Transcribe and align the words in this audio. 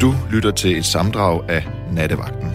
Du 0.00 0.14
lytter 0.32 0.50
til 0.50 0.78
et 0.78 0.84
samdrag 0.84 1.50
af 1.50 1.66
Nattevagten. 1.92 2.48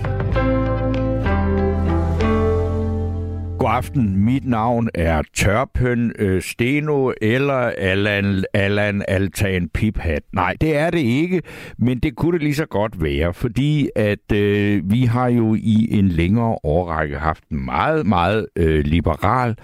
God 3.59 3.69
aften. 3.69 4.25
Mit 4.25 4.45
navn 4.45 4.89
er 4.93 5.21
Tørpøn 5.33 6.11
øh, 6.19 6.41
Steno 6.41 7.11
eller 7.21 7.71
Allan, 7.77 8.43
Allan 8.53 9.03
Altan 9.07 9.69
Piphat. 9.69 10.23
Nej, 10.33 10.55
det 10.61 10.77
er 10.77 10.89
det 10.89 10.99
ikke, 10.99 11.41
men 11.77 11.99
det 11.99 12.15
kunne 12.15 12.33
det 12.33 12.43
lige 12.43 12.55
så 12.55 12.65
godt 12.65 13.03
være, 13.03 13.33
fordi 13.33 13.89
at 13.95 14.31
øh, 14.33 14.91
vi 14.91 15.05
har 15.05 15.27
jo 15.27 15.55
i 15.55 15.87
en 15.91 16.07
længere 16.09 16.57
årrække 16.63 17.17
haft 17.17 17.43
en 17.51 17.65
meget, 17.65 18.05
meget 18.05 18.47
øh, 18.55 18.85
liberal 18.85 19.55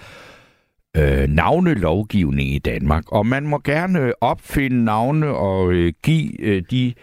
øh, 0.97 1.27
navnelovgivning 1.29 2.49
i 2.49 2.59
Danmark, 2.59 3.03
og 3.11 3.25
man 3.25 3.47
må 3.47 3.61
gerne 3.63 3.99
øh, 3.99 4.11
opfinde 4.21 4.85
navne 4.85 5.27
og 5.27 5.71
øh, 5.71 5.93
give 6.03 6.41
øh, 6.41 6.63
de 6.71 6.93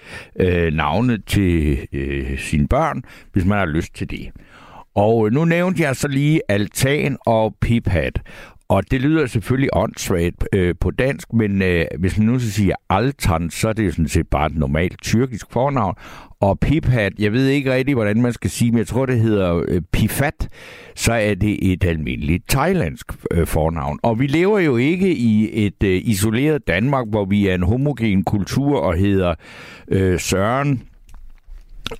øh, 0.41 0.73
navne 0.73 1.19
til 1.19 1.79
øh, 1.93 2.38
sine 2.38 2.69
børn, 2.69 3.02
hvis 3.33 3.45
man 3.45 3.59
har 3.59 3.66
lyst 3.66 3.95
til 3.95 4.11
det. 4.11 4.30
Og 4.95 5.27
øh, 5.27 5.33
nu 5.33 5.45
nævnte 5.45 5.83
jeg 5.83 5.97
så 5.97 6.09
lige 6.09 6.41
altan 6.49 7.16
og 7.27 7.55
piphat. 7.61 8.21
Og 8.68 8.91
det 8.91 9.00
lyder 9.00 9.27
selvfølgelig 9.27 9.70
åndssvagt 9.73 10.48
øh, 10.52 10.74
på 10.80 10.91
dansk, 10.91 11.32
men 11.32 11.62
øh, 11.62 11.86
hvis 11.98 12.18
man 12.18 12.27
nu 12.27 12.38
så 12.38 12.52
siger 12.52 12.74
altan, 12.90 13.50
så 13.50 13.68
er 13.68 13.73
det 13.73 13.87
jo 13.87 13.90
sådan 13.90 14.09
set 14.09 14.28
bare 14.28 14.46
et 14.46 14.56
normalt 14.56 15.02
tyrkisk 15.02 15.46
fornavn. 15.50 15.95
Og 16.40 16.60
piphat, 16.60 17.12
jeg 17.18 17.32
ved 17.32 17.48
ikke 17.48 17.74
rigtig, 17.74 17.95
hvordan 17.95 18.23
man 18.23 18.32
skal 18.32 18.50
sige, 18.50 18.70
men 18.70 18.78
jeg 18.78 18.87
tror, 18.87 19.06
det 19.06 19.20
hedder 19.20 19.64
øh, 19.68 19.82
pifat, 19.92 20.48
så 20.96 21.12
er 21.12 21.34
det 21.34 21.73
et 21.73 21.84
almindeligt 21.84 22.48
thailandsk 22.48 23.12
øh, 23.30 23.46
fornavn. 23.46 23.98
Og 24.02 24.20
vi 24.20 24.27
lever 24.27 24.59
jo 24.59 24.76
ikke 24.76 25.15
i 25.15 25.66
et 25.66 25.82
øh, 25.84 26.01
isoleret 26.04 26.66
Danmark, 26.66 27.06
hvor 27.09 27.24
vi 27.24 27.48
er 27.48 27.54
en 27.54 27.62
homogen 27.62 28.24
kultur 28.24 28.80
og 28.80 28.96
hedder 28.96 29.34
øh, 29.88 30.20
Søren, 30.20 30.82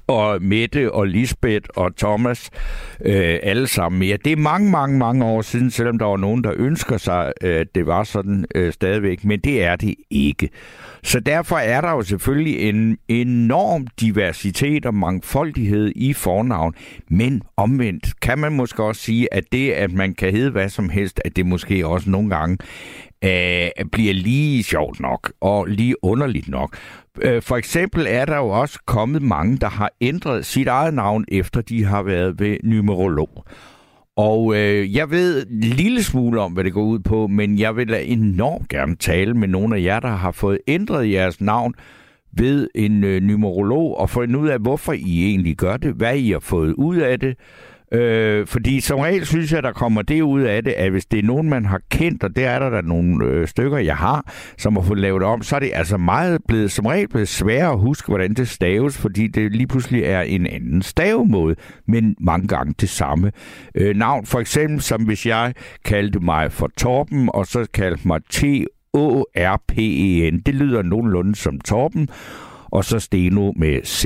og 0.06 0.42
Mette 0.42 0.92
og 0.92 1.06
Lisbeth 1.06 1.68
og 1.77 1.96
Thomas, 1.96 2.50
øh, 3.04 3.38
alle 3.42 3.66
sammen 3.66 3.98
mere. 3.98 4.16
Det 4.24 4.32
er 4.32 4.36
mange, 4.36 4.70
mange, 4.70 4.98
mange 4.98 5.24
år 5.24 5.42
siden, 5.42 5.70
selvom 5.70 5.98
der 5.98 6.06
var 6.06 6.16
nogen, 6.16 6.44
der 6.44 6.52
ønsker 6.56 6.96
sig, 6.96 7.32
øh, 7.42 7.60
at 7.60 7.74
det 7.74 7.86
var 7.86 8.05
sådan 8.05 8.44
øh, 8.55 8.72
stadigvæk, 8.72 9.24
men 9.24 9.40
det 9.40 9.64
er 9.64 9.77
det 9.77 9.94
ikke. 10.10 10.48
Så 11.02 11.20
derfor 11.20 11.56
er 11.56 11.80
der 11.80 11.90
jo 11.90 12.02
selvfølgelig 12.02 12.68
en 12.68 12.98
enorm 13.08 13.86
diversitet 14.00 14.86
og 14.86 14.94
mangfoldighed 14.94 15.92
i 15.96 16.12
fornavn, 16.12 16.74
men 17.08 17.42
omvendt 17.56 18.20
kan 18.20 18.38
man 18.38 18.52
måske 18.52 18.82
også 18.82 19.02
sige, 19.02 19.34
at 19.34 19.44
det, 19.52 19.70
at 19.70 19.92
man 19.92 20.14
kan 20.14 20.32
hedde 20.32 20.50
hvad 20.50 20.68
som 20.68 20.88
helst, 20.88 21.20
at 21.24 21.36
det 21.36 21.46
måske 21.46 21.86
også 21.86 22.10
nogle 22.10 22.30
gange 22.30 22.58
øh, 23.25 23.84
bliver 23.92 24.14
lige 24.14 24.62
sjovt 24.62 25.00
nok 25.00 25.33
og 25.41 25.67
lige 25.67 26.05
underligt 26.05 26.48
nok. 26.48 26.77
Øh, 27.22 27.42
for 27.42 27.56
eksempel 27.56 28.06
er 28.08 28.25
der 28.25 28.36
jo 28.36 28.48
også 28.48 28.78
kommet 28.86 29.22
mange, 29.22 29.56
der 29.56 29.69
har 29.69 29.91
ændret 30.00 30.47
sit 30.47 30.67
eget 30.67 30.94
navn, 30.94 31.25
efter 31.28 31.61
de 31.61 31.84
har 31.84 32.02
været 32.02 32.41
ved 32.41 32.56
numerolog. 32.62 33.45
Og 34.17 34.56
øh, 34.56 34.95
jeg 34.95 35.11
ved 35.11 35.47
en 35.47 35.61
lille 35.61 36.02
smule 36.02 36.41
om, 36.41 36.52
hvad 36.52 36.64
det 36.64 36.72
går 36.72 36.83
ud 36.83 36.98
på, 36.98 37.27
men 37.27 37.58
jeg 37.58 37.77
vil 37.77 37.97
enormt 38.12 38.69
gerne 38.69 38.97
tale 38.97 39.34
med 39.34 39.48
nogle 39.48 39.77
af 39.77 39.83
jer, 39.83 40.00
der 40.00 40.08
har 40.08 40.30
fået 40.30 40.58
ændret 40.67 41.11
jeres 41.11 41.41
navn 41.41 41.75
ved 42.33 42.69
en 42.75 43.05
øh, 43.05 43.22
numerolog, 43.22 43.98
og 43.98 44.11
finde 44.11 44.39
ud 44.39 44.48
af, 44.48 44.58
hvorfor 44.58 44.92
I 44.92 45.25
egentlig 45.28 45.56
gør 45.56 45.77
det, 45.77 45.95
hvad 45.95 46.17
I 46.17 46.30
har 46.30 46.39
fået 46.39 46.72
ud 46.72 46.97
af 46.97 47.20
det, 47.20 47.36
Øh, 47.92 48.46
fordi 48.46 48.80
som 48.80 48.98
regel 48.98 49.27
synes 49.27 49.52
jeg, 49.52 49.62
der 49.62 49.72
kommer 49.72 50.02
det 50.02 50.20
ud 50.20 50.40
af 50.40 50.64
det, 50.64 50.72
at 50.72 50.90
hvis 50.90 51.06
det 51.06 51.18
er 51.18 51.22
nogen, 51.22 51.48
man 51.48 51.64
har 51.64 51.80
kendt, 51.90 52.24
og 52.24 52.36
det 52.36 52.44
er 52.44 52.58
der, 52.58 52.70
der 52.70 52.82
nogle 52.82 53.24
øh, 53.24 53.48
stykker, 53.48 53.78
jeg 53.78 53.96
har, 53.96 54.32
som 54.58 54.77
har 54.77 54.82
fået 54.82 54.98
lavet 54.98 55.22
om, 55.22 55.42
så 55.42 55.56
er 55.56 55.60
det 55.60 55.70
altså 55.74 55.96
meget 55.96 56.40
blevet, 56.48 56.72
som 56.72 56.86
regel 56.86 57.08
blevet 57.08 57.28
sværere 57.28 57.72
at 57.72 57.78
huske, 57.78 58.08
hvordan 58.08 58.34
det 58.34 58.48
staves, 58.48 58.98
fordi 58.98 59.27
det 59.27 59.52
lige 59.52 59.66
pludselig 59.66 60.02
er 60.02 60.20
en 60.20 60.46
anden 60.46 60.82
stavemåde, 60.82 61.56
men 61.86 62.16
mange 62.20 62.48
gange 62.48 62.74
det 62.80 62.88
samme 62.88 63.32
øh, 63.74 63.96
navn. 63.96 64.27
For 64.27 64.40
eksempel, 64.40 64.80
som 64.80 65.02
hvis 65.02 65.27
jeg 65.27 65.55
kaldte 65.84 66.20
mig 66.20 66.52
for 66.52 66.70
Torben, 66.77 67.30
og 67.33 67.46
så 67.46 67.66
kaldte 67.74 68.08
mig 68.08 68.20
T 68.30 68.45
O-R-P-E-N. 68.92 70.42
Det 70.46 70.55
lyder 70.55 70.83
nogenlunde 70.83 71.34
som 71.34 71.61
Torben, 71.61 72.08
og 72.64 72.84
så 72.84 72.98
Steno 72.98 73.52
med 73.56 73.80
Z. 73.84 74.05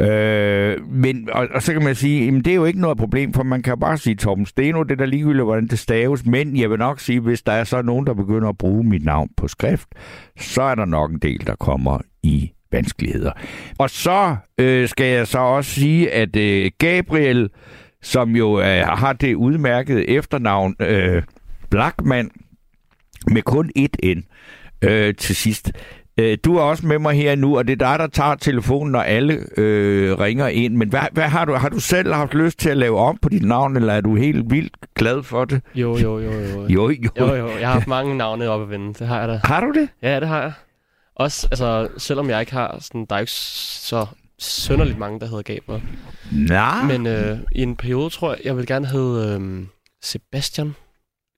Øh, 0.00 0.88
men, 0.88 1.28
og, 1.32 1.48
og, 1.54 1.62
så 1.62 1.72
kan 1.72 1.84
man 1.84 1.94
sige, 1.94 2.24
jamen 2.24 2.44
det 2.44 2.50
er 2.50 2.54
jo 2.54 2.64
ikke 2.64 2.80
noget 2.80 2.98
problem, 2.98 3.32
for 3.32 3.42
man 3.42 3.62
kan 3.62 3.80
bare 3.80 3.98
sige 3.98 4.14
Torben 4.14 4.46
Steno, 4.46 4.82
det 4.82 4.98
der 4.98 5.06
ligegyldigt, 5.06 5.44
hvordan 5.44 5.66
det 5.66 5.78
staves, 5.78 6.26
men 6.26 6.56
jeg 6.56 6.70
vil 6.70 6.78
nok 6.78 7.00
sige, 7.00 7.20
hvis 7.20 7.42
der 7.42 7.52
er 7.52 7.64
så 7.64 7.82
nogen, 7.82 8.06
der 8.06 8.14
begynder 8.14 8.48
at 8.48 8.58
bruge 8.58 8.84
mit 8.84 9.04
navn 9.04 9.28
på 9.36 9.48
skrift, 9.48 9.88
så 10.38 10.62
er 10.62 10.74
der 10.74 10.84
nok 10.84 11.10
en 11.10 11.18
del, 11.18 11.46
der 11.46 11.54
kommer 11.54 11.98
i 12.22 12.52
vanskeligheder. 12.72 13.32
Og 13.78 13.90
så 13.90 14.36
øh, 14.58 14.88
skal 14.88 15.06
jeg 15.06 15.26
så 15.26 15.38
også 15.38 15.70
sige, 15.70 16.10
at 16.10 16.36
øh, 16.36 16.70
Gabriel, 16.78 17.50
som 18.02 18.36
jo 18.36 18.60
øh, 18.60 18.86
har 18.86 19.12
det 19.12 19.34
udmærkede 19.34 20.08
efternavn 20.08 20.76
øh, 20.80 21.22
Blackman, 21.70 22.30
med 23.26 23.42
kun 23.42 23.70
et 23.76 23.96
N 24.04 24.22
øh, 24.82 25.14
til 25.14 25.36
sidst, 25.36 25.72
Øh, 26.22 26.38
du 26.44 26.56
er 26.56 26.62
også 26.62 26.86
med 26.86 26.98
mig 26.98 27.14
her 27.14 27.34
nu, 27.34 27.58
og 27.58 27.66
det 27.66 27.72
er 27.72 27.90
dig, 27.90 27.98
der 27.98 28.06
tager 28.06 28.34
telefonen, 28.34 28.92
når 28.92 29.00
alle 29.00 29.46
øh, 29.56 30.18
ringer 30.18 30.48
ind. 30.48 30.76
Men 30.76 30.88
hvad, 30.88 31.00
hvad 31.12 31.24
har, 31.24 31.44
du, 31.44 31.52
har 31.52 31.68
du 31.68 31.80
selv 31.80 32.12
haft 32.12 32.34
lyst 32.34 32.58
til 32.58 32.68
at 32.70 32.76
lave 32.76 32.98
om 32.98 33.18
på 33.22 33.28
dit 33.28 33.42
navn, 33.42 33.76
eller 33.76 33.92
er 33.92 34.00
du 34.00 34.16
helt 34.16 34.50
vildt 34.50 34.76
glad 34.94 35.22
for 35.22 35.44
det? 35.44 35.60
Jo, 35.74 35.98
jo, 35.98 36.18
jo. 36.18 36.32
Jo, 36.68 36.90
jo. 36.90 36.90
jo. 36.90 37.26
jo, 37.26 37.34
jo. 37.34 37.48
Jeg 37.48 37.68
har 37.68 37.74
haft 37.74 37.86
mange 37.86 38.16
navne 38.16 38.48
op 38.48 38.62
at 38.62 38.70
vende. 38.70 38.94
Det 38.94 39.06
har 39.06 39.18
jeg 39.20 39.28
da. 39.28 39.40
Har 39.44 39.60
du 39.60 39.72
det? 39.72 39.88
Ja, 40.02 40.20
det 40.20 40.28
har 40.28 40.40
jeg. 40.42 40.52
Også, 41.16 41.48
altså, 41.50 41.88
selvom 41.98 42.30
jeg 42.30 42.40
ikke 42.40 42.52
har 42.52 42.78
sådan, 42.80 43.06
der 43.10 43.16
er 43.16 43.20
ikke 43.20 43.32
så 43.32 44.06
sønderligt 44.38 44.98
mange, 44.98 45.20
der 45.20 45.26
hedder 45.26 45.42
Gabriel. 45.42 45.82
Nej. 46.32 46.84
Men 46.84 47.06
øh, 47.06 47.38
i 47.52 47.62
en 47.62 47.76
periode, 47.76 48.10
tror 48.10 48.30
jeg, 48.30 48.40
jeg 48.44 48.56
vil 48.56 48.66
gerne 48.66 48.86
hedde 48.86 49.40
øh, 49.40 49.66
Sebastian. 50.02 50.74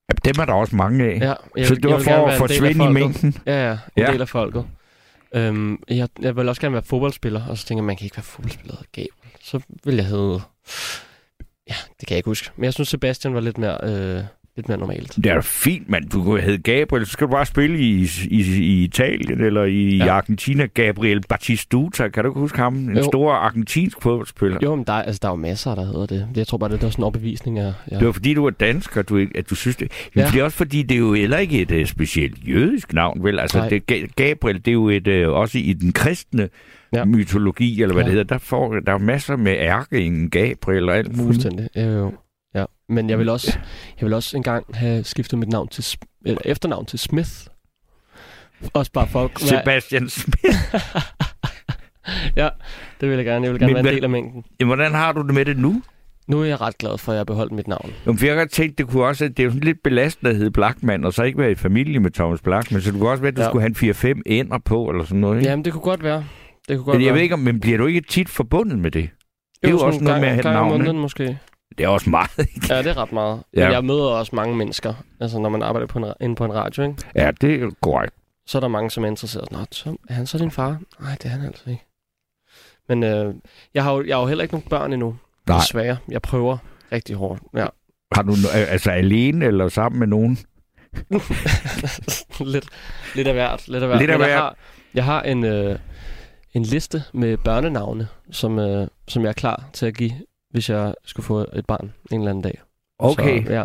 Ja, 0.09 0.31
dem 0.31 0.41
er 0.41 0.45
der 0.45 0.53
også 0.53 0.77
mange 0.77 1.05
af. 1.05 1.19
Ja, 1.21 1.35
jeg, 1.57 1.67
så 1.67 1.75
det 1.75 1.91
var 1.91 1.99
for 1.99 2.27
at 2.27 2.39
forsvinde 2.39 2.85
i 2.85 2.89
mængden? 2.89 3.37
Ja, 3.47 3.69
ja. 3.69 3.73
En 3.73 3.79
ja. 4.03 4.13
del 4.13 4.21
af 4.21 4.29
folket. 4.29 4.67
Øhm, 5.35 5.83
jeg, 5.89 6.09
jeg 6.21 6.37
vil 6.37 6.49
også 6.49 6.61
gerne 6.61 6.73
være 6.73 6.83
fodboldspiller, 6.83 7.47
og 7.47 7.59
så 7.59 7.67
tænker 7.67 7.83
jeg, 7.83 7.87
man 7.87 7.97
kan 7.97 8.05
ikke 8.05 8.17
være 8.17 8.25
fodboldspiller 8.25 8.77
Gabriel. 8.93 9.11
Så 9.43 9.61
vil 9.85 9.95
jeg 9.95 10.07
hedde... 10.07 10.41
Ja, 11.69 11.75
det 12.01 12.09
kan 12.09 12.11
jeg 12.11 12.17
ikke 12.17 12.31
huske. 12.31 12.51
Men 12.57 12.65
jeg 12.65 12.73
synes, 12.73 12.89
Sebastian 12.89 13.35
var 13.35 13.41
lidt 13.41 13.59
mere... 13.59 13.79
Øh, 13.83 14.25
lidt 14.57 14.69
mere 14.69 14.79
normalt. 14.79 15.17
Det 15.17 15.27
er 15.27 15.41
fint, 15.41 15.91
mand. 15.91 16.11
Du 16.11 16.23
kunne 16.23 16.41
hedde 16.41 16.59
Gabriel, 16.59 17.07
så 17.07 17.13
skal 17.13 17.27
du 17.27 17.33
bare 17.33 17.47
spille 17.47 17.79
i, 17.79 18.09
i, 18.31 18.41
i 18.61 18.85
Italien 18.85 19.41
eller 19.41 19.65
i 19.65 19.97
ja. 19.97 20.13
Argentina. 20.13 20.67
Gabriel 20.67 21.21
Batistuta, 21.29 22.09
kan 22.09 22.25
du 22.25 22.31
ikke 22.31 22.41
huske 22.41 22.59
ham? 22.59 22.75
En 22.75 22.97
jo. 22.97 23.03
stor 23.03 23.33
argentinsk 23.33 24.03
fodboldspiller. 24.03 24.59
Jo, 24.63 24.75
men 24.75 24.85
der, 24.85 24.93
altså, 24.93 25.19
der 25.23 25.29
er 25.29 25.33
jo 25.33 25.37
masser, 25.37 25.75
der 25.75 25.85
hedder 25.85 26.07
det. 26.07 26.29
Jeg 26.37 26.47
tror 26.47 26.59
bare, 26.59 26.71
det 26.71 26.83
er 26.83 26.91
sådan 26.91 27.01
en 27.01 27.05
overbevisning 27.05 27.59
af... 27.59 27.73
Ja. 27.91 27.99
Det 27.99 28.07
var 28.07 28.13
fordi, 28.13 28.35
du 28.35 28.47
er 28.47 28.51
dansk, 28.51 28.97
og 28.97 29.09
du, 29.09 29.27
at 29.35 29.51
du 29.51 29.55
synes 29.55 29.77
det. 29.77 29.93
Men 30.15 30.25
ja. 30.25 30.31
det 30.31 30.41
er 30.41 30.45
også 30.45 30.57
fordi, 30.57 30.83
det 30.83 30.95
er 30.95 30.99
jo 30.99 31.15
heller 31.15 31.39
ikke 31.39 31.61
et 31.61 31.71
uh, 31.71 31.85
specielt 31.87 32.49
jødisk 32.49 32.93
navn, 32.93 33.25
vel? 33.25 33.39
Altså, 33.39 33.69
det, 33.71 34.17
Gabriel, 34.17 34.57
det 34.57 34.69
er 34.69 34.73
jo 34.73 34.89
et, 34.89 35.09
uh, 35.09 35.35
også 35.35 35.59
i 35.59 35.73
den 35.73 35.93
kristne 35.93 36.49
ja. 36.93 37.05
mytologi, 37.05 37.83
eller 37.83 37.95
hvad 37.95 38.05
ja. 38.05 38.11
det 38.11 38.19
hedder, 38.19 38.35
der, 38.35 38.39
får, 38.39 38.75
der 38.87 38.93
er 38.93 38.99
masser 38.99 39.37
med 39.37 39.53
ærkeingen, 39.53 40.31
Gabriel 40.31 40.89
og 40.89 40.97
alt 40.97 41.17
muligt. 41.17 41.43
Fuldstændig, 41.43 41.69
jo, 41.77 41.83
jo. 41.83 42.13
Ja, 42.89 42.95
men 42.95 43.11
jeg 43.11 43.19
vil 43.19 43.29
også, 43.29 43.59
jeg 44.01 44.07
vil 44.07 44.13
også 44.13 44.37
engang 44.37 44.67
have 44.75 45.05
skiftet 45.05 45.39
mit 45.39 45.49
navn 45.49 45.69
til, 45.69 45.99
eller 46.27 46.41
efternavn 46.45 46.87
til 46.87 46.99
Smith. 46.99 47.31
Også 48.73 48.93
bare 48.93 49.07
for... 49.07 49.31
Sebastian 49.37 50.09
Smith. 50.09 50.75
ja, 52.37 52.49
det 53.01 53.09
vil 53.09 53.17
jeg 53.17 53.25
gerne. 53.25 53.45
Jeg 53.45 53.53
vil 53.53 53.61
gerne 53.61 53.75
men, 53.75 53.85
være 53.85 53.93
en 53.93 53.97
del 53.97 54.05
af 54.05 54.11
mængden. 54.11 54.45
Hvordan 54.65 54.93
har 54.93 55.13
du 55.13 55.23
det 55.23 55.35
med 55.35 55.45
det 55.45 55.59
nu? 55.59 55.83
Nu 56.27 56.41
er 56.41 56.45
jeg 56.45 56.61
ret 56.61 56.79
glad 56.79 56.99
for, 56.99 57.13
at 57.13 57.17
jeg 57.17 57.21
har 57.21 57.25
beholdt 57.25 57.53
mit 57.53 57.69
navn. 57.69 57.93
Jamen, 58.07 58.19
jeg 58.25 58.37
har 58.37 58.45
tænkt, 58.45 58.79
det 58.79 58.89
kunne 58.89 59.05
også, 59.05 59.29
det 59.29 59.41
er 59.41 59.45
jo 59.45 59.51
sådan 59.51 59.65
lidt 59.65 59.83
belastende 59.85 60.31
at 60.31 60.37
hedde 60.37 60.51
Blackman, 60.51 61.05
og 61.05 61.13
så 61.13 61.23
ikke 61.23 61.39
være 61.39 61.51
i 61.51 61.55
familie 61.55 62.01
med 62.01 62.11
Thomas 62.11 62.41
Blackman, 62.41 62.81
så 62.81 62.91
det 62.91 63.01
kunne 63.01 63.11
også 63.11 63.21
være, 63.21 63.29
at 63.29 63.37
du 63.37 63.43
ja. 63.43 63.49
skulle 63.49 63.63
have 63.63 64.15
en 64.15 64.19
4-5 64.19 64.23
ender 64.27 64.59
på, 64.59 64.91
eller 64.91 65.05
sådan 65.05 65.21
noget, 65.21 65.39
ikke? 65.39 65.51
Jamen, 65.51 65.65
det 65.65 65.73
kunne 65.73 65.83
godt 65.83 66.03
være. 66.03 66.25
Det 66.69 66.77
kunne 66.77 66.85
godt 66.85 66.97
men 66.97 67.03
jeg 67.03 67.07
være. 67.07 67.15
ved 67.15 67.23
ikke, 67.23 67.37
men 67.37 67.61
bliver 67.61 67.79
du 67.79 67.87
ikke 67.87 68.01
tit 68.01 68.29
forbundet 68.29 68.79
med 68.79 68.91
det? 68.91 69.11
Det 69.63 69.69
er 69.69 69.71
jo, 69.71 69.79
jo 69.79 69.87
også 69.87 70.01
noget 70.01 70.13
gang, 70.13 70.21
med 70.21 70.29
at 70.29 70.35
have 70.35 70.55
navn, 70.55 70.69
måneden, 70.69 70.99
måske. 70.99 71.39
Det 71.79 71.85
er 71.85 71.89
også 71.89 72.11
meget, 72.11 72.39
ikke? 72.39 72.67
Ja, 72.75 72.79
det 72.79 72.87
er 72.87 72.97
ret 72.97 73.13
meget. 73.13 73.43
Ja. 73.57 73.65
Men 73.65 73.73
jeg 73.73 73.85
møder 73.85 74.05
også 74.05 74.37
mange 74.37 74.57
mennesker, 74.57 74.95
altså 75.21 75.39
når 75.39 75.49
man 75.49 75.63
arbejder 75.63 75.87
på 75.87 75.99
en, 75.99 76.05
inde 76.21 76.35
på 76.35 76.45
en 76.45 76.55
radio, 76.55 76.83
ikke? 76.83 76.97
Ja, 77.15 77.31
det 77.41 77.63
er 77.63 77.71
korrekt. 77.83 78.15
Så 78.47 78.59
er 78.59 78.61
der 78.61 78.69
mange, 78.69 78.91
som 78.91 79.05
er 79.05 79.09
interesseret. 79.09 79.53
Nå, 79.53 79.59
så, 79.71 79.97
er 80.09 80.15
han 80.15 80.27
så 80.27 80.39
din 80.39 80.51
far? 80.51 80.79
Nej, 81.01 81.17
det 81.23 81.25
er 81.25 81.29
han 81.29 81.47
altså 81.47 81.71
ikke. 81.71 81.85
Men 82.89 83.03
øh, 83.03 83.35
jeg, 83.75 83.85
har 83.85 83.93
jo, 83.93 84.05
jeg 84.05 84.17
har 84.17 84.23
jo 84.23 84.29
heller 84.29 84.43
ikke 84.43 84.55
nogen 84.55 84.69
børn 84.69 84.93
endnu. 84.93 85.17
Nej. 85.49 85.59
Desværre. 85.59 85.97
Jeg 86.09 86.23
prøver 86.23 86.57
rigtig 86.93 87.17
hårdt. 87.17 87.43
Ja. 87.55 87.67
Har 88.13 88.23
du 88.23 88.33
altså 88.53 88.91
alene 88.91 89.45
eller 89.45 89.69
sammen 89.69 89.99
med 89.99 90.07
nogen? 90.07 90.39
lidt, 92.55 92.69
lidt 93.15 93.29
af 93.29 93.35
hvert. 93.35 93.69
Lidt 93.69 93.83
af 93.83 93.89
hvert. 93.89 94.01
Lidt 94.01 94.11
af 94.11 94.17
hvert. 94.19 94.31
Jeg 94.31 94.39
har, 94.39 94.57
jeg 94.95 95.05
har 95.05 95.23
en, 95.23 95.45
øh, 95.45 95.79
en 96.55 96.63
liste 96.63 97.03
med 97.13 97.37
børnenavne, 97.37 98.09
som, 98.31 98.59
øh, 98.59 98.89
som 99.09 99.23
jeg 99.23 99.29
er 99.29 99.33
klar 99.33 99.65
til 99.73 99.87
at 99.87 99.97
give 99.97 100.13
hvis 100.55 100.71
jeg 100.71 100.95
skulle 101.05 101.27
få 101.27 101.39
et 101.39 101.67
barn 101.67 101.93
en 102.13 102.21
eller 102.21 102.31
anden 102.31 102.43
dag. 102.43 102.59
Okay. 102.99 103.45
Så, 103.47 103.53
ja, 103.53 103.63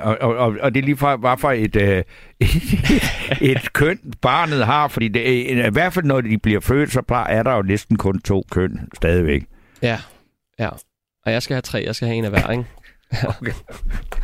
og, 0.00 0.18
og, 0.18 0.56
og 0.60 0.74
det 0.74 0.80
er 0.80 0.84
lige 0.84 0.96
fra, 0.96 1.16
hvad 1.16 1.36
for 1.38 1.50
et, 1.50 1.76
øh, 1.76 2.04
et 3.50 3.72
køn 3.72 3.98
barnet 4.22 4.66
har, 4.66 4.88
fordi 4.88 5.08
det, 5.08 5.20
i 5.66 5.70
hvert 5.72 5.92
fald 5.92 6.04
når 6.04 6.20
de 6.20 6.38
bliver 6.38 6.60
født, 6.60 6.92
så 6.92 7.02
er 7.28 7.42
der 7.42 7.56
jo 7.56 7.62
næsten 7.62 7.96
kun 7.96 8.20
to 8.20 8.44
køn 8.50 8.88
stadigvæk. 8.94 9.42
Ja, 9.82 9.98
ja. 10.58 10.68
Og 11.26 11.32
jeg 11.32 11.42
skal 11.42 11.54
have 11.54 11.62
tre, 11.62 11.82
jeg 11.86 11.94
skal 11.94 12.08
have 12.08 12.18
en 12.18 12.24
af 12.24 12.30
hver, 12.30 12.50
ikke? 12.50 12.64
Okay. 13.40 13.52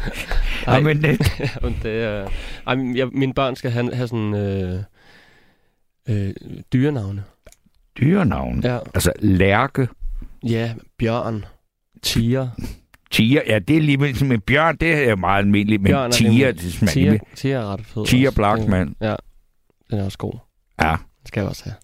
Ej, 0.67 0.81
men, 0.81 1.03
det... 1.03 1.19
det 1.83 2.05
er, 2.05 2.29
ej, 2.67 2.77
jeg, 2.95 3.09
mine 3.13 3.35
børn 3.35 3.57
skal 3.57 3.71
have, 3.71 3.95
have 3.95 4.09
sådan 4.09 4.35
øh, 4.35 4.83
øh, 6.09 6.35
dyrenavne. 6.73 7.25
Dyrenavne? 7.99 8.69
Ja. 8.69 8.79
Altså 8.95 9.13
lærke? 9.19 9.89
Ja, 10.45 10.75
bjørn, 10.99 11.45
tiger. 12.03 12.49
Tiger, 13.11 13.43
ja, 13.47 13.59
det 13.59 13.77
er 13.77 13.81
lige 13.81 13.97
med, 13.99 14.25
med 14.25 14.39
bjørn, 14.39 14.77
det 14.77 15.09
er 15.09 15.17
meget 15.17 15.39
almindeligt, 15.39 15.83
men 15.83 15.91
Bjørn 15.91 16.11
er 16.11 16.15
tiger, 16.15 16.53
det, 16.53 16.63
det 16.81 16.89
tiger, 16.89 17.19
tiger 17.35 17.59
er 17.59 17.73
ret 17.73 17.87
fed. 17.87 18.07
Tiger 18.07 18.29
også. 18.29 18.37
Blackman. 18.37 18.97
Ja, 19.01 19.15
den 19.91 19.99
er 19.99 20.05
også 20.05 20.19
god. 20.19 20.33
Ja. 20.83 20.91
Den 20.91 21.27
skal 21.27 21.41
jeg 21.41 21.49
også 21.49 21.65
have. 21.65 21.75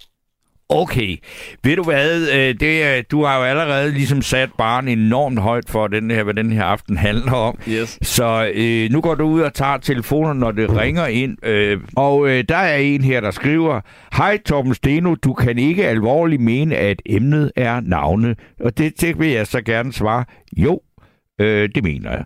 Okay. 0.75 1.17
Ved 1.65 1.77
du 1.77 1.83
hvad, 1.83 2.29
øh, 2.33 2.55
det, 2.61 2.85
er- 2.85 3.03
du 3.03 3.25
har 3.25 3.39
jo 3.39 3.45
allerede 3.45 3.93
ligesom 3.93 4.23
sat 4.23 4.51
barn 4.59 4.89
enormt 4.89 5.39
højt 5.39 5.71
for, 5.71 5.87
den 5.87 6.11
her, 6.11 6.23
hvad 6.23 6.35
den 6.35 6.53
her 6.53 6.65
aften 6.65 6.97
handler 6.97 7.33
om. 7.33 7.59
Yes. 7.69 7.99
Så 8.03 8.51
øh, 8.55 8.91
nu 8.91 9.01
går 9.01 9.15
du 9.15 9.25
ud 9.25 9.41
og 9.41 9.55
tager 9.55 9.77
telefonen, 9.77 10.41
når 10.41 10.51
det 10.51 10.77
ringer 10.77 11.07
ind. 11.07 11.47
Øh, 11.47 11.81
og 11.97 12.29
øh, 12.29 12.45
der 12.49 12.57
er 12.57 12.77
en 12.77 13.03
her, 13.05 13.21
der 13.21 13.31
skriver, 13.31 13.81
Hej 14.17 14.39
Torben 14.47 14.75
Steno, 14.75 15.15
du 15.15 15.33
kan 15.33 15.59
ikke 15.59 15.87
alvorligt 15.89 16.43
mene, 16.43 16.77
at 16.77 17.03
emnet 17.07 17.53
er 17.57 17.81
navne. 17.81 18.37
Og 18.61 18.79
det, 18.79 19.01
det 19.01 19.19
vil 19.19 19.29
jeg 19.31 19.47
så 19.47 19.61
gerne 19.63 19.93
svare, 19.93 20.25
jo, 20.57 20.81
øh, 21.41 21.69
det 21.75 21.85
mener 21.85 22.11
jeg. 22.11 22.25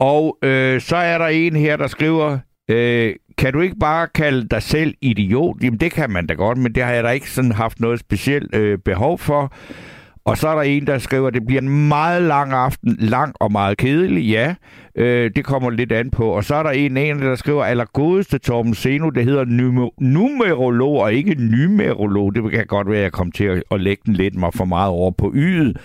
Og 0.00 0.38
øh, 0.42 0.80
så 0.80 0.96
er 0.96 1.18
der 1.18 1.26
en 1.26 1.56
her, 1.56 1.76
der 1.76 1.86
skriver, 1.86 2.38
øh, 2.70 3.14
kan 3.38 3.52
du 3.52 3.60
ikke 3.60 3.76
bare 3.80 4.08
kalde 4.14 4.48
dig 4.48 4.62
selv 4.62 4.94
idiot? 5.00 5.56
Jamen 5.62 5.80
det 5.80 5.92
kan 5.92 6.10
man 6.10 6.26
da 6.26 6.34
godt, 6.34 6.58
men 6.58 6.74
det 6.74 6.82
har 6.82 6.92
jeg 6.92 7.04
da 7.04 7.08
ikke 7.08 7.30
sådan 7.30 7.52
haft 7.52 7.80
noget 7.80 8.00
specielt 8.00 8.54
øh, 8.54 8.78
behov 8.78 9.18
for. 9.18 9.52
Og 10.24 10.38
så 10.38 10.48
er 10.48 10.54
der 10.54 10.62
en, 10.62 10.86
der 10.86 10.98
skriver, 10.98 11.28
at 11.28 11.34
det 11.34 11.46
bliver 11.46 11.62
en 11.62 11.88
meget 11.88 12.22
lang 12.22 12.52
aften, 12.52 12.96
lang 12.98 13.34
og 13.40 13.52
meget 13.52 13.78
kedelig. 13.78 14.24
Ja, 14.24 14.54
øh, 14.94 15.30
det 15.36 15.44
kommer 15.44 15.70
lidt 15.70 15.92
an 15.92 16.10
på. 16.10 16.24
Og 16.24 16.44
så 16.44 16.54
er 16.54 16.62
der 16.62 16.70
en, 16.70 16.96
en 16.96 17.22
der 17.22 17.34
skriver, 17.34 17.64
allergodeste 17.64 18.38
Torben 18.38 18.74
Seno, 18.74 19.10
det 19.10 19.24
hedder 19.24 19.44
numer- 19.44 19.94
numerolog 20.00 21.00
og 21.00 21.12
ikke 21.12 21.34
numerolog. 21.34 22.34
Det 22.34 22.50
kan 22.50 22.66
godt 22.66 22.88
være, 22.88 22.96
at 22.96 23.02
jeg 23.02 23.12
kom 23.12 23.32
til 23.32 23.44
at, 23.44 23.62
at 23.70 23.80
lægge 23.80 24.02
den 24.06 24.14
lidt 24.14 24.34
mig 24.34 24.54
for 24.54 24.64
meget 24.64 24.90
over 24.90 25.10
på 25.10 25.32
ydet. 25.34 25.76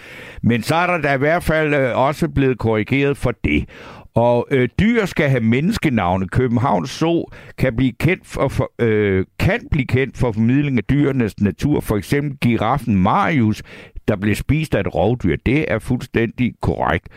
Men 0.42 0.64
så 0.64 0.76
er 0.76 0.88
der 0.88 0.98
da 0.98 1.14
i 1.14 1.18
hvert 1.18 1.44
fald 1.44 1.74
øh, 1.74 1.98
også 1.98 2.28
blevet 2.30 2.58
korrigeret 2.58 3.18
for 3.18 3.34
det. 3.44 3.66
Og 4.16 4.48
øh, 4.52 4.70
dyr 4.80 5.06
skal 5.06 5.30
have 5.30 5.44
menneskenavne. 5.44 6.28
Københavns 6.28 6.90
Zoo 6.90 7.26
kan 7.58 7.76
blive 7.76 7.92
kendt 8.00 8.28
for, 8.28 8.48
for 8.48 8.72
øh, 8.80 9.26
kan 9.40 9.68
blive 9.72 9.88
kendt 9.88 10.18
for 10.18 10.32
formidling 10.32 10.78
af 10.78 10.84
dyrenes 10.84 11.40
natur. 11.40 11.80
For 11.80 11.98
eksempel 11.98 12.38
giraffen 12.42 12.96
Marius, 12.96 13.64
der 14.08 14.16
blev 14.16 14.36
spist 14.36 14.76
af 14.76 14.80
et 14.80 14.96
rovdyr. 14.96 15.36
Det 15.46 15.72
er 15.72 15.80
fuldstændig 15.80 16.54
korrekt. 16.62 17.08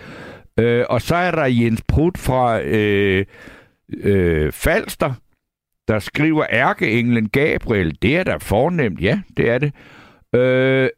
Øh, 0.58 0.84
og 0.88 1.02
så 1.02 1.16
er 1.16 1.30
der 1.30 1.44
Jens 1.44 1.82
Prut 1.88 2.18
fra 2.18 2.60
øh, 2.60 3.24
øh, 3.94 4.52
Falster, 4.52 5.12
der 5.88 5.98
skriver 5.98 6.46
ærkeenglen 6.50 7.28
Gabriel. 7.28 7.98
Det 8.02 8.16
er 8.16 8.24
da 8.24 8.36
fornemt, 8.36 9.00
ja, 9.00 9.20
det 9.36 9.50
er 9.50 9.58
det. 9.58 9.72
Øh, 10.34 10.88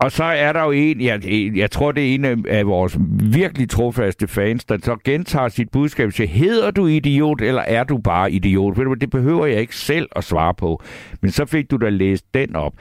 og 0.00 0.12
så 0.12 0.24
er 0.24 0.52
der 0.52 0.64
jo 0.64 0.70
en, 0.70 1.00
jeg, 1.00 1.20
jeg 1.56 1.70
tror, 1.70 1.92
det 1.92 2.10
er 2.10 2.14
en 2.14 2.46
af, 2.48 2.66
vores 2.66 2.98
virkelig 3.20 3.70
trofaste 3.70 4.28
fans, 4.28 4.64
der 4.64 4.78
så 4.82 4.96
gentager 5.04 5.48
sit 5.48 5.70
budskab 5.70 6.06
og 6.06 6.12
siger, 6.12 6.28
hedder 6.28 6.70
du 6.70 6.86
idiot, 6.86 7.40
eller 7.40 7.62
er 7.62 7.84
du 7.84 7.98
bare 7.98 8.32
idiot? 8.32 8.78
Ved 8.78 8.84
du, 8.84 8.94
det 8.94 9.10
behøver 9.10 9.46
jeg 9.46 9.60
ikke 9.60 9.76
selv 9.76 10.08
at 10.16 10.24
svare 10.24 10.54
på. 10.54 10.82
Men 11.22 11.30
så 11.30 11.44
fik 11.44 11.70
du 11.70 11.76
da 11.76 11.88
læst 11.88 12.34
den 12.34 12.56
op. 12.56 12.72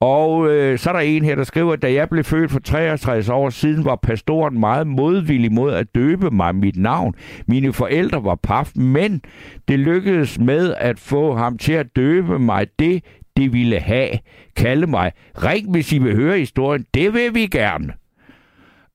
Og 0.00 0.48
øh, 0.50 0.78
så 0.78 0.90
er 0.90 0.92
der 0.92 1.00
en 1.00 1.24
her, 1.24 1.34
der 1.34 1.44
skriver, 1.44 1.72
at 1.72 1.82
da 1.82 1.92
jeg 1.92 2.08
blev 2.08 2.24
født 2.24 2.50
for 2.50 2.60
63 2.60 3.28
år 3.28 3.50
siden, 3.50 3.84
var 3.84 3.96
pastoren 3.96 4.60
meget 4.60 4.86
modvillig 4.86 5.52
mod 5.52 5.72
at 5.72 5.94
døbe 5.94 6.30
mig 6.30 6.54
mit 6.54 6.76
navn. 6.76 7.14
Mine 7.46 7.72
forældre 7.72 8.24
var 8.24 8.34
paf, 8.34 8.72
men 8.76 9.22
det 9.68 9.78
lykkedes 9.78 10.38
med 10.38 10.74
at 10.78 10.98
få 10.98 11.34
ham 11.34 11.58
til 11.58 11.72
at 11.72 11.96
døbe 11.96 12.38
mig 12.38 12.66
det, 12.78 13.02
de 13.38 13.52
ville 13.52 13.80
have. 13.80 14.18
Kalde 14.56 14.86
mig. 14.86 15.12
Ring, 15.34 15.70
hvis 15.70 15.92
I 15.92 15.98
vil 15.98 16.16
høre 16.16 16.38
historien. 16.38 16.86
Det 16.94 17.14
vil 17.14 17.34
vi 17.34 17.46
gerne. 17.46 17.92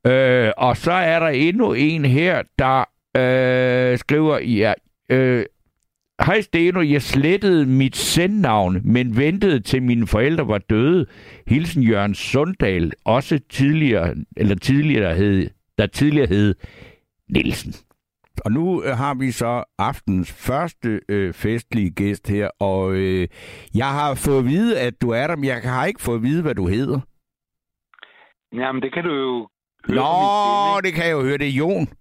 Øh, 0.07 0.51
og 0.57 0.77
så 0.77 0.91
er 0.91 1.19
der 1.19 1.27
endnu 1.27 1.73
en 1.73 2.05
her, 2.05 2.41
der 2.59 2.83
øh, 3.17 3.97
skriver, 3.97 4.39
ja, 4.39 4.73
øh, 5.09 5.45
Hej 6.25 6.41
Steno, 6.41 6.81
jeg 6.81 7.01
slettede 7.01 7.65
mit 7.65 7.95
sendnavn, 7.95 8.81
men 8.83 9.17
ventede 9.17 9.59
til 9.59 9.83
mine 9.83 10.07
forældre 10.07 10.47
var 10.47 10.57
døde. 10.57 11.05
Hilsen 11.47 11.83
Jørgen 11.83 12.15
Sundal, 12.15 12.91
også 13.05 13.39
tidligere, 13.49 14.15
eller 14.37 14.55
tidligere 14.55 15.09
der 15.09 15.15
hed, 15.15 15.49
der 15.77 15.87
tidligere 15.87 16.27
hed 16.27 16.55
Nielsen. 17.29 17.73
Og 18.45 18.51
nu 18.51 18.83
øh, 18.83 18.97
har 18.97 19.13
vi 19.13 19.31
så 19.31 19.63
aftens 19.77 20.31
første 20.47 21.01
øh, 21.09 21.33
festlige 21.33 21.89
gæst 21.91 22.27
her, 22.27 22.49
og 22.59 22.93
øh, 22.93 23.27
jeg 23.75 23.87
har 23.91 24.15
fået 24.15 24.39
at 24.39 24.45
vide, 24.45 24.79
at 24.79 25.01
du 25.01 25.09
er 25.09 25.27
der, 25.27 25.35
men 25.35 25.45
jeg 25.45 25.61
har 25.63 25.85
ikke 25.85 26.01
fået 26.01 26.15
at 26.17 26.23
vide, 26.23 26.41
hvad 26.41 26.55
du 26.55 26.67
hedder. 26.67 26.99
Jamen, 28.53 28.81
det 28.81 28.93
kan 28.93 29.03
du 29.03 29.13
jo 29.15 29.49
høre 29.87 29.95
Nå, 29.95 30.75
min 30.75 30.83
det 30.83 30.93
kan 30.93 31.05
jeg 31.05 31.11
jo 31.11 31.21
høre, 31.21 31.37
det 31.37 31.47
er 31.47 31.51
Jon. 31.51 31.85
stemme. 31.85 31.97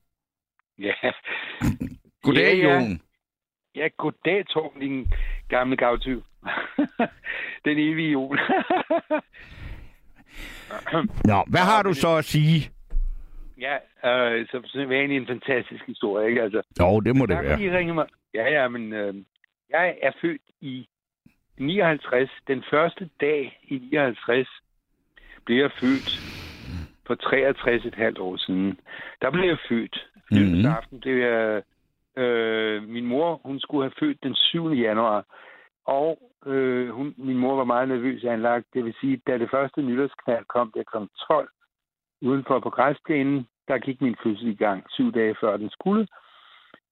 Ja. 0.88 1.10
Goddag, 2.22 2.58
Ja, 2.58 2.68
ja. 2.68 2.74
Jon. 2.80 3.00
ja, 3.74 3.88
goddag, 3.98 4.46
Torben, 4.48 4.80
din 4.80 5.06
gamle 5.48 5.76
gavtyv. 5.76 6.22
Den 7.64 7.78
evige 7.78 8.10
jul. 8.12 8.38
Nå, 11.24 11.44
hvad 11.46 11.60
har 11.60 11.82
du 11.82 11.94
så 11.94 12.16
at 12.16 12.24
sige? 12.24 12.70
Ja, 13.60 13.74
øh, 14.04 14.46
så 14.48 14.84
var 14.86 14.94
egentlig 14.94 15.16
en 15.16 15.26
fantastisk 15.26 15.86
historie, 15.86 16.28
ikke? 16.28 16.42
Altså, 16.42 16.62
Jo, 16.80 17.00
det 17.00 17.16
må 17.16 17.26
det 17.26 17.36
være. 17.36 17.60
I 17.60 17.70
ringede 17.70 17.94
mig. 17.94 18.06
Ja, 18.34 18.50
ja, 18.50 18.68
men 18.68 18.92
øh, 18.92 19.14
jeg 19.70 19.98
er 20.02 20.12
født 20.20 20.42
i 20.60 20.88
59. 21.58 22.30
Den 22.48 22.64
første 22.70 23.10
dag 23.20 23.60
i 23.62 23.78
59 23.90 24.48
blev 25.44 25.56
jeg 25.56 25.70
født 25.80 26.10
for 27.06 27.14
63,5 27.14 28.20
år 28.20 28.36
siden. 28.36 28.80
Der 29.22 29.30
blev 29.30 29.48
jeg 29.48 29.58
født. 29.68 30.08
Mhm. 30.30 30.38
Fødselsaften 30.38 31.00
blev 31.00 31.16
jeg... 31.16 31.62
Øh, 32.16 32.88
min 32.88 33.06
mor, 33.06 33.40
hun 33.44 33.60
skulle 33.60 33.84
have 33.84 33.98
født 34.00 34.22
den 34.22 34.34
7. 34.34 34.72
januar. 34.72 35.24
Og 35.84 36.18
øh, 36.46 36.88
hun, 36.88 37.14
min 37.16 37.38
mor 37.38 37.56
var 37.56 37.64
meget 37.64 37.88
nervøs 37.88 38.24
anlagt. 38.24 38.66
Det 38.74 38.84
vil 38.84 38.94
sige, 39.00 39.20
da 39.26 39.38
det 39.38 39.50
første 39.50 39.82
nytårsknald 39.82 40.44
kom, 40.44 40.72
der 40.74 40.82
kl. 40.82 40.96
12 41.28 41.48
udenfor 42.22 42.60
på 42.60 42.70
græsplænen, 42.70 43.46
der 43.68 43.78
gik 43.78 44.00
min 44.00 44.16
fødsel 44.24 44.48
i 44.48 44.54
gang 44.54 44.84
syv 44.90 45.12
dage 45.12 45.34
før 45.40 45.56
den 45.56 45.70
skulle. 45.70 46.06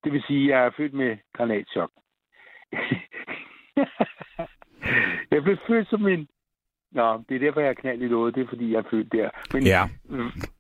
Det 0.04 0.12
vil 0.12 0.22
sige, 0.26 0.44
at 0.44 0.50
jeg 0.50 0.66
er 0.66 0.70
født 0.76 0.94
med 0.94 1.16
granatchok. 1.37 1.90
jeg 5.30 5.42
blev 5.42 5.56
født 5.66 5.88
som 5.90 6.08
en... 6.08 6.28
Nå, 6.92 7.22
det 7.28 7.34
er 7.34 7.38
derfor, 7.40 7.60
jeg 7.60 7.70
er 7.70 7.75
knald 7.75 8.02
i 8.02 8.08
låget. 8.08 8.34
Det 8.34 8.42
er, 8.42 8.49
fordi 8.49 8.72
jeg 8.72 8.78
er 8.78 8.90
født 8.90 9.12
der. 9.12 9.30
Men, 9.52 9.62
Ja. 9.62 9.88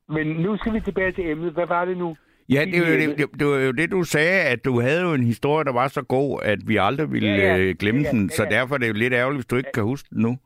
men 0.08 0.26
nu 0.26 0.56
skal 0.56 0.74
vi 0.74 0.80
tilbage 0.80 1.12
til 1.12 1.30
emnet. 1.30 1.52
Hvad 1.52 1.66
var 1.66 1.84
det 1.84 1.96
nu? 1.96 2.16
Ja, 2.48 2.64
det, 2.64 2.80
var 2.80 2.86
det, 2.86 3.30
det, 3.40 3.46
var 3.46 3.56
jo 3.58 3.72
det, 3.72 3.90
du 3.90 4.02
sagde, 4.02 4.42
at 4.42 4.64
du 4.64 4.80
havde 4.80 5.02
jo 5.02 5.14
en 5.14 5.24
historie, 5.24 5.64
der 5.64 5.72
var 5.72 5.88
så 5.88 6.02
god, 6.02 6.40
at 6.42 6.58
vi 6.66 6.76
aldrig 6.76 7.12
ville 7.12 7.28
Ja, 7.28 7.56
ja. 7.56 7.58
øh, 7.58 7.74
glemme 7.78 8.00
Ja, 8.00 8.06
ja, 8.06 8.10
den, 8.12 8.22
ja, 8.26 8.34
så 8.36 8.46
derfor 8.50 8.74
er 8.74 8.78
det 8.78 8.88
jo 8.88 8.92
lidt 8.92 9.12
ærgerligt, 9.12 9.36
hvis 9.38 9.46
du 9.46 9.56
ikke 9.56 9.72
kan 9.74 9.82
huske 9.82 10.08
den 10.10 10.22
nu. 10.22 10.38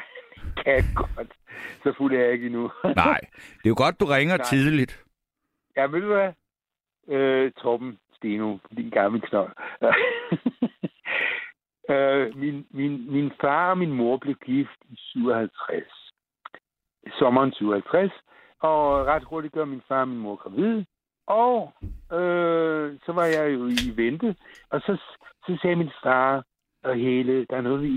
Kan 0.64 0.84
godt. 0.94 1.32
Så 1.82 1.92
fuld 1.96 2.14
er 2.14 2.20
jeg 2.20 2.32
ikke 2.32 2.46
endnu. 2.46 2.70
Nej, 3.04 3.20
det 3.32 3.64
er 3.64 3.74
jo 3.74 3.74
godt, 3.76 4.00
du 4.00 4.04
ringer 4.04 4.36
Nej. 4.36 4.46
tidligt. 4.46 5.04
Ja, 5.76 5.86
ved 5.86 6.00
du 6.00 6.06
hvad? 6.06 6.32
Øh, 7.08 7.52
Torben 7.52 7.98
Steno, 8.16 8.58
din 8.76 8.90
gamle 8.90 9.20
knold. 9.20 9.52
øh, 11.90 12.36
min, 12.36 12.66
min, 12.70 13.12
min 13.12 13.32
far 13.40 13.70
og 13.70 13.78
min 13.78 13.92
mor 13.92 14.16
blev 14.16 14.34
gift 14.34 14.80
i 14.88 14.96
57. 14.96 16.12
Sommeren 17.18 17.52
57. 17.52 18.12
Og 18.60 19.06
ret 19.06 19.24
hurtigt 19.24 19.54
gør 19.54 19.64
min 19.64 19.82
far 19.88 20.00
og 20.00 20.08
min 20.08 20.18
mor 20.18 20.36
gravid. 20.36 20.84
Og 21.26 21.72
øh, 22.12 22.98
så 23.06 23.12
var 23.12 23.24
jeg 23.24 23.52
jo 23.54 23.66
i 23.66 23.96
vente. 23.96 24.36
Og 24.70 24.80
så, 24.80 24.96
så 25.46 25.58
sagde 25.62 25.76
min 25.76 25.90
far 26.02 26.44
og 26.84 26.94
hele, 26.94 27.46
der 27.50 27.56
er 27.56 27.60
noget, 27.60 27.82
vi, 27.82 27.88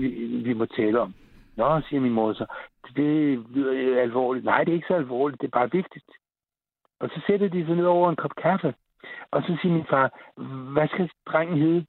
vi 0.44 0.52
må 0.52 0.66
tale 0.66 1.00
om. 1.00 1.14
Nå, 1.56 1.80
siger 1.80 2.00
min 2.00 2.12
mor 2.12 2.32
så. 2.32 2.46
Det 2.96 3.44
lyder 3.50 4.00
alvorligt. 4.02 4.44
Nej, 4.44 4.64
det 4.64 4.70
er 4.72 4.76
ikke 4.76 4.88
så 4.88 4.94
alvorligt. 4.94 5.40
Det 5.40 5.46
er 5.46 5.58
bare 5.58 5.70
vigtigt. 5.70 6.04
Og 7.00 7.08
så 7.10 7.20
sætter 7.26 7.48
de 7.48 7.66
sig 7.66 7.76
ned 7.76 7.84
over 7.84 8.10
en 8.10 8.16
kop 8.16 8.36
kaffe. 8.36 8.74
Og 9.30 9.42
så 9.42 9.58
siger 9.62 9.72
min 9.72 9.86
far, 9.90 10.06
hvad 10.72 10.88
skal 10.88 11.10
drengen 11.26 11.58
hedde? 11.58 11.86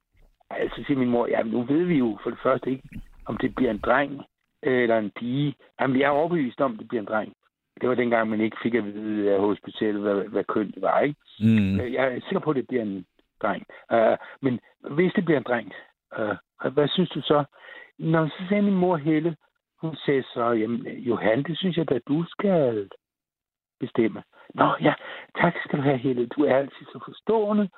Ej, 0.50 0.68
Så 0.68 0.82
siger 0.86 0.98
min 0.98 1.08
mor, 1.10 1.26
ja, 1.26 1.42
nu 1.42 1.62
ved 1.62 1.84
vi 1.84 1.98
jo 1.98 2.18
for 2.22 2.30
det 2.30 2.38
første 2.42 2.70
ikke, 2.70 2.88
om 3.26 3.36
det 3.36 3.54
bliver 3.54 3.70
en 3.70 3.78
dreng 3.78 4.22
eller 4.62 4.98
en 4.98 5.10
pige. 5.16 5.54
Jamen, 5.80 5.98
jeg 6.00 6.06
er 6.06 6.10
overbevist 6.10 6.60
om, 6.60 6.72
at 6.72 6.78
det 6.78 6.88
bliver 6.88 7.00
en 7.02 7.06
dreng. 7.08 7.32
Det 7.80 7.88
var 7.88 7.94
dengang, 7.94 8.30
man 8.30 8.40
ikke 8.40 8.56
fik 8.62 8.74
at 8.74 8.84
vide 8.84 9.32
af 9.34 9.40
hospitalet, 9.40 10.02
hvad, 10.02 10.14
hvad 10.14 10.44
køn 10.44 10.70
det 10.70 10.82
var, 10.82 11.00
ikke? 11.00 11.20
Mm. 11.40 11.80
Øh, 11.80 11.92
Jeg 11.92 12.04
er 12.14 12.20
sikker 12.20 12.38
på, 12.38 12.50
at 12.50 12.56
det 12.56 12.68
bliver 12.68 12.82
en 12.82 13.06
dreng. 13.42 13.66
Uh, 13.92 14.16
men 14.42 14.60
hvis 14.90 15.12
det 15.12 15.24
bliver 15.24 15.38
en 15.38 15.44
dreng, 15.48 15.72
uh, 16.18 16.72
hvad 16.72 16.88
synes 16.88 17.10
du 17.10 17.20
så? 17.20 17.44
Når 17.98 18.26
så 18.26 18.48
sagde 18.48 18.62
min 18.62 18.74
mor 18.74 18.96
Helle, 18.96 19.36
hun 19.80 19.96
sagde 19.96 20.22
så, 20.22 20.50
jamen, 20.50 20.86
Johan, 20.86 21.42
det 21.42 21.58
synes 21.58 21.76
jeg 21.76 21.88
da, 21.88 21.98
du 22.08 22.24
skal 22.28 22.88
bestemme. 23.80 24.22
Nå 24.54 24.76
ja, 24.80 24.94
tak 25.40 25.54
skal 25.64 25.78
du 25.78 25.82
have, 25.82 25.98
Helle. 25.98 26.26
Du 26.26 26.44
er 26.44 26.56
altid 26.56 26.86
så 26.92 27.00
forstående. 27.04 27.68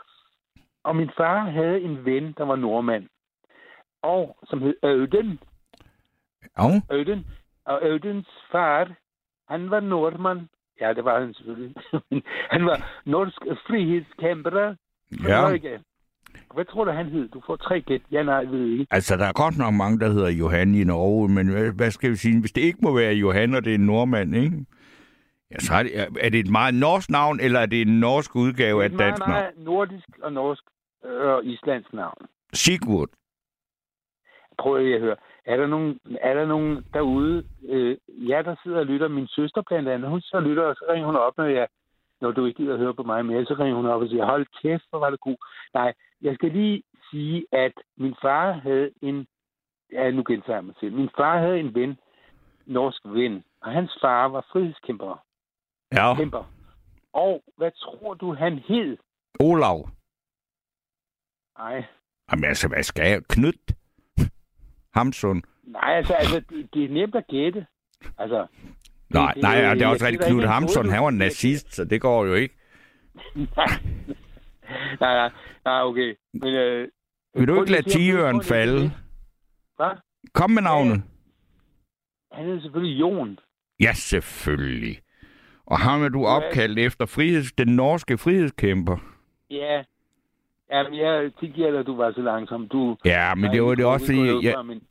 Og 0.82 0.96
min 0.96 1.10
far 1.16 1.38
havde 1.40 1.80
en 1.80 2.04
ven, 2.04 2.32
der 2.32 2.44
var 2.44 2.56
nordmand. 2.56 3.08
Og 4.02 4.36
som 4.46 4.62
hed 4.62 4.74
Øden. 4.84 5.40
Ja. 6.58 6.96
Øden. 6.96 7.26
Og 7.64 7.80
Ødens 7.82 8.28
far, 8.52 8.94
han 9.48 9.70
var 9.70 9.80
nordmand. 9.80 10.48
Ja, 10.80 10.92
det 10.92 11.04
var 11.04 11.20
han 11.20 11.34
selvfølgelig. 11.34 11.74
han 12.54 12.66
var 12.66 13.00
norsk 13.04 13.42
frihedskæmper. 13.66 14.50
fra 14.50 15.28
ja. 15.28 15.40
Norge. 15.40 15.82
Hvad 16.54 16.64
tror 16.64 16.84
du, 16.84 16.90
han 16.90 17.06
hed? 17.06 17.28
Du 17.28 17.42
får 17.46 17.56
tre 17.56 17.80
gæt. 17.80 18.02
Ja, 18.12 18.22
nej, 18.22 18.34
jeg 18.34 18.50
ved 18.50 18.66
ikke. 18.66 18.86
Altså, 18.90 19.16
der 19.16 19.24
er 19.26 19.32
godt 19.32 19.58
nok 19.58 19.74
mange, 19.74 20.00
der 20.00 20.08
hedder 20.08 20.28
Johan 20.30 20.74
i 20.74 20.84
Norge, 20.84 21.28
men 21.28 21.48
hvad, 21.52 21.72
hvad 21.72 21.90
skal 21.90 22.10
vi 22.10 22.16
sige? 22.16 22.40
Hvis 22.40 22.52
det 22.52 22.60
ikke 22.60 22.78
må 22.82 22.94
være 22.96 23.14
Johan, 23.14 23.54
og 23.54 23.64
det 23.64 23.70
er 23.70 23.74
en 23.74 23.86
nordmand, 23.86 24.34
ikke? 24.36 24.66
Ja, 25.50 25.58
så 25.58 25.74
er 25.74 25.82
det, 25.82 25.92
er 26.20 26.28
det 26.28 26.40
et 26.40 26.50
meget 26.50 26.74
norsk 26.74 27.10
navn, 27.10 27.40
eller 27.40 27.60
er 27.60 27.66
det 27.66 27.82
en 27.82 28.00
norsk 28.00 28.36
udgave 28.36 28.82
af 28.82 28.86
et 28.86 28.92
Det 28.92 29.00
er 29.00 29.04
dansk 29.06 29.20
navn? 29.20 29.30
meget 29.30 29.52
nordisk 29.58 30.08
og 30.22 30.32
norsk 30.32 30.62
øh, 31.04 31.20
og 31.26 31.44
islandsk 31.44 31.92
navn. 31.92 32.26
Sigurd. 32.52 33.08
Prøv 34.58 34.76
at 34.94 35.00
høre. 35.00 35.16
Er 35.46 35.56
der 35.56 35.66
nogen, 35.66 35.98
er 36.22 36.34
der 36.34 36.46
nogen 36.46 36.84
derude? 36.94 37.44
Øh, 37.68 37.96
ja, 38.08 38.42
der 38.44 38.54
sidder 38.62 38.78
og 38.78 38.86
lytter. 38.86 39.08
Min 39.08 39.26
søster 39.26 39.62
blandt 39.68 39.88
andet, 39.88 40.10
hun 40.10 40.20
så 40.20 40.40
lytter, 40.40 40.62
og 40.62 40.74
så 40.74 40.84
ringer 40.92 41.06
hun 41.06 41.16
op, 41.16 41.36
når, 41.36 41.44
jeg, 41.44 41.66
når 42.20 42.30
du 42.30 42.44
ikke 42.44 42.56
gider 42.56 42.72
at 42.74 42.80
høre 42.80 42.94
på 42.94 43.02
mig 43.02 43.26
mere. 43.26 43.44
Så 43.44 43.54
ringer 43.54 43.76
hun 43.76 43.86
op 43.86 44.02
og 44.02 44.08
siger, 44.08 44.24
hold 44.24 44.46
kæft, 44.62 44.84
hvor 44.90 44.98
var 44.98 45.10
det 45.10 45.20
god. 45.20 45.36
Nej, 45.74 45.94
jeg 46.20 46.34
skal 46.34 46.50
lige 46.52 46.82
sige, 47.10 47.46
at 47.52 47.72
min 47.96 48.14
far 48.22 48.52
havde 48.52 48.90
en... 49.02 49.26
Ja, 49.92 50.10
nu 50.10 50.22
gentager 50.26 50.56
jeg 50.56 50.64
mig 50.64 50.74
selv. 50.80 50.92
Min 50.92 51.10
far 51.16 51.38
havde 51.38 51.60
en 51.60 51.74
ven, 51.74 51.98
norsk 52.66 53.00
ven, 53.04 53.44
og 53.62 53.72
hans 53.72 53.98
far 54.00 54.28
var 54.28 54.46
frihedskæmper. 54.52 55.24
Ja. 55.92 56.14
Kæmper. 56.14 56.44
Og 57.12 57.42
hvad 57.56 57.70
tror 57.70 58.14
du, 58.14 58.34
han 58.34 58.58
hed? 58.58 58.96
Olav. 59.40 59.88
Nej, 61.58 61.84
Jamen 62.30 62.44
altså, 62.44 62.68
hvad 62.68 62.82
skal 62.82 63.10
jeg? 63.10 63.22
Knyt? 63.28 63.72
Hamsun? 64.96 65.42
nej 65.62 65.96
altså, 65.96 66.14
altså 66.14 66.40
det, 66.40 66.74
det 66.74 66.84
er 66.84 66.88
nemt 66.88 67.14
at 67.14 67.26
gætte. 67.26 67.66
Altså, 68.18 68.46
Nej, 69.10 69.32
det- 69.32 69.42
nej, 69.42 69.70
og 69.70 69.76
det 69.76 69.82
er 69.82 69.86
også 69.88 70.06
rigtigt. 70.06 70.24
Knud 70.30 70.44
Hamsun, 70.44 70.88
han 70.88 71.02
var 71.02 71.08
en 71.08 71.18
nazist, 71.18 71.74
så 71.74 71.84
det 71.84 72.00
går 72.00 72.24
jo 72.26 72.34
ikke. 72.34 72.54
nej, 73.56 73.66
nej, 75.00 75.30
nej, 75.64 75.82
okay. 75.82 76.14
Men, 76.32 76.54
øh, 76.54 76.88
Vil 77.34 77.48
du 77.48 77.60
ikke 77.60 77.72
lade 77.72 77.90
tigøren 77.90 78.42
falde? 78.42 78.92
Hvad? 79.76 79.90
Kom 80.34 80.50
med 80.50 80.62
navnet. 80.62 81.02
Han 82.32 82.44
hed 82.46 82.60
selvfølgelig 82.60 83.00
Jon. 83.00 83.38
Ja, 83.80 83.92
selvfølgelig. 83.94 85.00
Og 85.66 85.78
ham 85.78 86.02
er 86.02 86.08
du 86.08 86.24
opkaldt 86.26 86.78
efter 86.78 87.06
friheds, 87.06 87.52
den 87.52 87.68
norske 87.68 88.18
frihedskæmper. 88.18 88.96
Ja. 89.50 89.82
Jamen, 90.72 90.94
jeg 90.98 91.30
tilgiver 91.40 91.70
dig, 91.70 91.80
at 91.80 91.86
du 91.86 91.96
var 91.96 92.12
så 92.12 92.20
langsom. 92.20 92.68
Du, 92.68 92.96
Ja, 93.04 93.34
men 93.34 93.50
det 93.52 93.62
var 93.62 93.74
det 93.74 93.84
også, 93.84 94.06
fordi... 94.06 94.46
Jeg, 94.46 94.66
men 94.66 94.82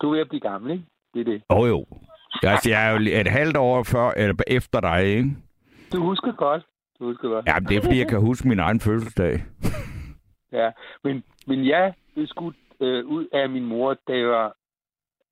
Du 0.00 0.08
er 0.08 0.12
ved 0.12 0.20
at 0.20 0.28
blive 0.28 0.40
gammel, 0.40 0.70
ikke? 0.72 0.84
Det 1.14 1.20
er 1.20 1.24
det. 1.24 1.42
oh, 1.48 1.68
jo. 1.68 1.86
Altså, 2.42 2.70
jeg 2.70 2.86
er 2.88 2.90
jo 2.92 2.98
et 3.20 3.28
halvt 3.28 3.56
år 3.56 3.82
før, 3.82 4.10
eller 4.16 4.34
efter 4.46 4.80
dig, 4.80 5.04
ikke? 5.04 5.36
Du 5.92 6.02
husker 6.02 6.32
godt. 6.32 6.62
Du 6.98 7.04
husker 7.04 7.28
godt. 7.28 7.46
Ja, 7.46 7.54
det 7.68 7.76
er, 7.76 7.82
fordi 7.82 7.98
jeg 7.98 8.08
kan 8.08 8.20
huske 8.20 8.48
min 8.48 8.58
egen 8.58 8.80
fødselsdag. 8.80 9.34
Ja, 10.52 10.70
men, 11.04 11.24
men 11.46 11.66
jeg 11.66 11.94
blev 12.14 12.26
skudt 12.26 12.56
øh, 12.80 13.06
ud 13.06 13.26
af 13.32 13.48
min 13.50 13.64
mor, 13.64 13.96
da 14.08 14.12
jeg 14.16 14.28
var 14.28 14.56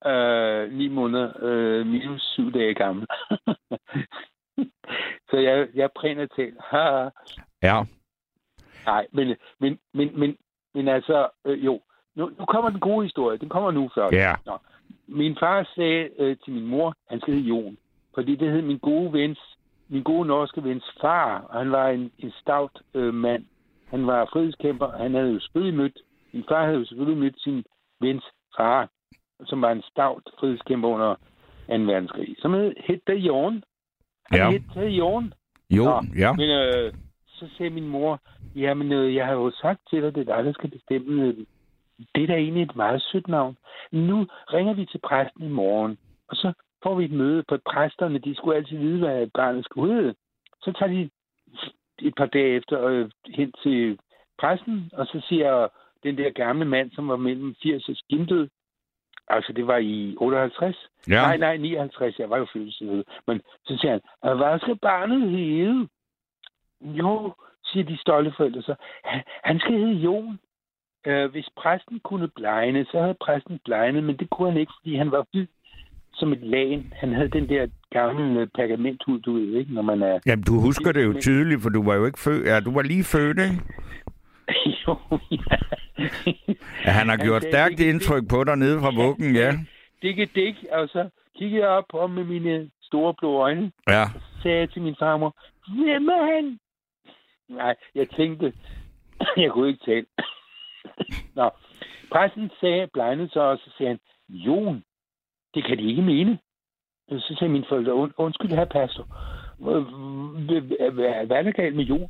øh, 0.05 0.71
9 0.73 0.87
måneder 0.87 1.31
øh, 1.41 1.85
minus 1.85 2.21
7 2.21 2.51
dage 2.51 2.73
gammel. 2.73 3.07
Så 5.29 5.37
jeg, 5.37 5.67
jeg 5.75 5.83
er 5.83 5.99
prænatal. 5.99 6.53
Haha. 6.69 7.09
Ja. 7.63 7.83
Nej, 8.85 9.07
men, 9.13 9.35
men, 9.59 9.79
men, 9.93 10.19
men, 10.19 10.37
men 10.73 10.87
altså, 10.87 11.29
øh, 11.45 11.65
jo. 11.65 11.81
Nu, 12.15 12.31
nu 12.39 12.45
kommer 12.45 12.69
den 12.69 12.79
gode 12.79 13.05
historie. 13.05 13.37
Den 13.37 13.49
kommer 13.49 13.71
nu 13.71 13.89
først. 13.95 14.13
Ja. 14.13 14.35
Nå. 14.45 14.57
Min 15.11 15.37
far 15.39 15.69
sagde 15.75 16.09
øh, 16.19 16.37
til 16.43 16.53
min 16.53 16.65
mor, 16.65 16.93
han 17.09 17.21
hedde 17.27 17.39
Jon. 17.41 17.77
Fordi 18.13 18.35
det 18.35 18.51
hed 18.51 18.61
min 18.61 18.77
gode 18.77 19.13
vens, 19.13 19.39
min 19.89 20.03
gode 20.03 20.27
norske 20.27 20.63
vens 20.63 20.83
far. 21.01 21.39
Og 21.49 21.59
han 21.59 21.71
var 21.71 21.87
en, 21.89 22.11
en 22.19 22.31
stout 22.41 22.71
øh, 22.93 23.13
mand. 23.13 23.45
Han 23.87 24.07
var 24.07 24.29
frihedskæmper. 24.33 24.91
Han 24.97 25.13
havde 25.13 25.31
jo 25.33 25.39
selvfølgelig 25.39 25.77
mødt, 25.77 25.97
min 26.33 26.43
far 26.49 26.65
havde 26.65 26.77
jo 26.77 26.85
selvfølgelig 26.85 27.19
mødt 27.23 27.41
sin 27.41 27.63
vens 28.01 28.23
far, 28.57 28.89
som 29.45 29.61
var 29.61 29.71
en 29.71 29.81
stout 29.81 30.23
frihedskæmper 30.39 30.89
under 30.89 31.15
2. 31.15 31.21
verdenskrig. 31.67 32.35
Som 32.39 32.53
hed, 32.53 32.73
hed 32.87 32.99
det 33.07 33.15
Jorn. 33.17 33.63
Han 34.25 34.39
Ja. 34.39 34.49
hed 34.51 34.59
det 34.75 34.89
Jorn. 34.89 35.33
Jo, 35.69 35.83
Nå, 35.83 36.01
ja. 36.17 36.33
Men 36.33 36.49
øh, 36.49 36.93
så 37.27 37.47
sagde 37.57 37.69
min 37.69 37.87
mor, 37.87 38.19
jamen 38.55 38.91
øh, 38.91 39.15
jeg 39.15 39.25
har 39.25 39.33
jo 39.33 39.51
sagt 39.61 39.79
til 39.89 40.01
dig, 40.03 40.15
det 40.15 40.29
er 40.29 40.35
dig, 40.35 40.45
der 40.45 40.53
skal 40.53 40.69
bestemme. 40.71 41.35
Det 42.15 42.23
er 42.23 42.27
da 42.27 42.33
egentlig 42.35 42.63
et 42.63 42.75
meget 42.75 43.01
sødt 43.01 43.27
navn. 43.27 43.57
Nu 43.91 44.27
ringer 44.53 44.73
vi 44.73 44.85
til 44.85 44.97
præsten 44.99 45.43
i 45.43 45.49
morgen, 45.49 45.97
og 46.27 46.35
så 46.35 46.53
får 46.83 46.95
vi 46.95 47.05
et 47.05 47.11
møde, 47.11 47.43
for 47.49 47.59
præsterne, 47.65 48.19
de 48.19 48.35
skulle 48.35 48.57
altid 48.57 48.77
vide, 48.77 48.99
hvad 48.99 49.27
barnet 49.27 49.65
skulle 49.65 49.93
hedde. 49.95 50.15
Så 50.63 50.71
tager 50.79 50.91
de 50.91 51.09
et 52.07 52.15
par 52.15 52.25
dage 52.25 52.55
efter 52.55 52.85
øh, 52.85 53.09
hen 53.35 53.51
til 53.63 53.99
præsten, 54.39 54.89
og 54.93 55.05
så 55.05 55.21
siger 55.29 55.67
den 56.03 56.17
der 56.17 56.29
gamle 56.29 56.65
mand, 56.65 56.91
som 56.91 57.07
var 57.07 57.15
mellem 57.15 57.55
80 57.63 57.89
og 57.89 57.95
skimdød, 57.95 58.49
altså 59.27 59.53
det 59.53 59.67
var 59.67 59.77
i 59.77 60.15
58, 60.17 60.75
Ja. 61.07 61.13
Nej, 61.21 61.37
nej, 61.37 61.57
59. 61.57 62.19
Jeg 62.19 62.29
var 62.29 62.37
jo 62.37 62.47
fødselsdag. 62.53 63.03
Men 63.27 63.41
så 63.65 63.77
siger 63.77 63.91
han, 63.91 64.01
"Og 64.21 64.37
hvad 64.37 64.59
skal 64.59 64.75
barnet 64.77 65.29
hedde? 65.31 65.87
Jo, 66.81 67.33
siger 67.65 67.83
de 67.85 67.97
stolte 67.97 68.31
forældre 68.37 68.61
så. 68.61 68.75
"Han- 69.03 69.23
Han 69.43 69.59
skal 69.59 69.73
hedde 69.73 69.93
Jon. 69.93 70.39
Øh, 71.07 71.31
hvis 71.31 71.49
præsten 71.57 71.99
kunne 72.03 72.27
blegne, 72.27 72.85
så 72.85 73.01
havde 73.01 73.17
præsten 73.21 73.59
blegnet, 73.65 74.03
men 74.03 74.17
det 74.17 74.29
kunne 74.29 74.51
han 74.51 74.59
ikke, 74.59 74.71
fordi 74.81 74.95
han 74.95 75.11
var 75.11 75.25
hvid 75.31 75.47
som 76.13 76.31
et 76.33 76.41
lagen. 76.41 76.93
Han 76.95 77.13
havde 77.13 77.29
den 77.29 77.49
der 77.49 77.67
gamle 77.91 78.47
pergamenthud, 78.47 79.19
du 79.19 79.33
ved 79.33 79.53
ikke, 79.59 79.73
når 79.73 79.81
man 79.81 80.01
er... 80.01 80.19
Jamen, 80.25 80.43
du 80.43 80.59
husker 80.59 80.91
det 80.91 81.05
jo 81.05 81.13
tydeligt, 81.27 81.61
for 81.61 81.69
du 81.69 81.83
var 81.83 81.95
jo 81.95 82.05
ikke 82.05 82.19
født. 82.19 82.45
Ja, 82.47 82.59
du 82.59 82.71
var 82.73 82.81
lige 82.81 83.03
født, 83.03 83.39
ikke? 83.39 83.61
jo, 84.87 84.95
ja. 85.31 85.57
Ja, 86.85 86.91
han 86.91 87.07
har 87.09 87.17
Han 87.17 87.25
gjort 87.27 87.41
sagde, 87.41 87.53
stærkt 87.53 87.69
"Det 87.77 87.77
kan- 87.85 87.87
indtryk 87.89 88.23
på 88.29 88.43
dig 88.43 88.55
nede 88.55 88.79
fra 88.79 88.91
vuggen, 89.03 89.35
ja. 89.35 89.51
Dikke 90.01 90.25
dik, 90.35 90.55
og 90.71 90.87
så 90.89 91.09
kiggede 91.37 91.61
jeg 91.61 91.69
op 91.69 91.83
på 91.91 91.99
ham 92.01 92.09
med 92.09 92.23
mine 92.23 92.69
store 92.81 93.13
blå 93.19 93.37
øjne. 93.37 93.71
Ja. 93.89 94.03
sagde 94.43 94.57
jeg 94.59 94.69
til 94.71 94.81
min 94.81 94.95
farmor, 94.99 95.35
hvem 95.67 96.07
er 96.07 96.35
han? 96.35 96.59
Nej, 97.49 97.75
jeg 97.95 98.09
tænkte, 98.09 98.53
jeg 99.43 99.51
kunne 99.51 99.67
ikke 99.69 99.85
tale. 99.85 100.05
Nå, 101.35 101.49
præsten 102.11 102.51
sagde, 102.59 102.87
blegnede 102.93 103.29
sig, 103.29 103.41
og 103.41 103.57
så 103.57 103.69
sagde 103.77 103.89
han, 103.89 103.99
Jon, 104.29 104.83
det 105.53 105.63
kan 105.65 105.77
de 105.77 105.83
ikke 105.89 106.01
mene. 106.01 106.39
Så 107.09 107.35
sagde 107.39 107.51
min 107.51 107.65
forældre, 107.69 107.93
Und, 107.93 108.13
undskyld 108.17 108.49
her, 108.51 108.65
pastor. 108.65 109.03
Hvad- 109.57 111.37
er 111.37 111.43
der 111.43 111.51
galt 111.51 111.75
med 111.75 111.83
Jon? 111.83 112.09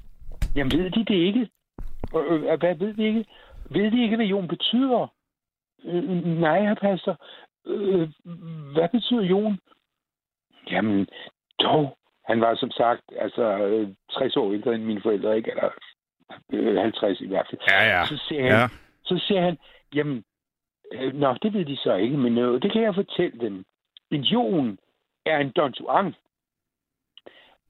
Jamen, 0.56 0.72
ved 0.72 0.92
de 0.92 1.06
det 1.06 1.16
ikke? 1.16 1.50
Hvad 2.60 2.76
ved 2.76 2.94
de 2.94 3.04
ikke? 3.04 3.26
Ved 3.70 3.92
de 3.92 4.04
ikke, 4.04 4.16
hvad 4.16 4.26
Jon 4.26 4.48
betyder? 4.48 5.08
Nej, 6.40 6.62
her, 6.62 6.76
pastor. 6.76 7.18
Øh, 7.66 8.10
hvad 8.74 8.90
betyder 8.90 9.22
Jon? 9.24 9.60
Jamen, 10.72 11.08
dog. 11.62 11.98
Han 12.26 12.42
var 12.42 12.56
som 12.56 12.72
sagt 12.72 13.02
altså 13.18 13.44
øh, 13.58 13.88
60 14.12 14.38
år 14.38 14.54
ældre 14.54 14.76
end 14.76 14.84
mine 14.84 15.02
forældre, 15.02 15.38
ikke? 15.38 15.52
Eller 15.52 15.70
50 16.52 17.22
i 17.22 17.28
hvert 17.28 17.48
fald. 17.50 17.62
Ja, 17.70 17.98
ja. 17.98 18.06
Så 18.06 18.18
siger 18.28 18.42
han, 18.42 18.52
Ja. 18.52 18.68
så 19.04 19.24
siger 19.28 19.42
han 19.42 19.58
jamen, 19.96 20.24
øh, 20.94 21.14
nå, 21.14 21.34
det 21.42 21.54
ved 21.54 21.66
de 21.66 21.78
så 21.78 21.96
ikke, 21.96 22.18
men 22.18 22.38
øh, 22.38 22.62
det 22.62 22.72
kan 22.72 22.82
jeg 22.82 22.96
fortælle 22.96 23.40
dem. 23.40 23.66
En 24.12 24.22
jon 24.22 24.78
er 25.26 25.38
en 25.38 25.52
Don 25.52 25.74
Juan. 25.80 26.16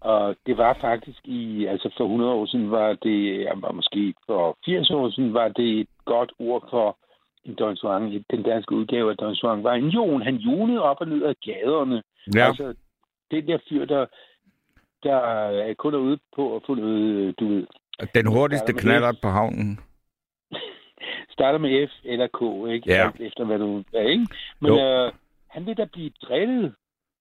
Og 0.02 0.36
det 0.46 0.58
var 0.58 0.78
faktisk 0.82 1.20
i, 1.24 1.66
altså 1.66 1.90
for 1.98 2.04
100 2.04 2.32
år 2.32 2.46
siden 2.46 2.72
var 2.72 2.94
det, 2.94 3.48
var 3.56 3.72
måske 3.72 4.14
for 4.26 4.58
80 4.66 4.90
år 4.92 5.10
siden, 5.10 5.34
var 5.34 5.48
det 5.48 5.80
et 5.80 5.88
godt 6.06 6.32
ord 6.40 6.70
for 6.70 6.98
en 7.44 7.56
Don 7.56 7.78
Juan. 7.84 8.24
Den 8.32 8.44
danske 8.44 8.76
udgave 8.76 9.12
af 9.12 9.18
Don 9.18 9.34
Juan 9.34 9.64
var 9.64 9.74
en 9.74 9.88
jon. 9.90 10.22
Han 10.22 10.36
jonede 10.36 10.82
op 10.82 10.98
og 11.02 11.08
ned 11.08 11.24
ad 11.24 11.36
gaderne. 11.46 12.04
Ja. 12.36 12.48
Altså, 12.48 12.74
det 13.32 13.48
der 13.48 13.58
fyr, 13.70 13.86
der, 13.86 14.06
der 15.04 15.16
er 15.16 15.74
kun 15.74 15.94
er 15.94 15.98
ude 15.98 16.20
på 16.36 16.56
at 16.56 16.62
få 16.66 16.76
noget, 16.76 17.02
øh, 17.02 17.34
du 17.40 17.48
ved, 17.48 17.68
Den 18.16 18.28
hurtigste 18.28 18.74
knaller 18.74 19.14
på 19.22 19.28
havnen. 19.28 19.80
starter 21.36 21.60
med 21.60 21.88
F 21.88 21.92
eller 22.04 22.28
K, 22.28 22.70
ikke? 22.74 22.90
Ja. 22.94 23.10
Efter 23.20 23.46
hvad 23.46 23.60
du 23.60 23.84
er, 23.94 24.02
ikke? 24.02 24.28
Men 24.62 24.72
Jo. 24.74 24.80
øh, 24.80 25.12
han 25.48 25.66
vil 25.66 25.78
da 25.78 25.86
blive 25.86 26.10
drillet. 26.24 26.76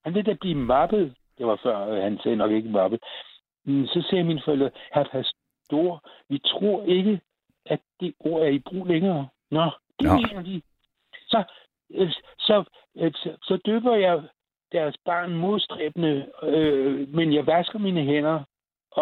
Han 0.05 0.15
vil 0.15 0.27
da 0.27 0.33
blive 0.41 0.55
mappet. 0.55 1.15
Det 1.39 1.47
var 1.47 1.61
før, 1.63 1.89
øh, 1.89 2.03
han 2.03 2.19
sagde 2.23 2.37
nok 2.37 2.51
ikke 2.51 2.69
mobbet. 2.69 3.01
Mm, 3.65 3.87
Så 3.87 4.07
sagde 4.11 4.25
mine 4.25 4.43
forældre, 4.45 4.71
herr 4.95 5.09
pastor, 5.13 6.03
vi 6.29 6.39
tror 6.39 6.85
ikke, 6.85 7.21
at 7.67 7.81
det 8.01 8.15
ord 8.21 8.43
er 8.43 8.49
i 8.49 8.59
brug 8.59 8.87
længere. 8.87 9.29
Nå, 9.51 9.65
det 10.01 10.07
Nå. 10.07 10.15
mener 10.17 10.43
de. 10.43 10.63
Så, 11.27 11.45
øh, 11.95 12.11
så, 12.39 12.65
øh, 12.99 13.13
så, 13.15 13.37
så 13.43 13.57
døber 13.67 13.97
jeg 13.97 14.23
deres 14.73 14.97
barn 15.05 15.35
modstræbende, 15.35 16.27
øh, 16.43 17.09
men 17.15 17.33
jeg 17.35 17.47
vasker 17.47 17.79
mine 17.79 18.03
hænder, 18.05 18.43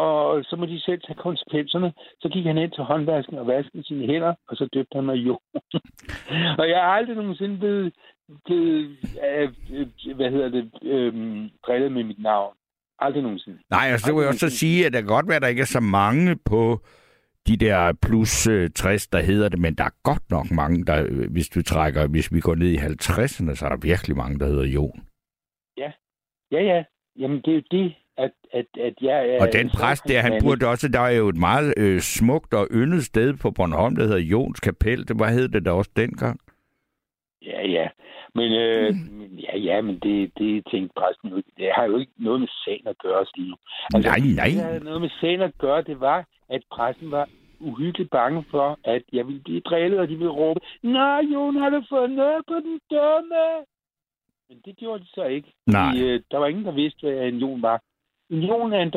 og 0.02 0.44
så 0.44 0.56
må 0.56 0.66
de 0.66 0.80
selv 0.80 1.00
tage 1.02 1.22
konsekvenserne. 1.26 1.92
Så 2.20 2.28
gik 2.28 2.46
han 2.46 2.58
ind 2.58 2.72
til 2.72 2.84
håndvasken 2.84 3.38
og 3.38 3.46
vaskede 3.46 3.84
sine 3.84 4.06
hænder, 4.06 4.34
og 4.48 4.56
så 4.56 4.68
døbte 4.74 4.96
han 4.96 5.04
mig 5.04 5.16
jo. 5.16 5.34
og 6.60 6.68
jeg 6.72 6.78
har 6.84 6.92
aldrig 6.98 7.16
nogensinde 7.16 7.58
blevet, 7.58 7.94
blevet 8.44 8.96
øh, 9.36 9.48
øh, 9.72 10.16
hvad 10.16 10.30
hedder 10.30 10.48
det, 10.48 10.70
øh, 10.82 11.12
drillet 11.66 11.92
med 11.92 12.04
mit 12.04 12.22
navn. 12.22 12.54
Aldrig 12.98 13.22
nogensinde. 13.22 13.58
Nej, 13.70 13.86
altså, 13.90 14.06
det 14.06 14.14
vil 14.14 14.22
jeg 14.22 14.28
også 14.28 14.48
så 14.50 14.56
sige, 14.56 14.86
at 14.86 14.92
det 14.92 15.02
kan 15.02 15.14
godt 15.16 15.28
være, 15.28 15.36
at 15.36 15.42
der 15.42 15.48
ikke 15.48 15.66
er 15.68 15.74
så 15.78 15.80
mange 15.80 16.36
på 16.36 16.80
de 17.46 17.56
der 17.56 17.92
plus 18.02 18.46
øh, 18.46 18.70
60, 18.70 19.06
der 19.06 19.20
hedder 19.20 19.48
det, 19.48 19.58
men 19.58 19.74
der 19.74 19.84
er 19.84 20.02
godt 20.02 20.30
nok 20.30 20.50
mange, 20.50 20.84
der, 20.84 21.06
øh, 21.08 21.32
hvis 21.32 21.48
du 21.48 21.62
trækker, 21.62 22.06
hvis 22.06 22.32
vi 22.34 22.40
går 22.40 22.54
ned 22.54 22.68
i 22.68 22.76
50'erne, 22.76 23.54
så 23.54 23.64
er 23.64 23.68
der 23.68 23.76
virkelig 23.76 24.16
mange, 24.16 24.38
der 24.38 24.46
hedder 24.46 24.64
Jon. 24.64 25.06
Ja, 26.50 26.62
ja. 26.62 26.84
Jamen, 27.18 27.40
det 27.44 27.50
er 27.50 27.54
jo 27.54 27.62
det, 27.70 27.94
at, 28.16 28.32
at, 28.52 28.66
at 28.80 28.94
jeg 29.00 29.28
er... 29.30 29.40
Og 29.40 29.48
den 29.52 29.70
præst 29.70 30.04
der, 30.08 30.20
han 30.20 30.40
burde 30.42 30.66
også, 30.66 30.88
der 30.88 31.00
er 31.00 31.16
jo 31.16 31.28
et 31.28 31.36
meget 31.36 31.74
øh, 31.76 32.00
smukt 32.00 32.54
og 32.54 32.68
yndet 32.70 33.04
sted 33.04 33.34
på 33.42 33.50
Bornholm, 33.50 33.96
der 33.96 34.02
hedder 34.02 34.18
Jons 34.18 34.60
Kapel. 34.60 35.08
Det, 35.08 35.16
hvad 35.16 35.32
hed 35.32 35.48
det 35.48 35.64
da 35.64 35.70
også 35.70 35.90
dengang? 35.96 36.40
Ja, 37.42 37.68
ja. 37.68 37.88
Men, 38.34 38.52
øh, 38.52 38.94
men 39.18 39.30
ja, 39.46 39.58
ja, 39.58 39.80
men 39.80 39.98
det, 39.98 40.32
det 40.38 40.66
tænkte 40.70 40.94
præsten 41.00 41.28
jo 41.30 41.36
ikke. 41.36 41.52
Det 41.56 41.68
har 41.74 41.84
jo 41.84 41.98
ikke 41.98 42.12
noget 42.18 42.40
med 42.40 42.48
sagen 42.64 42.86
at 42.86 42.98
gøre, 42.98 43.26
Stine. 43.26 43.56
Nej, 43.92 44.18
nej. 44.40 44.50
Det 44.54 44.62
havde 44.62 44.84
noget 44.84 45.00
med 45.00 45.10
sagen 45.20 45.40
at 45.40 45.58
gøre, 45.58 45.82
det 45.82 46.00
var, 46.00 46.24
at 46.48 46.62
præsten 46.72 47.10
var 47.10 47.28
uhyggeligt 47.60 48.10
bange 48.10 48.44
for, 48.50 48.78
at 48.84 49.02
jeg 49.12 49.26
ville 49.26 49.42
blive 49.42 49.60
drillet, 49.60 50.00
og 50.00 50.08
de 50.08 50.16
ville 50.16 50.32
råbe, 50.32 50.60
Nej, 50.82 51.20
Jon, 51.32 51.56
har 51.56 51.70
du 51.70 51.82
fået 51.88 52.10
noget 52.10 52.42
på 52.48 52.54
den 52.54 52.80
dumme? 52.90 53.44
Men 54.48 54.58
det 54.64 54.76
gjorde 54.76 55.02
de 55.04 55.08
så 55.14 55.24
ikke. 55.24 55.48
Nej. 55.66 55.90
Fordi, 55.90 56.02
øh, 56.08 56.20
der 56.30 56.38
var 56.38 56.46
ingen, 56.46 56.64
der 56.64 56.72
vidste, 56.72 57.00
hvad 57.00 57.28
en 57.28 57.38
Jon 57.38 57.62
var. 57.62 57.80
En 58.30 58.42
Jon 58.42 58.72
er 58.72 58.82
en 58.82 58.90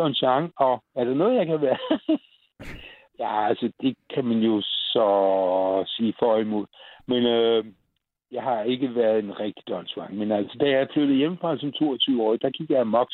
og 0.57 0.83
er 0.95 1.03
det 1.03 1.17
noget, 1.17 1.35
jeg 1.35 1.45
kan 1.45 1.61
være? 1.61 1.77
ja, 3.19 3.47
altså, 3.47 3.71
det 3.81 3.95
kan 4.13 4.25
man 4.25 4.37
jo 4.37 4.61
så 4.61 5.83
sige 5.87 6.13
for 6.19 6.33
og 6.33 6.41
imod. 6.41 6.65
Men 7.07 7.25
øh, 7.25 7.65
jeg 8.31 8.43
har 8.43 8.63
ikke 8.63 8.95
været 8.95 9.19
en 9.19 9.39
rigtig 9.39 9.67
Don 9.67 9.87
Men 10.11 10.31
altså, 10.31 10.57
da 10.57 10.69
jeg 10.69 10.87
flyttede 10.93 11.17
hjemmefra 11.17 11.57
som 11.57 11.73
22-årig, 11.83 12.41
der 12.41 12.49
gik 12.49 12.69
jeg 12.69 12.79
amok 12.79 13.07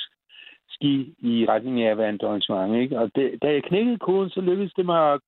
ski 0.70 1.16
i 1.20 1.46
retning 1.50 1.82
af 1.82 1.92
at 1.92 1.98
være 1.98 2.10
en 2.10 2.18
Don 2.18 2.76
ikke? 2.82 3.00
Og 3.00 3.12
det, 3.16 3.42
da 3.42 3.52
jeg 3.52 3.64
knækkede 3.64 3.98
koden, 3.98 4.30
så 4.30 4.42
lykkedes 4.42 4.74
det 4.74 4.86
mig, 4.86 5.14
at- 5.14 5.22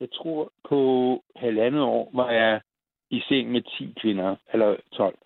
jeg 0.00 0.08
tror, 0.12 0.52
på 0.68 0.80
halvandet 1.36 1.82
år 1.82 2.10
var 2.14 2.30
jeg 2.30 2.60
i 3.10 3.20
seng 3.28 3.50
med 3.50 3.62
10 3.78 3.94
kvinder, 4.00 4.36
eller 4.52 4.76
12. 4.92 5.18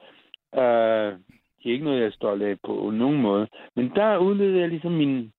Øh, 0.55 1.19
det 1.63 1.69
er 1.69 1.73
ikke 1.73 1.85
noget, 1.85 1.99
jeg 2.01 2.07
er 2.07 2.11
stolt 2.21 2.43
af 2.43 2.57
på 2.67 2.91
nogen 2.95 3.23
måde. 3.23 3.49
Men 3.77 3.91
der 3.97 4.17
udlevede 4.19 4.61
jeg 4.61 4.69
ligesom 4.69 4.93
min, 4.93 5.33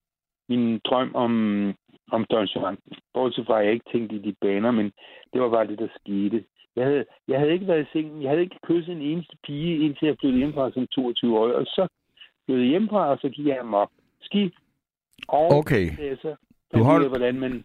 min 0.49 0.79
drøm 0.85 1.15
om, 1.15 1.33
om 2.11 2.25
Don 2.31 2.45
Juan. 2.45 2.77
Bortset 3.13 3.45
fra, 3.45 3.59
at 3.59 3.65
jeg 3.65 3.73
ikke 3.73 3.89
tænkte 3.91 4.15
i 4.15 4.19
de 4.19 4.35
baner, 4.41 4.71
men 4.71 4.91
det 5.33 5.41
var 5.41 5.49
bare 5.49 5.67
det, 5.67 5.79
der 5.79 5.87
skete. 5.99 6.43
Jeg 6.75 6.85
havde, 6.85 7.05
jeg 7.27 7.39
havde 7.39 7.53
ikke 7.53 7.67
været 7.67 7.81
i 7.87 7.89
sengen. 7.93 8.21
Jeg 8.21 8.29
havde 8.29 8.41
ikke 8.41 8.59
kysset 8.67 8.91
en 8.95 9.01
eneste 9.01 9.37
pige, 9.45 9.77
indtil 9.85 10.05
jeg 10.05 10.15
flyttede 10.19 10.37
hjemmefra 10.37 10.71
som 10.71 10.87
22 10.87 11.39
år. 11.39 11.47
Og 11.53 11.65
så 11.65 11.87
flyttede 12.45 12.65
jeg 12.65 12.69
hjemmefra, 12.69 13.09
og 13.11 13.17
så 13.21 13.29
gik 13.29 13.45
jeg 13.45 13.59
amok. 13.59 13.91
Ski. 14.21 14.51
Og 15.27 15.47
Okay. 15.51 15.85
så, 16.21 16.35
Du 16.73 16.83
hold- 16.83 16.85
hold... 16.85 17.07
hvordan 17.07 17.39
man... 17.39 17.63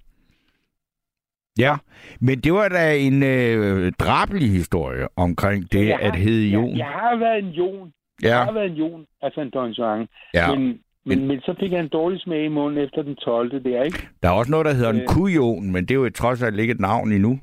Ja, 1.58 1.74
men 2.20 2.38
det 2.40 2.52
var 2.52 2.68
da 2.68 2.96
en 2.98 3.22
øh, 3.22 3.92
drabelig 3.92 4.50
historie 4.50 5.06
omkring 5.16 5.72
det 5.72 5.86
Jeg 5.88 5.98
har- 5.98 6.08
at 6.12 6.16
hedde 6.16 6.48
Jon. 6.48 6.68
Jeg, 6.70 6.78
jeg 6.78 6.86
har 6.86 7.16
været 7.16 7.38
en 7.44 7.50
Jon. 7.50 7.92
Ja, 8.22 8.44
har 8.44 8.52
været 8.52 8.70
en 8.70 8.76
Jon, 8.76 9.06
altså 9.22 9.40
en 9.40 9.50
Don 9.50 9.70
Juan. 9.70 10.06
ja. 10.34 10.54
Men, 10.54 10.80
men, 11.06 11.26
men 11.28 11.40
så 11.40 11.54
fik 11.60 11.72
jeg 11.72 11.80
en 11.80 11.88
dårlig 11.88 12.20
smag 12.20 12.44
i 12.44 12.48
munden 12.48 12.84
efter 12.84 13.02
den 13.02 13.16
12. 13.16 13.64
der, 13.64 13.82
ikke? 13.82 13.98
Der 14.22 14.28
er 14.28 14.32
også 14.32 14.50
noget, 14.50 14.66
der 14.66 14.72
hedder 14.74 14.90
en 14.90 15.00
Øh. 15.00 15.06
kujon, 15.06 15.72
men 15.72 15.82
det 15.86 15.90
er 15.90 15.94
jo 15.94 16.10
trods 16.10 16.42
alt 16.42 16.58
ikke 16.60 16.70
et 16.72 16.80
navn 16.80 17.12
endnu. 17.12 17.38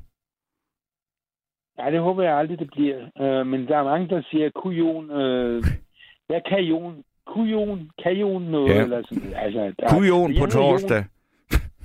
Ja, 1.78 1.90
det 1.90 2.00
håber 2.00 2.22
jeg 2.22 2.36
aldrig, 2.38 2.58
det 2.58 2.70
bliver. 2.72 2.98
Øh, 3.20 3.46
men 3.46 3.66
der 3.68 3.76
er 3.76 3.84
mange, 3.84 4.08
der 4.08 4.22
siger, 4.30 4.50
kujon, 4.50 5.10
øh, 5.10 5.64
hvad 6.28 6.40
kan 6.48 6.60
Jon? 6.64 7.02
Kujon, 7.26 7.90
kan 8.02 8.12
Jon 8.12 8.42
noget? 8.42 8.74
Ja. 8.74 8.82
Eller 8.82 9.02
sådan, 9.08 9.32
altså, 9.36 9.72
der, 9.78 9.88
Kujon 9.88 10.34
på 10.38 10.46
torsdag. 10.46 11.04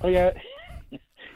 Og 0.00 0.12
jeg, 0.12 0.32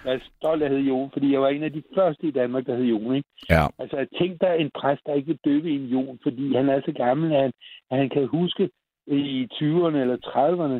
jeg 0.04 0.14
er 0.14 0.18
stolt 0.36 0.62
af 0.62 0.66
at 0.66 0.72
hedde 0.72 0.88
Jon, 0.88 1.10
fordi 1.12 1.32
jeg 1.32 1.40
var 1.40 1.48
en 1.48 1.62
af 1.62 1.72
de 1.72 1.82
første 1.94 2.26
i 2.26 2.30
Danmark, 2.30 2.66
der 2.66 2.76
hed 2.76 2.84
Jon, 2.84 3.14
ikke? 3.14 3.28
Ja. 3.50 3.66
Altså, 3.78 4.06
tænk 4.18 4.40
dig 4.40 4.56
en 4.58 4.70
præst, 4.74 5.02
der 5.06 5.14
ikke 5.14 5.26
vil 5.26 5.38
døbe 5.44 5.70
en 5.70 5.84
Jon, 5.84 6.18
fordi 6.22 6.54
han 6.54 6.68
er 6.68 6.80
så 6.80 6.92
gammel, 6.92 7.32
at 7.32 7.42
han, 7.42 7.52
at 7.90 7.98
han 7.98 8.08
kan 8.08 8.26
huske 8.26 8.70
i 9.06 9.48
20'erne 9.52 9.96
eller 9.96 10.16
30'erne, 10.26 10.78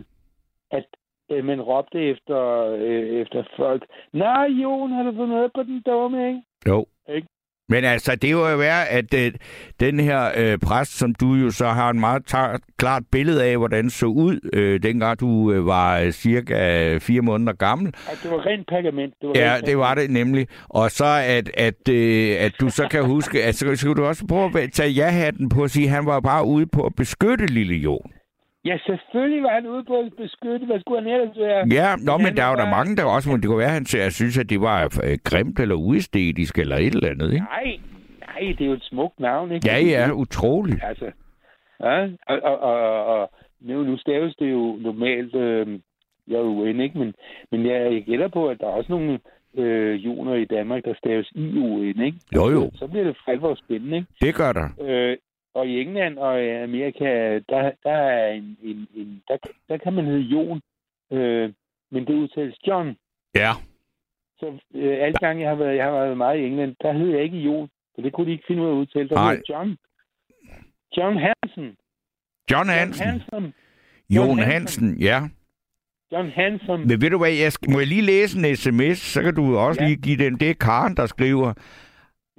at 0.71 0.87
øh, 1.31 1.45
man 1.45 1.61
råbte 1.61 2.01
efter, 2.01 2.39
øh, 2.79 3.21
efter 3.23 3.43
folk, 3.57 3.83
Nej, 4.13 4.47
Jon, 4.47 4.91
har 4.93 5.03
du 5.03 5.13
fået 5.17 5.29
noget 5.29 5.51
på 5.55 5.63
den 5.63 5.83
dumme, 5.87 6.29
ikke? 6.29 6.43
Jo. 6.69 6.87
Ikke? 7.09 7.29
Men 7.73 7.85
altså, 7.85 8.15
det 8.15 8.35
må 8.37 8.49
jo 8.49 8.57
være, 8.57 8.89
at 8.89 9.15
øh, 9.15 9.33
den 9.81 10.01
her 10.01 10.31
øh, 10.37 10.59
præst, 10.59 10.99
som 10.99 11.15
du 11.15 11.35
jo 11.35 11.51
så 11.51 11.67
har 11.67 11.91
en 11.91 12.01
meget 12.01 12.23
tar- 12.27 12.59
klart 12.79 13.03
billede 13.13 13.45
af, 13.45 13.59
hvordan 13.59 13.91
så 13.91 14.07
ud, 14.07 14.51
øh, 14.53 14.83
dengang 14.83 15.21
du 15.21 15.53
øh, 15.53 15.67
var 15.67 15.99
øh, 15.99 16.13
cirka 16.13 16.99
fire 16.99 17.21
måneder 17.23 17.53
gammel. 17.53 17.87
At 18.11 18.19
det 18.23 18.31
var 18.31 18.47
rent 18.47 18.67
pergament. 18.69 19.15
Det 19.21 19.29
var 19.29 19.35
Ja, 19.37 19.55
rent 19.55 19.67
det 19.67 19.79
var 19.79 19.95
det 19.95 20.11
nemlig. 20.11 20.47
Og 20.69 20.91
så 20.91 21.05
at, 21.27 21.51
at, 21.55 21.89
øh, 21.89 22.37
at 22.39 22.53
du 22.61 22.69
så 22.71 22.89
kan 22.91 23.05
huske, 23.05 23.45
at 23.45 23.55
så, 23.55 23.87
kan 23.87 23.95
du 23.97 24.05
også 24.05 24.27
prøve 24.27 24.63
at 24.63 24.73
tage 24.73 24.91
ja-hatten 24.91 25.49
på 25.49 25.63
og 25.63 25.71
sige, 25.71 25.85
at 25.87 25.91
han 25.91 26.07
var 26.07 26.21
bare 26.21 26.45
ude 26.45 26.67
på 26.67 26.87
at 26.87 26.95
beskytte 26.97 27.47
lille 27.47 27.75
Jon. 27.75 28.11
Ja, 28.65 28.79
selvfølgelig 28.87 29.43
var 29.43 29.55
han 29.55 29.67
ude 29.67 29.85
på 29.85 29.99
at 29.99 30.13
beskytte. 30.17 30.67
Hvad 30.67 30.81
skulle 30.81 31.03
han 31.03 31.13
ellers 31.13 31.39
være? 31.39 31.67
Ja, 31.73 31.97
nå, 31.97 32.19
men 32.19 32.37
der 32.37 32.43
er 32.45 32.51
jo 32.51 32.57
der 32.57 32.71
mange, 32.71 32.97
der 32.97 33.05
også, 33.05 33.31
men 33.31 33.41
det 33.41 33.47
kunne 33.49 33.59
være, 33.59 33.77
at 33.77 33.81
han 34.03 34.11
synes, 34.11 34.39
at 34.39 34.51
det 34.51 34.61
var 34.61 34.79
øh, 35.05 35.19
grimt 35.25 35.61
eller 35.61 35.75
uæstetisk 35.75 36.59
eller 36.59 36.77
et 36.77 36.95
eller 36.95 37.11
andet, 37.11 37.33
ikke? 37.33 37.47
Nej, 37.57 37.79
nej, 38.27 38.55
det 38.59 38.61
er 38.61 38.67
jo 38.67 38.73
et 38.73 38.85
smukt 38.85 39.21
navn, 39.21 39.53
ikke? 39.53 39.69
Ja, 39.71 39.79
ja, 39.79 40.11
utroligt. 40.13 40.81
Altså, 40.85 41.11
ja, 41.81 42.03
og, 42.27 42.41
og, 42.43 42.59
og, 42.61 43.05
og 43.07 43.31
nu, 43.61 43.83
nu 43.83 43.97
staves 43.97 44.35
det 44.39 44.51
jo 44.51 44.77
normalt 44.81 45.35
øh, 45.35 45.67
J-U-N, 46.27 46.81
ikke? 46.81 46.99
Men, 46.99 47.15
men 47.51 47.67
jeg, 47.67 47.93
jeg 47.93 48.05
gætter 48.05 48.29
på, 48.29 48.49
at 48.49 48.61
der 48.61 48.67
er 48.67 48.71
også 48.71 48.93
nogle 48.93 49.19
øh, 49.57 50.05
joner 50.05 50.35
i 50.35 50.45
Danmark, 50.45 50.85
der 50.85 50.95
staves 50.95 51.33
I-U-N, 51.35 52.01
ikke? 52.01 52.19
Jo, 52.35 52.51
jo. 52.51 52.71
Så 52.75 52.87
bliver 52.87 53.05
det 53.05 53.17
for 53.25 53.33
alvor 53.33 53.55
spændende, 53.55 53.97
ikke? 53.97 54.09
Det 54.21 54.35
gør 54.35 54.53
der. 54.53 54.69
Øh, 54.81 55.17
og 55.55 55.67
i 55.67 55.81
England 55.81 56.19
og 56.19 56.45
i 56.45 56.49
Amerika, 56.49 57.39
der, 57.49 57.71
der 57.85 57.91
er 57.93 58.29
en, 58.33 58.57
en, 58.63 58.89
en 58.95 59.23
der, 59.29 59.37
der 59.69 59.77
kan 59.77 59.93
man 59.93 60.05
hedde 60.05 60.21
Jon, 60.21 60.61
øh, 61.13 61.53
men 61.91 62.07
det 62.07 62.15
udtales 62.15 62.67
John. 62.67 62.97
Ja. 63.35 63.51
Så 64.39 64.47
øh, 64.75 64.99
alle 65.05 65.19
gange, 65.21 65.43
jeg 65.43 65.51
har, 65.51 65.57
været, 65.57 65.77
jeg 65.77 65.85
har 65.85 65.93
været 65.93 66.17
meget 66.17 66.39
i 66.41 66.45
England, 66.47 66.77
der 66.83 66.93
hed 66.93 67.09
jeg 67.09 67.23
ikke 67.23 67.39
Jon, 67.39 67.69
for 67.95 68.03
det 68.03 68.13
kunne 68.13 68.27
de 68.27 68.33
ikke 68.33 68.45
finde 68.47 68.63
ud 68.63 68.67
af 68.69 68.71
at 68.73 68.77
udtale. 68.77 69.09
Der 69.09 69.15
Nej. 69.15 69.41
John. 69.49 69.77
John 70.97 71.17
Hansen. 71.19 71.65
John 71.65 71.77
John 72.51 72.69
Hansen. 72.69 73.07
Hansen. 73.07 73.55
Jon 74.11 74.39
Hansen, 74.39 74.97
ja. 75.01 75.21
John 76.13 76.29
Hansen. 76.31 76.81
Men 76.89 77.01
ved 77.01 77.11
du 77.11 77.19
hvad, 77.19 77.33
jeg 77.33 77.53
skal, 77.53 77.71
må 77.71 77.79
jeg 77.79 77.89
lige 77.89 78.03
læse 78.03 78.39
en 78.39 78.57
sms, 78.57 78.99
så 78.99 79.23
kan 79.23 79.35
du 79.35 79.57
også 79.57 79.83
Ja. 79.83 79.87
lige 79.89 80.01
give 80.03 80.17
den. 80.25 80.41
Det 80.41 80.51
er 80.51 80.55
Karen, 80.55 80.97
der 80.97 81.07
skriver, 81.07 81.53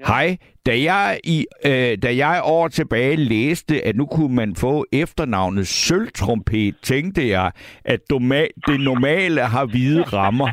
Ja. 0.04 0.08
Hej, 0.08 0.38
da 0.66 0.82
jeg, 0.82 1.20
i, 1.24 1.46
øh, 1.66 1.98
da 1.98 2.16
jeg 2.16 2.42
år 2.44 2.68
tilbage 2.68 3.16
læste, 3.16 3.86
at 3.86 3.96
nu 3.96 4.06
kunne 4.06 4.36
man 4.36 4.56
få 4.56 4.86
efternavnet 4.92 5.68
sølvtrompet, 5.68 6.76
tænkte 6.84 7.28
jeg, 7.28 7.52
at 7.86 8.00
doma- 8.13 8.62
det 8.68 8.80
normale 8.80 9.42
har 9.42 9.66
hvide 9.66 10.02
rammer. 10.04 10.50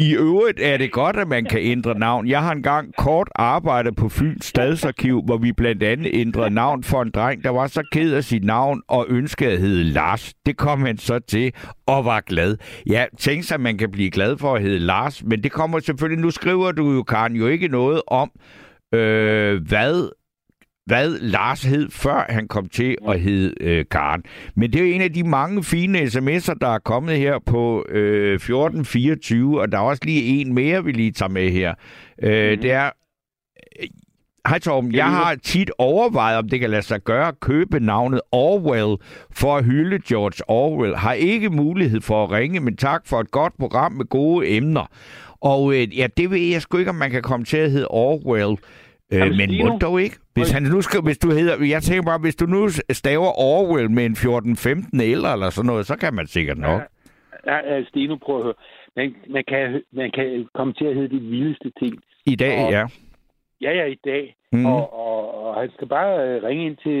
I 0.00 0.14
øvrigt 0.14 0.60
er 0.60 0.76
det 0.76 0.92
godt, 0.92 1.16
at 1.16 1.28
man 1.28 1.44
kan 1.44 1.60
ændre 1.60 1.98
navn. 1.98 2.28
Jeg 2.28 2.42
har 2.42 2.52
engang 2.52 2.94
kort 2.98 3.28
arbejdet 3.34 3.96
på 3.96 4.08
Fyns 4.08 4.46
Stadsarkiv, 4.46 5.22
hvor 5.24 5.36
vi 5.36 5.52
blandt 5.52 5.82
andet 5.82 6.10
ændrede 6.14 6.50
navn 6.50 6.82
for 6.82 7.02
en 7.02 7.10
dreng, 7.10 7.44
der 7.44 7.50
var 7.50 7.66
så 7.66 7.82
ked 7.92 8.14
af 8.14 8.24
sit 8.24 8.44
navn 8.44 8.82
og 8.88 9.06
ønskede 9.08 9.52
at 9.52 9.58
hedde 9.58 9.84
Lars. 9.84 10.34
Det 10.46 10.56
kom 10.56 10.82
han 10.82 10.98
så 10.98 11.18
til 11.18 11.52
og 11.86 12.04
var 12.04 12.20
glad. 12.20 12.56
Ja, 12.86 13.04
tænk 13.18 13.44
sig, 13.44 13.54
at 13.54 13.60
man 13.60 13.78
kan 13.78 13.90
blive 13.90 14.10
glad 14.10 14.36
for 14.38 14.54
at 14.54 14.62
hedde 14.62 14.78
Lars, 14.78 15.24
men 15.24 15.42
det 15.42 15.52
kommer 15.52 15.78
selvfølgelig... 15.78 16.22
Nu 16.22 16.30
skriver 16.30 16.72
du 16.72 16.92
jo, 16.92 17.02
Karen, 17.02 17.36
jo 17.36 17.46
ikke 17.46 17.68
noget 17.68 18.02
om, 18.06 18.30
øh, 18.94 19.62
hvad 19.68 20.10
hvad 20.88 21.10
Lars 21.20 21.62
hed, 21.62 21.90
før 21.90 22.26
han 22.28 22.48
kom 22.48 22.68
til 22.68 22.96
at 23.08 23.20
hedde 23.20 23.54
øh, 23.60 23.84
Karen. 23.90 24.22
Men 24.54 24.72
det 24.72 24.80
er 24.90 24.94
en 24.94 25.00
af 25.00 25.12
de 25.12 25.24
mange 25.24 25.64
fine 25.64 25.98
sms'er, 26.02 26.54
der 26.60 26.68
er 26.68 26.78
kommet 26.78 27.16
her 27.18 27.38
på 27.46 27.84
øh, 27.88 28.34
1424, 28.34 29.60
og 29.60 29.72
der 29.72 29.78
er 29.78 29.82
også 29.82 30.02
lige 30.04 30.40
en 30.40 30.54
mere, 30.54 30.84
vi 30.84 30.92
lige 30.92 31.12
tager 31.12 31.30
med 31.30 31.50
her. 31.50 31.74
Øh, 32.22 32.50
Mhm. 32.52 32.60
Det 32.62 32.72
er, 32.72 32.90
øh, 33.82 33.88
hej 34.48 34.58
Torben. 34.58 34.94
Jeg 34.94 35.06
har 35.10 35.34
tit 35.34 35.70
overvejet, 35.78 36.38
om 36.38 36.48
det 36.48 36.60
kan 36.60 36.70
lade 36.70 36.82
sig 36.82 37.00
gøre 37.00 37.28
at 37.28 37.40
købe 37.40 37.80
navnet 37.80 38.20
Orwell 38.32 38.96
for 39.30 39.56
at 39.56 39.64
hylde 39.64 39.98
George 40.08 40.50
Orwell. 40.50 40.96
Har 40.96 41.12
ikke 41.12 41.50
mulighed 41.50 42.00
for 42.00 42.24
at 42.24 42.30
ringe, 42.30 42.60
men 42.60 42.76
tak 42.76 43.06
for 43.06 43.20
et 43.20 43.30
godt 43.30 43.52
program 43.58 43.92
med 43.92 44.04
gode 44.04 44.48
emner. 44.56 44.90
Og 45.40 45.74
øh, 45.74 45.98
ja, 45.98 46.06
det 46.16 46.30
ved 46.30 46.38
jeg 46.38 46.62
sgu 46.62 46.78
ikke, 46.78 46.90
om 46.90 46.94
man 46.96 47.10
kan 47.10 47.22
komme 47.22 47.44
til 47.46 47.56
at 47.56 47.70
hedde 47.70 47.88
Orwell. 47.88 48.56
Øh, 49.12 49.18
Jamen, 49.18 49.36
men 49.36 49.48
Stino? 49.48 49.72
må 49.72 49.78
dog 49.78 50.02
ikke. 50.02 50.16
Hvis, 50.34 50.50
han 50.50 50.62
nu 50.62 50.80
skal, 50.82 51.00
hvis 51.02 51.18
du 51.18 51.28
hedder, 51.30 51.54
jeg 51.74 51.82
tænker 51.82 52.02
bare, 52.02 52.18
hvis 52.18 52.36
du 52.36 52.46
nu 52.46 52.68
staver 52.92 53.32
Orwell 53.38 53.90
med 53.90 54.04
en 54.06 54.12
14-15 54.12 55.02
eller 55.02 55.28
eller 55.32 55.50
sådan 55.50 55.66
noget, 55.66 55.86
så 55.86 55.96
kan 55.98 56.14
man 56.14 56.26
sikkert 56.26 56.58
nok. 56.58 56.80
Ja, 57.46 57.56
ja, 57.74 57.84
Steno, 57.84 58.16
prøv 58.16 58.36
at 58.38 58.42
høre. 58.44 58.54
Man, 58.96 59.14
man, 59.30 59.44
kan, 59.48 59.82
man 59.92 60.10
kan 60.10 60.46
komme 60.54 60.72
til 60.72 60.84
at 60.84 60.94
hedde 60.94 61.14
de 61.16 61.20
vildeste 61.20 61.70
ting. 61.82 61.94
I 62.26 62.36
dag, 62.36 62.64
Og- 62.64 62.70
ja. 62.70 62.84
Ja, 63.60 63.72
ja, 63.72 63.84
i 63.84 63.98
dag. 64.04 64.34
Mm. 64.52 64.66
Og, 64.66 64.92
og, 65.06 65.44
og 65.44 65.60
han 65.60 65.70
skal 65.74 65.88
bare 65.88 66.28
øh, 66.28 66.42
ringe 66.42 66.66
ind 66.66 66.76
til 66.76 66.98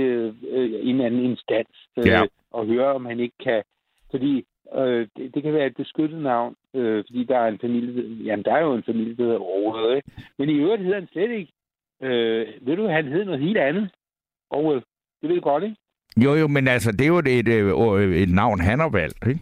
øh, 0.50 0.70
en 0.82 1.00
anden 1.00 1.24
instans 1.24 1.76
øh, 1.98 2.06
Ja. 2.06 2.22
og 2.52 2.66
høre, 2.66 2.94
om 2.94 3.04
han 3.06 3.20
ikke 3.20 3.34
kan... 3.44 3.62
Fordi 4.10 4.44
øh, 4.76 5.06
det, 5.16 5.34
det 5.34 5.42
kan 5.42 5.52
være 5.54 5.66
et 5.66 5.76
beskyttet 5.76 6.22
navn, 6.22 6.54
øh, 6.74 7.04
fordi 7.08 7.24
der 7.24 7.38
er 7.38 7.48
en 7.48 7.58
familie... 7.60 8.24
Jamen, 8.24 8.44
der 8.44 8.52
er 8.54 8.60
jo 8.60 8.74
en 8.74 8.82
familie, 8.86 9.16
der 9.16 9.22
hedder 9.22 9.40
Orwell, 9.40 9.96
ikke? 9.96 10.10
Men 10.38 10.48
i 10.48 10.52
øvrigt 10.54 10.82
hedder 10.82 10.98
han 11.00 11.08
slet 11.12 11.30
ikke... 11.30 11.52
Øh, 12.02 12.46
ved 12.60 12.76
du, 12.76 12.86
han 12.86 13.08
hedder 13.08 13.24
noget 13.24 13.40
helt 13.40 13.58
andet. 13.58 13.90
Orwell. 14.50 14.82
Det 15.20 15.28
ved 15.28 15.36
du 15.36 15.42
godt, 15.42 15.64
ikke? 15.64 15.76
Jo, 16.24 16.34
jo, 16.34 16.48
men 16.48 16.68
altså, 16.68 16.92
det 16.92 17.00
er 17.00 17.08
jo 17.08 17.18
et, 17.18 17.28
et, 17.28 17.48
et, 17.48 18.22
et 18.22 18.30
navn, 18.34 18.60
han 18.60 18.78
har 18.78 18.88
valgt, 18.88 19.26
ikke? 19.26 19.40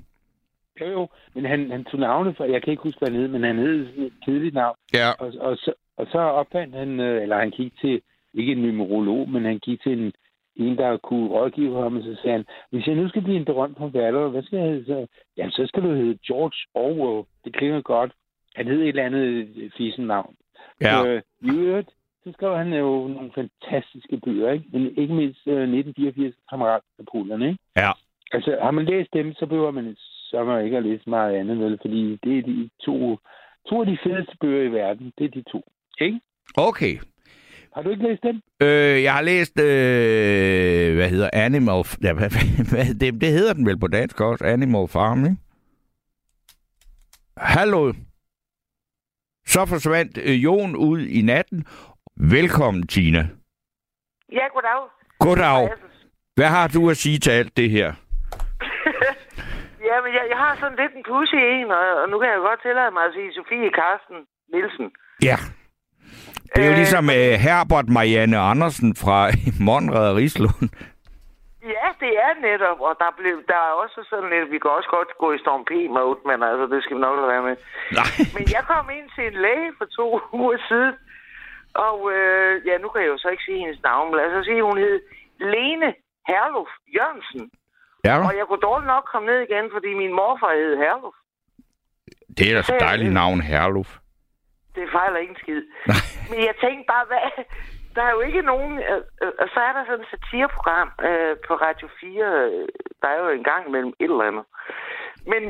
Jo, 0.80 0.86
jo. 0.86 1.08
Men 1.34 1.44
han, 1.44 1.70
han 1.70 1.84
tog 1.84 2.00
navnet 2.00 2.36
for... 2.36 2.44
Jeg 2.44 2.62
kan 2.62 2.70
ikke 2.70 2.82
huske, 2.82 2.98
hvad 2.98 3.10
han 3.10 3.20
hed, 3.20 3.28
men 3.28 3.42
han 3.42 3.58
hed 3.58 3.86
sådan 3.86 4.04
et 4.04 4.12
kedeligt 4.24 4.54
navn. 4.54 4.76
Ja. 4.94 5.10
Og, 5.18 5.32
og, 5.40 5.56
så, 5.56 5.72
og 5.96 6.06
så 6.12 6.18
opfandt 6.18 6.74
han, 6.74 7.00
øh, 7.00 7.22
eller 7.22 7.38
han 7.38 7.50
gik 7.50 7.72
til, 7.80 8.00
ikke 8.34 8.52
en 8.52 8.58
numerolog, 8.58 9.30
men 9.30 9.44
han 9.44 9.58
gik 9.58 9.82
til 9.82 9.92
en, 9.92 10.12
en, 10.56 10.76
der 10.76 10.96
kunne 10.96 11.28
rådgive 11.28 11.82
ham, 11.82 11.96
og 11.96 12.02
så 12.02 12.16
sagde 12.22 12.36
han, 12.36 12.44
hvis 12.70 12.86
jeg 12.86 12.94
nu 12.94 13.08
skal 13.08 13.22
blive 13.22 13.36
en 13.36 13.44
berømt 13.44 13.78
forfatter, 13.78 14.28
hvad 14.28 14.42
skal 14.42 14.58
jeg 14.58 14.68
hedde 14.68 14.84
så? 14.84 15.06
Jamen, 15.36 15.50
så 15.50 15.66
skal 15.66 15.82
du 15.82 15.90
hedde 15.90 16.18
George 16.26 16.58
Orwell. 16.74 17.26
Det 17.44 17.56
klinger 17.56 17.80
godt. 17.80 18.12
Han 18.56 18.66
hed 18.66 18.80
et 18.82 18.88
eller 18.88 19.04
andet 19.04 19.24
øh, 19.56 19.70
fisen 19.76 20.06
navn. 20.06 20.34
Ja. 20.80 21.06
Øh, 21.06 21.22
I 21.42 21.50
øvrigt, 21.50 21.90
så 22.26 22.32
skrev 22.32 22.56
han 22.56 22.72
jo 22.72 22.90
nogle 23.16 23.30
fantastiske 23.34 24.16
bøger, 24.24 24.52
ikke? 24.52 24.66
Men 24.72 24.82
ikke 25.02 25.14
mindst 25.14 25.42
øh, 25.46 25.62
1984 25.62 26.34
Kammeratpulerne, 26.50 27.46
ikke? 27.48 27.62
Ja. 27.76 27.90
Altså, 28.32 28.58
har 28.62 28.70
man 28.70 28.84
læst 28.84 29.10
dem, 29.12 29.34
så 29.34 29.46
behøver 29.46 29.70
man 29.70 29.96
man 30.32 30.64
ikke 30.64 30.76
at 30.76 30.82
læse 30.82 31.10
meget 31.10 31.34
andet, 31.40 31.58
vel? 31.58 31.78
Fordi 31.80 32.18
det 32.24 32.38
er 32.38 32.42
de 32.42 32.70
to, 32.86 33.18
to 33.68 33.80
af 33.80 33.86
de 33.86 33.98
fedeste 34.04 34.36
bøger 34.40 34.62
i 34.68 34.72
verden. 34.72 35.12
Det 35.18 35.24
er 35.24 35.28
de 35.28 35.42
to. 35.52 35.60
Ikke? 36.00 36.20
Okay. 36.56 36.98
Har 37.74 37.82
du 37.82 37.90
ikke 37.90 38.08
læst 38.08 38.22
dem? 38.22 38.42
Øh, 38.62 39.02
jeg 39.02 39.14
har 39.14 39.22
læst, 39.22 39.60
øh, 39.60 40.94
hvad 40.94 41.08
hedder 41.10 41.30
Animal... 41.32 41.84
Ja, 42.02 42.12
hvad, 42.12 42.30
hvad, 42.70 42.94
det, 43.00 43.20
det 43.20 43.28
hedder 43.28 43.52
den 43.52 43.66
vel 43.66 43.78
på 43.78 43.86
dansk 43.86 44.20
også, 44.20 44.44
Animal 44.44 44.88
Farm, 44.88 45.24
ikke? 45.24 45.36
Hallo. 47.36 47.92
Så 49.46 49.66
forsvandt 49.66 50.18
øh, 50.24 50.44
Jon 50.44 50.76
ud 50.76 51.00
i 51.00 51.22
natten. 51.22 51.64
Velkommen, 52.20 52.86
Tina. 52.86 53.22
Ja, 54.32 54.44
goddag. 54.54 54.80
Goddag. 55.18 55.68
Hvad 56.36 56.46
har 56.46 56.68
du 56.68 56.90
at 56.90 56.96
sige 56.96 57.18
til 57.18 57.30
alt 57.30 57.56
det 57.56 57.70
her? 57.70 57.88
ja, 59.88 59.96
men 60.04 60.10
jeg, 60.14 60.24
jeg 60.32 60.38
har 60.44 60.56
sådan 60.60 60.78
lidt 60.82 60.92
en 60.96 61.04
pussy 61.08 61.34
en, 61.34 61.70
og, 61.70 61.86
og 62.02 62.08
nu 62.08 62.18
kan 62.18 62.28
jeg 62.28 62.38
godt 62.38 62.62
tillade 62.62 62.90
mig 62.90 63.04
at 63.04 63.12
sige 63.14 63.32
Sofie 63.32 63.70
Karsten 63.80 64.18
Nielsen. 64.52 64.90
Ja. 65.22 65.36
Det 66.54 66.62
er 66.62 66.66
jo 66.66 66.72
Øh, 66.72 66.78
ligesom 66.82 67.04
øh, 67.18 67.32
Herbert 67.46 67.88
Marianne 67.88 68.38
Andersen 68.38 68.90
fra 69.02 69.18
Monrad 69.66 70.14
Rislund. 70.16 70.68
Ja, 71.76 71.88
det 72.04 72.12
er 72.26 72.32
netop, 72.48 72.78
og 72.88 72.94
der, 73.02 73.10
blev, 73.20 73.34
der 73.52 73.60
er 73.68 73.72
også 73.82 74.00
sådan 74.10 74.30
lidt, 74.34 74.50
vi 74.54 74.58
kan 74.62 74.70
også 74.78 74.90
godt 74.96 75.10
gå 75.22 75.28
i 75.36 75.38
Storm 75.44 75.62
P-mode, 75.70 76.20
men 76.28 76.38
altså, 76.48 76.64
det 76.72 76.78
skal 76.82 76.96
vi 76.96 77.02
nok 77.06 77.16
lade 77.18 77.30
være 77.34 77.44
med. 77.48 77.56
Nej. 77.98 78.10
Men 78.36 78.44
jeg 78.56 78.62
kom 78.72 78.84
ind 78.98 79.06
til 79.14 79.24
en 79.30 79.36
læge 79.46 79.70
for 79.78 79.86
to 79.98 80.06
uger 80.40 80.58
siden, 80.70 80.94
og 81.86 81.98
øh, 82.12 82.66
ja, 82.66 82.78
nu 82.78 82.88
kan 82.88 83.02
jeg 83.02 83.08
jo 83.08 83.18
så 83.18 83.28
ikke 83.28 83.44
sige 83.46 83.58
hendes 83.58 83.82
navn, 83.82 84.06
men 84.10 84.16
lad 84.16 84.38
os 84.40 84.46
sige, 84.46 84.62
hun 84.62 84.78
hed 84.78 85.00
Lene 85.38 85.94
Herluf 86.28 86.70
Jørgensen. 86.96 87.50
Ja, 88.04 88.14
Og 88.26 88.36
jeg 88.38 88.46
kunne 88.46 88.66
dårligt 88.68 88.86
nok 88.94 89.04
komme 89.12 89.26
ned 89.30 89.40
igen, 89.48 89.66
fordi 89.72 89.94
min 89.94 90.12
morfar 90.12 90.54
hed 90.54 90.76
Herluf. 90.76 91.14
det 92.38 92.50
er 92.50 92.54
da 92.54 92.62
så 92.62 92.76
dejligt 92.80 93.12
navn, 93.12 93.40
Herluf. 93.40 93.90
Det 94.74 94.84
fejler 94.92 95.18
ikke 95.18 95.30
en 95.30 95.42
skid. 95.44 95.62
Men 96.30 96.38
jeg 96.48 96.54
tænkte 96.60 96.84
bare, 96.94 97.04
hvad... 97.06 97.44
Der 97.96 98.02
er 98.02 98.10
jo 98.10 98.20
ikke 98.20 98.42
nogen... 98.42 98.78
Øh, 98.78 99.02
øh, 99.22 99.32
og 99.42 99.48
så 99.54 99.60
er 99.68 99.72
der 99.72 99.84
sådan 99.84 100.04
et 100.04 100.10
satireprogram 100.10 100.90
øh, 101.08 101.36
på 101.46 101.54
Radio 101.66 101.88
4. 102.00 102.24
Øh, 102.44 102.68
der 103.02 103.08
er 103.08 103.18
jo 103.24 103.28
en 103.28 103.44
gang 103.44 103.70
mellem 103.70 103.92
et 104.00 104.10
eller 104.10 104.28
andet. 104.30 104.44
Men 105.32 105.42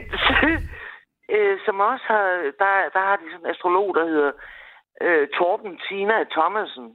øh, 1.35 1.59
som 1.65 1.81
også 1.81 2.05
har... 2.15 2.27
Der, 2.61 2.71
der 2.95 3.03
har 3.09 3.17
de 3.17 3.27
sådan 3.33 3.47
en 3.47 3.51
astrolog, 3.51 3.95
der 3.95 4.05
hedder 4.13 4.33
øh, 5.01 5.29
Torben 5.39 5.73
Tina 5.89 6.25
Thomasen. 6.37 6.87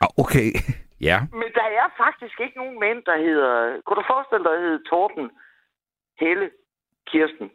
Ah, 0.00 0.08
Okay, 0.22 0.48
ja. 1.08 1.18
Men 1.40 1.48
der 1.58 1.66
er 1.80 1.86
faktisk 2.04 2.40
ikke 2.40 2.56
nogen 2.58 2.80
mænd, 2.80 3.02
der 3.06 3.16
hedder... 3.26 3.80
Kunne 3.84 3.96
du 4.00 4.04
forestille 4.12 4.44
dig, 4.44 4.52
der 4.52 4.60
hedder 4.66 4.88
Torben, 4.90 5.30
Helle, 6.20 6.50
Kirsten, 7.10 7.50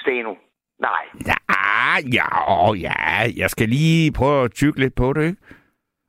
Steno? 0.00 0.34
Nej. 0.78 1.04
Ja, 1.30 1.38
ja, 2.18 2.26
åh, 2.68 2.80
ja, 2.80 2.92
jeg 3.36 3.50
skal 3.50 3.68
lige 3.68 4.12
prøve 4.12 4.44
at 4.44 4.52
tykke 4.52 4.80
lidt 4.80 4.94
på 4.94 5.12
det, 5.12 5.24
ikke? 5.24 5.40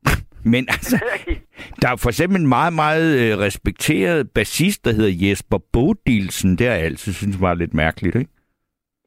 Men 0.54 0.64
altså, 0.70 0.96
der 1.82 1.88
er 1.92 1.96
for 1.96 2.10
eksempel 2.10 2.42
en 2.42 2.48
meget, 2.48 2.74
meget 2.74 3.10
øh, 3.22 3.40
respekteret 3.40 4.32
bassist, 4.32 4.86
der 4.86 4.92
hedder 4.92 5.28
Jesper 5.30 5.58
Bodilsen. 5.74 6.58
Det 6.58 6.68
har 6.68 6.74
jeg 6.74 6.84
altid 6.86 7.14
synes 7.14 7.42
var 7.42 7.54
lidt 7.54 7.74
mærkeligt, 7.74 8.16
ikke? 8.16 8.32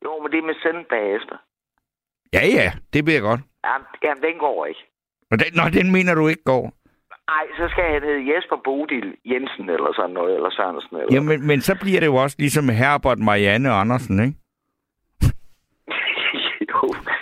jo, 0.04 0.22
men 0.22 0.32
det 0.32 0.38
er 0.38 0.46
med 0.46 0.54
send 0.62 0.86
bagefter. 0.90 1.36
Ja, 2.32 2.46
ja, 2.46 2.72
det 2.92 3.12
jeg 3.12 3.22
godt. 3.22 3.40
Jamen, 3.66 3.86
jamen, 4.04 4.22
den 4.22 4.38
går 4.38 4.66
ikke. 4.66 4.82
Den, 5.30 5.50
nå, 5.58 5.64
den 5.78 5.92
mener 5.92 6.14
du 6.14 6.28
ikke 6.28 6.44
går. 6.44 6.64
Nej, 7.32 7.46
så 7.58 7.68
skal 7.72 7.84
han 7.92 8.02
hedde 8.02 8.34
Jesper 8.34 8.56
Bodil 8.64 9.08
Jensen 9.24 9.70
eller 9.70 9.92
sådan 9.96 10.10
noget, 10.10 10.34
eller 10.34 10.50
Sørensen. 10.50 10.96
Eller... 10.96 11.14
Jamen, 11.14 11.46
men 11.46 11.60
så 11.60 11.74
bliver 11.80 12.00
det 12.00 12.06
jo 12.06 12.14
også 12.14 12.36
ligesom 12.38 12.68
Herbert 12.68 13.18
Marianne 13.18 13.70
Andersen, 13.70 14.24
ikke? 14.24 14.36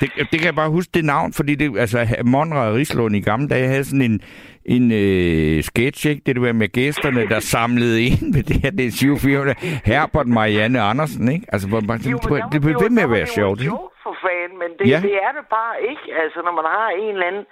Det, 0.01 0.11
det 0.17 0.39
kan 0.41 0.45
jeg 0.45 0.55
bare 0.55 0.71
huske 0.71 0.91
det 0.95 1.05
navn, 1.05 1.33
fordi 1.33 1.55
det, 1.55 1.79
altså, 1.79 2.17
Monrad 2.25 2.71
og 2.71 2.75
Rislund 2.75 3.17
i 3.17 3.21
gamle 3.21 3.49
dage 3.49 3.69
havde 3.69 3.85
sådan 3.85 4.03
en, 4.03 4.21
en 4.65 4.93
øh, 4.93 5.63
sketch, 5.63 6.07
ikke? 6.07 6.23
Det 6.27 6.37
der 6.37 6.53
med 6.53 6.69
gæsterne, 6.69 7.29
der 7.29 7.41
samlede 7.41 8.03
ind 8.03 8.33
med 8.35 8.43
det 8.43 8.57
her, 8.57 8.71
det 8.71 8.87
er 8.87 8.91
7 8.91 9.17
Herbert 9.85 10.27
Marianne 10.27 10.81
Andersen, 10.81 11.29
ikke? 11.33 11.47
Altså, 11.49 11.69
hvor, 11.69 11.81
bare, 11.81 11.99
Jo, 12.11 12.17
det, 12.17 12.23
det 12.23 12.31
var 12.33 12.49
blev 12.61 12.81
ved 12.81 12.91
med 12.91 13.03
at 13.03 13.09
var 13.09 13.15
være 13.15 13.25
det 13.25 13.29
jo 13.29 13.35
sjovt, 13.35 13.61
ikke? 13.61 13.73
Men 14.61 14.71
det, 14.79 14.85
Ja. 14.93 15.01
det 15.07 15.15
er 15.27 15.33
det 15.39 15.45
bare 15.59 15.75
ikke. 15.91 16.07
Altså, 16.23 16.39
når 16.47 16.53
man 16.61 16.65
har 16.77 16.89
en 16.91 17.13
eller 17.17 17.27
anden 17.31 17.47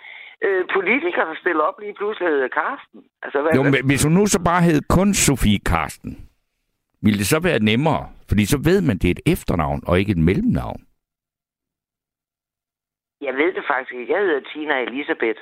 øh, 0.47 0.63
politiker, 0.77 1.23
der 1.31 1.37
stiller 1.43 1.63
op 1.69 1.79
lige 1.81 1.95
pludselig 2.01 2.29
hedder 2.29 2.49
Karsten. 2.61 3.01
Altså, 3.25 3.39
hvad 3.43 3.51
Jo, 3.57 3.63
men 3.63 3.87
hvis 3.89 4.03
hun 4.05 4.13
nu 4.13 4.27
så 4.27 4.41
bare 4.51 4.63
hed 4.69 4.81
kun 4.97 5.15
Sofie 5.15 5.59
Karsten, 5.73 6.13
ville 7.03 7.19
det 7.19 7.27
så 7.27 7.39
være 7.49 7.59
nemmere? 7.71 8.05
Fordi 8.29 8.45
så 8.47 8.59
ved 8.69 8.81
man, 8.89 8.99
det 8.99 9.09
er 9.09 9.15
et 9.19 9.25
efternavn, 9.35 9.81
og 9.89 9.99
ikke 10.01 10.13
et 10.13 10.19
mellemnavn. 10.29 10.81
Jeg 13.27 13.35
ved 13.41 13.51
det 13.57 13.65
faktisk 13.71 13.93
ikke. 14.01 14.13
Jeg 14.13 14.21
hedder 14.21 14.41
Tina 14.53 14.75
Elisabeth. 14.89 15.41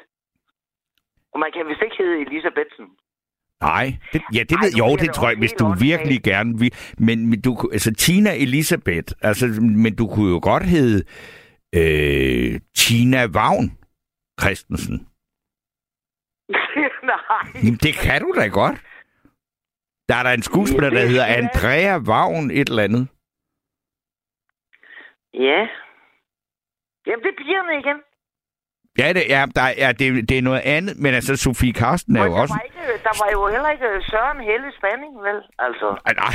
Og 1.33 1.41
man 1.41 1.51
kan 1.55 1.69
vist 1.69 1.83
ikke 1.83 1.97
hedde 1.99 2.21
Elisabethen. 2.27 2.87
Nej, 3.61 3.87
det, 4.13 4.23
ja, 4.35 4.43
det 4.51 4.57
Ej, 4.57 4.65
ved 4.65 4.73
jo, 4.79 4.97
det 4.97 5.15
tror 5.15 5.29
jeg, 5.29 5.39
hvis 5.39 5.53
du 5.53 5.67
virkelig 5.81 6.23
gerne 6.23 6.59
vil. 6.59 6.73
Men, 6.99 7.27
men 7.31 7.41
du, 7.41 7.51
altså 7.73 7.93
Tina 7.95 8.31
Elisabeth, 8.37 9.09
altså, 9.23 9.47
men 9.61 9.97
du 9.97 10.07
kunne 10.07 10.31
jo 10.31 10.41
godt 10.43 10.63
hedde 10.63 11.05
øh, 11.75 12.61
Tina 12.77 13.25
Vagn 13.27 13.79
Christensen. 14.41 14.97
Nej. 17.13 17.63
Jamen, 17.65 17.79
det 17.87 17.95
kan 17.95 18.21
du 18.23 18.33
da 18.37 18.47
godt. 18.49 18.79
Der 20.09 20.15
er 20.15 20.23
der 20.23 20.31
en 20.31 20.43
skuespiller, 20.43 20.91
der 20.91 21.01
Ja, 21.01 21.07
hedder 21.07 21.27
ja. 21.27 21.35
Andrea 21.39 21.97
Vagn 21.97 22.51
et 22.51 22.69
eller 22.69 22.83
andet. 22.83 23.09
Ja. 25.35 25.61
Jamen, 27.07 27.23
det 27.25 27.31
er 27.35 27.39
pigerne 27.45 27.73
igen. 27.83 27.99
Ja, 28.99 29.13
det, 29.13 29.23
ja, 29.29 29.47
der, 29.57 29.63
er, 29.87 29.93
det, 29.93 30.29
det 30.29 30.39
er 30.39 30.43
noget 30.43 30.61
andet, 30.61 30.97
men 30.99 31.15
altså 31.15 31.37
Sofie 31.37 31.73
Karsten 31.73 32.17
er 32.17 32.25
jo 32.25 32.35
der, 32.35 32.41
også... 32.41 32.55
var 32.55 32.61
ikke, 32.61 33.03
der 33.03 33.25
var 33.25 33.31
jo 33.33 33.41
heller 33.55 33.71
ikke 33.71 33.87
Søren 34.11 34.41
Helle 34.41 34.73
Spanning, 34.79 35.13
vel? 35.27 35.39
Altså. 35.59 35.89
Ej, 36.07 36.13
nej. 36.15 36.35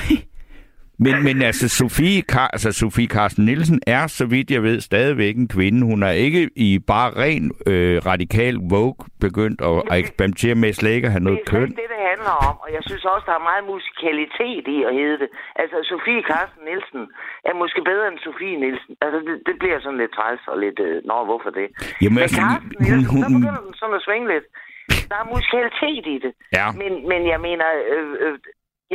Men, 1.05 1.15
men 1.27 1.41
altså, 1.49 1.65
Sofie, 1.79 2.21
Kar- 2.33 2.51
altså, 2.55 2.69
Sofie 2.81 3.07
Carsten 3.15 3.45
Nielsen 3.45 3.79
er, 3.87 4.03
så 4.07 4.25
vidt 4.33 4.51
jeg 4.51 4.63
ved, 4.63 4.77
stadigvæk 4.89 5.35
en 5.35 5.47
kvinde. 5.55 5.79
Hun 5.91 6.03
er 6.03 6.15
ikke 6.25 6.41
i 6.55 6.69
bare 6.91 7.09
ren 7.23 7.45
øh, 7.71 7.97
radikal 8.11 8.55
vogue 8.73 9.01
begyndt 9.25 9.59
at, 9.71 9.77
at 9.91 9.95
eksperimentere 10.03 10.55
med 10.55 10.73
slet 10.73 10.93
ikke 10.97 11.07
at 11.09 11.13
have 11.15 11.25
noget 11.27 11.39
det 11.39 11.47
er 11.47 11.51
køn. 11.53 11.69
det, 11.69 11.87
det 11.95 12.01
handler 12.11 12.35
om, 12.49 12.55
og 12.63 12.69
jeg 12.75 12.83
synes 12.87 13.03
også, 13.13 13.25
der 13.29 13.35
er 13.39 13.45
meget 13.51 13.63
musikalitet 13.73 14.65
i 14.75 14.77
at 14.89 14.93
hedde 14.99 15.17
det. 15.23 15.29
Altså, 15.61 15.75
Sofie 15.91 16.23
Carsten 16.31 16.61
Nielsen 16.69 17.03
er 17.49 17.55
måske 17.61 17.79
bedre 17.91 18.05
end 18.11 18.19
Sofie 18.27 18.57
Nielsen. 18.63 18.93
Altså, 19.05 19.19
det, 19.27 19.35
det 19.47 19.55
bliver 19.61 19.79
sådan 19.83 19.99
lidt 20.01 20.13
træls 20.17 20.43
og 20.51 20.57
lidt, 20.65 20.79
øh, 20.87 20.95
nå, 21.09 21.17
hvorfor 21.29 21.51
det? 21.59 21.67
Jamen, 22.01 22.15
Men 22.15 22.23
altså, 22.25 22.39
Carsten 22.43 22.73
hun, 22.77 22.83
Nielsen, 22.85 23.09
hun, 23.13 23.21
så 23.23 23.29
begynder 23.37 23.61
den 23.67 23.73
sådan 23.81 23.97
at 23.99 24.05
svinge 24.07 24.27
lidt. 24.33 24.47
Der 25.11 25.17
er 25.23 25.27
musikalitet 25.35 26.05
i 26.15 26.17
det. 26.25 26.33
Ja. 26.57 26.67
Men, 26.81 26.91
men 27.11 27.21
jeg 27.33 27.39
mener, 27.47 27.65
øh, 27.93 28.11
øh, 28.25 28.35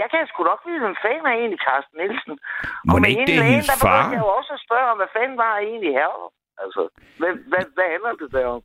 jeg 0.00 0.06
kan 0.12 0.20
sgu 0.30 0.38
nok 0.50 0.60
vide, 0.66 0.80
hvem 0.84 0.96
fanden 1.04 1.26
er 1.30 1.36
egentlig 1.40 1.60
Carsten 1.66 1.96
Nielsen. 2.00 2.34
Må 2.88 2.94
og 2.94 3.00
med 3.00 3.08
ikke 3.10 3.26
det 3.30 3.38
er 3.38 3.48
hendes 3.52 3.68
der 3.70 3.78
far? 3.86 4.10
jeg 4.14 4.22
jo 4.26 4.30
også 4.38 4.52
spørge 4.66 4.86
om, 4.92 4.96
hvad 5.00 5.10
fanden 5.16 5.36
var 5.44 5.52
egentlig 5.68 5.92
her? 6.00 6.10
Altså, 6.64 6.82
hvad, 7.20 7.32
hvad, 7.50 7.64
hvad 7.76 7.86
handler 7.94 8.12
det 8.22 8.30
der 8.36 8.46
om? 8.56 8.62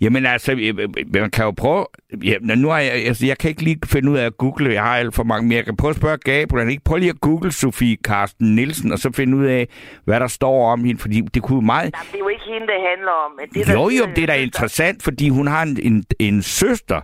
Jamen 0.00 0.26
altså, 0.26 0.52
øh, 0.52 0.74
øh, 0.78 0.88
man 1.14 1.30
kan 1.30 1.44
jo 1.44 1.50
prøve... 1.50 1.86
Ja, 2.24 2.36
nu 2.64 2.68
har 2.68 2.78
jeg, 2.78 2.92
altså, 2.92 3.26
jeg 3.26 3.38
kan 3.38 3.50
ikke 3.50 3.62
lige 3.62 3.78
finde 3.86 4.10
ud 4.10 4.16
af 4.16 4.26
at 4.26 4.36
google, 4.36 4.72
jeg 4.72 4.82
har 4.82 4.96
alt 4.96 5.14
for 5.14 5.22
mange, 5.22 5.48
men 5.48 5.56
jeg 5.56 5.64
kan 5.64 5.76
prøve 5.76 5.90
at 5.90 5.96
spørge 5.96 6.18
Gabriel, 6.18 6.68
ikke? 6.70 6.84
Prøv 6.84 6.98
lige 6.98 7.10
at 7.10 7.20
google 7.20 7.52
Sofie 7.52 7.96
Karsten 7.96 8.54
Nielsen, 8.54 8.92
og 8.92 8.98
så 8.98 9.12
finde 9.12 9.36
ud 9.36 9.44
af, 9.44 9.68
hvad 10.04 10.20
der 10.20 10.26
står 10.26 10.72
om 10.72 10.84
hende, 10.84 11.00
fordi 11.00 11.20
det 11.20 11.42
kunne 11.42 11.66
meget... 11.66 11.92
Nej, 11.92 12.02
det 12.12 12.14
er 12.14 12.18
jo 12.18 12.28
ikke 12.28 12.44
hende, 12.44 12.66
det 12.66 12.80
handler 12.90 13.12
om. 13.24 13.30
Men 13.38 13.48
det, 13.48 13.66
der 13.66 13.72
Jo, 13.72 13.88
jo, 13.88 14.04
det 14.16 14.22
er 14.22 14.26
da 14.26 14.36
interessant, 14.36 15.02
fordi 15.02 15.28
hun 15.28 15.46
har 15.46 15.62
en, 15.62 15.78
en, 15.82 16.04
en 16.18 16.42
søster, 16.42 17.00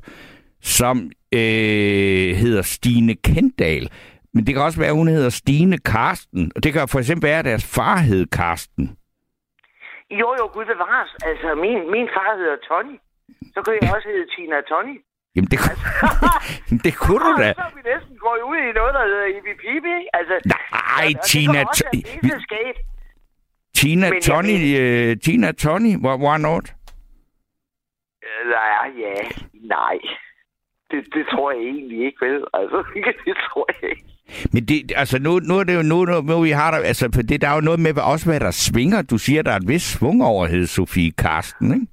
som 0.62 1.10
øh, 1.32 2.28
hedder 2.42 2.62
Stine 2.62 3.14
Kendal. 3.14 3.90
Men 4.34 4.46
det 4.46 4.54
kan 4.54 4.62
også 4.62 4.78
være, 4.80 4.88
at 4.88 4.94
hun 4.94 5.08
hedder 5.08 5.30
Stine 5.30 5.78
Karsten. 5.78 6.52
Og 6.56 6.62
det 6.64 6.72
kan 6.72 6.88
for 6.88 6.98
eksempel 6.98 7.28
være, 7.28 7.38
at 7.38 7.44
deres 7.44 7.74
far 7.76 7.96
hed 7.98 8.26
Karsten. 8.26 8.96
Jo, 10.10 10.28
jo, 10.40 10.44
gud 10.54 10.64
bevares. 10.64 11.10
Altså, 11.28 11.48
min, 11.64 11.78
min 11.94 12.08
far 12.16 12.30
hedder 12.40 12.56
Tony. 12.68 12.96
Så 13.54 13.58
kan 13.64 13.72
jeg 13.82 13.94
også 13.96 14.08
hedde 14.12 14.26
Tina 14.36 14.60
Tony. 14.70 14.96
Jamen, 15.36 15.48
det, 15.52 15.58
kunne- 15.64 15.80
det 16.86 16.94
kunne 17.02 17.24
du 17.28 17.32
da. 17.42 17.48
Så 17.52 17.60
er 17.70 17.74
vi 17.78 17.82
næsten 17.94 18.16
gået 18.26 18.42
ud 18.50 18.56
i 18.68 18.72
noget, 18.80 18.92
der 18.98 19.04
hedder 19.10 19.26
EVP, 19.38 19.64
ikke? 19.74 20.08
Altså, 20.18 20.34
Nej, 20.54 21.06
Tina... 21.30 21.52
Det 21.52 21.58
kan 21.58 21.68
også 21.68 21.84
T- 21.94 21.98
være 22.08 22.20
pisseskægt. 22.22 22.78
Tina 23.74 24.10
Men 24.10 24.20
Tony... 24.22 24.56
Øh, 24.80 25.16
Tina 25.24 25.52
Tony? 25.52 25.92
Why 26.24 26.38
not? 26.48 26.66
Øh, 28.26 28.42
Nej, 28.50 28.86
ja, 29.04 29.14
nej. 29.76 29.96
Det, 30.90 31.00
det 31.14 31.24
tror 31.32 31.52
jeg 31.52 31.60
egentlig 31.60 31.98
ikke, 32.06 32.26
vel? 32.26 32.44
Altså, 32.54 32.78
det 33.26 33.36
tror 33.48 33.66
jeg 33.80 33.90
ikke. 33.90 34.04
Men 34.52 34.64
det, 34.64 34.92
altså 34.96 35.18
nu, 35.18 35.38
nu 35.38 35.58
er 35.58 35.64
det 35.64 35.74
jo 35.74 35.82
nu, 35.82 36.04
nu, 36.04 36.20
nu 36.20 36.40
vi 36.40 36.50
har 36.50 36.70
der, 36.70 36.78
altså 36.78 37.10
for 37.14 37.22
det, 37.22 37.40
der 37.40 37.48
er 37.48 37.54
jo 37.54 37.60
noget 37.60 37.80
med 37.80 37.92
også, 38.12 38.26
hvad 38.30 38.40
der 38.40 38.50
svinger. 38.50 39.02
Du 39.02 39.18
siger, 39.18 39.42
der 39.42 39.52
er 39.52 39.56
et 39.56 39.68
vis 39.68 39.82
svung 39.82 40.24
over 40.24 40.46
hed 40.46 40.66
Sofie 40.66 41.12
Karsten, 41.12 41.74
ikke? 41.74 41.86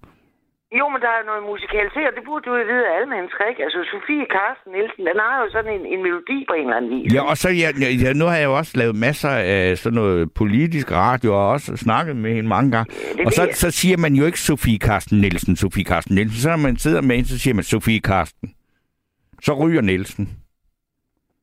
Jo, 0.79 0.85
men 0.93 0.99
der 1.05 1.11
er 1.19 1.23
noget 1.31 1.43
musikalitet, 1.51 2.05
og 2.09 2.13
det 2.17 2.23
burde 2.27 2.43
du 2.47 2.51
jo 2.59 2.63
vide 2.71 2.85
af 2.89 2.93
alle 2.95 3.09
mennesker, 3.15 3.43
ikke? 3.51 3.61
Altså, 3.65 3.79
Sofie 3.91 4.25
Carsten 4.35 4.69
Nielsen, 4.75 5.03
den 5.09 5.17
har 5.25 5.35
jo 5.43 5.47
sådan 5.55 5.71
en, 5.77 5.85
en 5.93 6.01
melodi 6.05 6.37
på 6.49 6.53
en 6.53 6.65
eller 6.67 6.77
anden 6.77 6.91
vis. 6.95 7.13
Ja, 7.15 7.21
og 7.31 7.37
så 7.43 7.49
ja, 7.63 7.69
ja, 8.05 8.13
nu 8.13 8.25
har 8.25 8.37
jeg 8.41 8.47
jo 8.51 8.55
også 8.61 8.73
lavet 8.81 8.95
masser 9.07 9.29
af 9.29 9.77
sådan 9.77 9.95
noget 10.01 10.33
politisk 10.41 10.87
radio, 10.91 11.29
og 11.39 11.45
også 11.55 11.77
snakket 11.85 12.15
med 12.15 12.31
hende 12.35 12.49
mange 12.49 12.71
gange. 12.71 12.87
det 13.17 13.25
Og 13.25 13.31
så, 13.31 13.43
jeg. 13.43 13.55
så 13.55 13.71
siger 13.71 13.97
man 13.97 14.13
jo 14.19 14.25
ikke 14.25 14.39
Sofie 14.39 14.79
Karsten 14.79 15.17
Nielsen, 15.21 15.55
Sofie 15.55 15.83
Karsten 15.83 16.15
Nielsen. 16.15 16.39
Så 16.41 16.49
når 16.49 16.57
man 16.67 16.77
sidder 16.77 17.01
med 17.01 17.15
hende, 17.15 17.29
så 17.29 17.39
siger 17.39 17.53
man 17.53 17.63
Sofie 17.63 18.01
Karsten. 18.01 18.49
Så 19.45 19.53
ryger 19.53 19.81
Nielsen. 19.81 20.25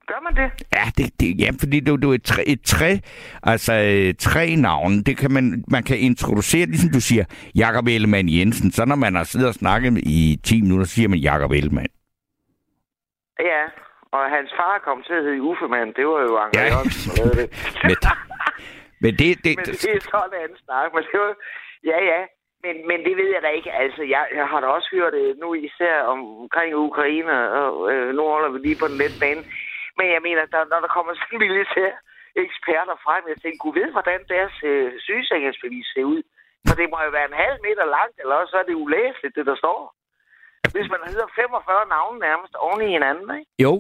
Gør 0.07 0.21
man 0.27 0.35
det? 0.43 0.49
Ja, 0.77 0.85
det, 0.99 1.21
det, 1.21 1.41
ja 1.41 1.51
fordi 1.61 1.81
det, 1.81 1.89
jo- 1.89 1.97
det 1.97 2.09
er 2.09 2.13
et 2.13 2.23
træ, 2.25 2.43
et 2.47 2.63
træ, 2.65 2.97
altså 3.43 3.73
øh, 3.75 4.15
tre 4.19 4.57
navn. 4.57 4.93
Det 5.03 5.17
kan 5.17 5.31
man, 5.33 5.65
man 5.69 5.83
kan 5.83 5.99
introducere, 5.99 6.67
ligesom 6.67 6.91
du 6.91 7.01
siger, 7.01 7.25
Jakob 7.55 7.87
Ellemann 7.87 8.29
Jensen. 8.29 8.71
Så 8.73 8.85
når 8.85 8.97
man 8.97 9.15
har 9.15 9.25
siddet 9.25 9.49
og 9.49 9.55
snakket 9.55 9.99
i 9.99 10.41
10 10.45 10.63
minutter, 10.63 10.87
så 10.87 10.95
siger 10.95 11.09
man 11.09 11.19
Jakob 11.19 11.51
Ellemann. 11.51 11.89
Ja, 13.41 13.63
og 14.17 14.23
hans 14.37 14.51
far 14.59 14.75
kom 14.87 14.99
til 15.07 15.15
at 15.19 15.25
hedde 15.25 15.43
Uffemann. 15.43 15.89
Det 15.97 16.05
var 16.07 16.21
jo 16.29 16.37
Anker 16.45 16.61
Ja. 16.61 16.67
Jørgensen, 16.73 17.11
der 17.17 17.17
lavede 17.25 17.37
det. 17.43 17.49
Men, 17.89 17.97
men 19.03 19.13
det, 19.21 19.29
det, 19.45 19.53
Men 19.59 19.65
det 19.65 19.91
er 19.97 20.01
sådan 20.15 20.41
en 20.51 20.57
snak. 20.65 20.89
Men 20.95 21.03
det 21.13 21.19
var, 21.25 21.35
ja, 21.91 21.99
ja. 22.13 22.21
Men, 22.65 22.75
men 22.91 22.99
det 23.07 23.15
ved 23.21 23.29
jeg 23.35 23.43
da 23.43 23.51
ikke. 23.59 23.73
Altså, 23.85 24.03
jeg, 24.15 24.25
jeg 24.39 24.47
har 24.51 24.61
da 24.61 24.67
også 24.67 24.89
hørt 24.97 25.13
det 25.13 25.39
nu 25.43 25.49
især 25.55 25.97
omkring 26.15 26.71
Ukraine, 26.89 27.33
og 27.63 27.93
øh, 27.93 28.09
nu 28.17 28.23
holder 28.35 28.51
vi 28.53 28.59
lige 28.59 28.81
på 28.81 28.87
den 28.91 29.01
lette 29.03 29.19
bane. 29.23 29.43
Men 29.99 30.07
jeg 30.15 30.23
mener, 30.27 30.43
der, 30.55 30.71
når 30.73 30.81
der 30.85 30.91
kommer 30.97 31.13
sådan 31.21 31.39
militære 31.45 31.97
eksperter 32.45 32.97
frem, 33.05 33.23
jeg 33.33 33.39
tænker, 33.41 33.59
kunne 33.63 33.79
vide, 33.81 33.97
hvordan 33.97 34.21
deres 34.35 34.55
øh, 34.71 34.89
sygesikringsbevis 35.07 35.89
ser 35.95 36.07
ud. 36.15 36.23
For 36.67 36.75
det 36.81 36.87
må 36.91 36.97
jo 37.07 37.11
være 37.19 37.29
en 37.33 37.43
halv 37.45 37.59
meter 37.67 37.85
langt, 37.97 38.17
eller 38.23 38.35
også 38.41 38.51
så 38.53 38.59
er 38.63 38.67
det 38.69 38.83
ulæseligt, 38.85 39.37
det 39.39 39.47
der 39.51 39.57
står. 39.63 39.79
Hvis 40.75 40.89
man 40.95 41.03
hedder 41.11 41.29
45 41.37 41.89
navne 41.97 42.19
nærmest 42.29 42.55
oven 42.67 42.83
i 42.87 42.93
hinanden, 42.97 43.29
ikke? 43.39 43.51
Jo. 43.67 43.75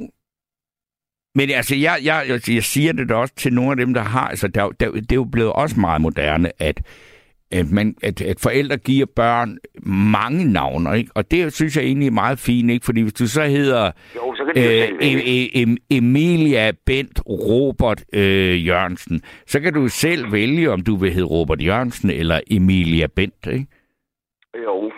Men 1.38 1.46
altså, 1.58 1.74
jeg, 1.86 1.96
jeg, 2.08 2.18
jeg 2.58 2.64
siger 2.74 2.92
det 2.92 3.08
da 3.08 3.14
også 3.14 3.34
til 3.34 3.52
nogle 3.52 3.70
af 3.70 3.76
dem, 3.82 3.94
der 3.94 4.04
har... 4.14 4.28
Altså, 4.28 4.48
der, 4.48 4.62
der, 4.80 4.86
det 4.90 5.12
er 5.12 5.22
jo 5.24 5.28
blevet 5.34 5.52
også 5.52 5.76
meget 5.80 6.00
moderne, 6.00 6.48
at, 6.68 6.78
at, 7.52 7.70
man, 7.70 7.94
at, 8.02 8.22
at 8.22 8.40
forældre 8.40 8.76
giver 8.76 9.06
børn 9.16 9.58
mange 9.86 10.52
navne, 10.52 10.98
ikke? 10.98 11.10
Og 11.14 11.30
det 11.30 11.52
synes 11.52 11.76
jeg 11.76 11.84
egentlig 11.84 12.06
er 12.06 12.10
meget 12.12 12.38
fint, 12.38 12.70
ikke? 12.70 12.84
Fordi 12.84 13.00
hvis 13.02 13.12
du 13.12 13.26
så 13.26 13.42
hedder 13.44 13.90
Jo, 14.16 14.34
så 14.36 14.44
kan 14.54 14.62
jo 14.64 14.70
øh, 14.70 14.86
selv 14.86 14.98
vælge. 15.00 15.56
em, 15.62 15.68
em, 15.68 15.76
Emilia 15.90 16.72
Bent 16.86 17.20
Robert 17.26 18.04
øh, 18.12 18.66
Jørgensen, 18.66 19.22
så 19.46 19.60
kan 19.60 19.74
du 19.74 19.88
selv 19.88 20.32
vælge, 20.32 20.70
om 20.70 20.80
du 20.82 20.96
vil 20.96 21.12
hedde 21.12 21.26
Robert 21.28 21.62
Jørgensen 21.62 22.10
eller 22.10 22.40
Emilia 22.50 23.06
Bent, 23.06 23.46
ikke? 23.52 23.66
Jo. 24.64 24.92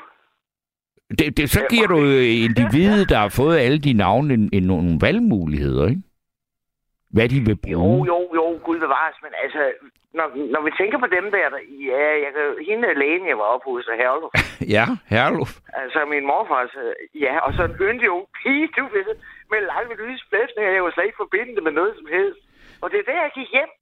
Det, 1.19 1.37
det, 1.37 1.51
så 1.51 1.61
giver 1.71 1.87
du 1.87 1.99
jo 1.99 2.19
individet, 2.21 3.09
der 3.09 3.19
har 3.19 3.29
fået 3.29 3.59
alle 3.59 3.79
de 3.79 3.93
navne, 3.93 4.35
en, 4.35 4.51
en, 4.53 4.63
nogle 4.63 4.99
valgmuligheder, 5.01 5.89
ikke? 5.89 6.03
Hvad 7.11 7.29
de 7.29 7.41
vil 7.41 7.59
Jo, 7.67 7.79
bruge. 7.79 8.07
jo, 8.07 8.19
jo, 8.35 8.45
gud 8.65 8.79
bevares, 8.79 9.17
men 9.23 9.33
altså, 9.45 9.61
når, 10.19 10.27
når 10.55 10.63
vi 10.67 10.71
tænker 10.81 10.99
på 11.05 11.09
dem 11.17 11.27
der, 11.37 11.47
der 11.55 11.61
ja, 11.93 12.05
jeg 12.25 12.31
kan, 12.37 12.47
hende 12.69 12.99
lægen, 13.03 13.25
jeg 13.31 13.39
var 13.43 13.49
oppe 13.55 13.67
hos, 13.71 13.87
Herluf, 14.03 14.33
Ja, 14.77 14.87
Herluf. 15.15 15.51
altså 15.83 16.01
min 16.13 16.25
morfar, 16.31 16.61
altså, 16.65 16.83
ja, 17.25 17.35
og 17.47 17.51
så 17.57 17.63
en 17.65 17.77
yndig 17.87 18.09
ung 18.17 18.27
pige, 18.39 18.69
du 18.79 18.85
ved, 18.97 19.11
med 19.51 19.61
lange 19.73 19.93
lyse 20.03 20.25
flæsninger, 20.31 20.71
jeg 20.77 20.85
var 20.85 20.93
slet 20.95 21.09
ikke 21.09 21.23
forbinde 21.25 21.53
det 21.57 21.63
med 21.67 21.75
noget 21.79 21.93
som 21.99 22.07
helst. 22.17 22.41
Og 22.83 22.87
det 22.91 22.99
er 22.99 23.07
der, 23.11 23.19
jeg 23.27 23.33
gik 23.39 23.51
hjem, 23.57 23.73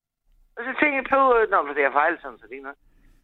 og 0.56 0.60
så 0.66 0.70
tænkte 0.78 0.96
jeg 1.00 1.06
på, 1.14 1.20
øh, 1.36 1.42
nå, 1.52 1.58
men 1.66 1.72
det 1.76 1.84
er 1.84 1.92
fejl 2.00 2.14
sådan, 2.22 2.38
så 2.40 2.46
det 2.50 2.56
er 2.58 2.66
noget. 2.68 2.80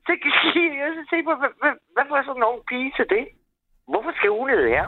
Så 0.07 0.13
gik 0.25 0.37
jeg 0.83 0.91
så 0.99 1.05
tænkte 1.11 1.27
på, 1.31 1.35
hvad, 1.43 1.53
hvad, 1.63 1.75
hvad 1.95 2.05
får 2.09 2.19
sådan 2.29 2.41
en 2.43 2.51
ung 2.53 2.61
pige 2.71 2.91
til 2.99 3.07
det? 3.15 3.25
Hvorfor 3.93 4.13
skal 4.19 4.31
hun 4.39 4.51
hedde 4.55 4.69
her? 4.77 4.87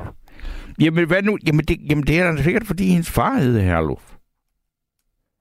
Jamen, 0.85 1.06
hvad 1.11 1.22
nu? 1.22 1.33
Jamen, 1.46 1.64
det, 1.68 1.76
jamen, 1.90 2.04
det 2.09 2.14
er 2.18 2.24
da 2.24 2.42
sikkert, 2.42 2.66
fordi 2.70 2.85
hendes 2.94 3.14
far 3.18 3.35
hed 3.42 3.61
Herluf. 3.61 4.04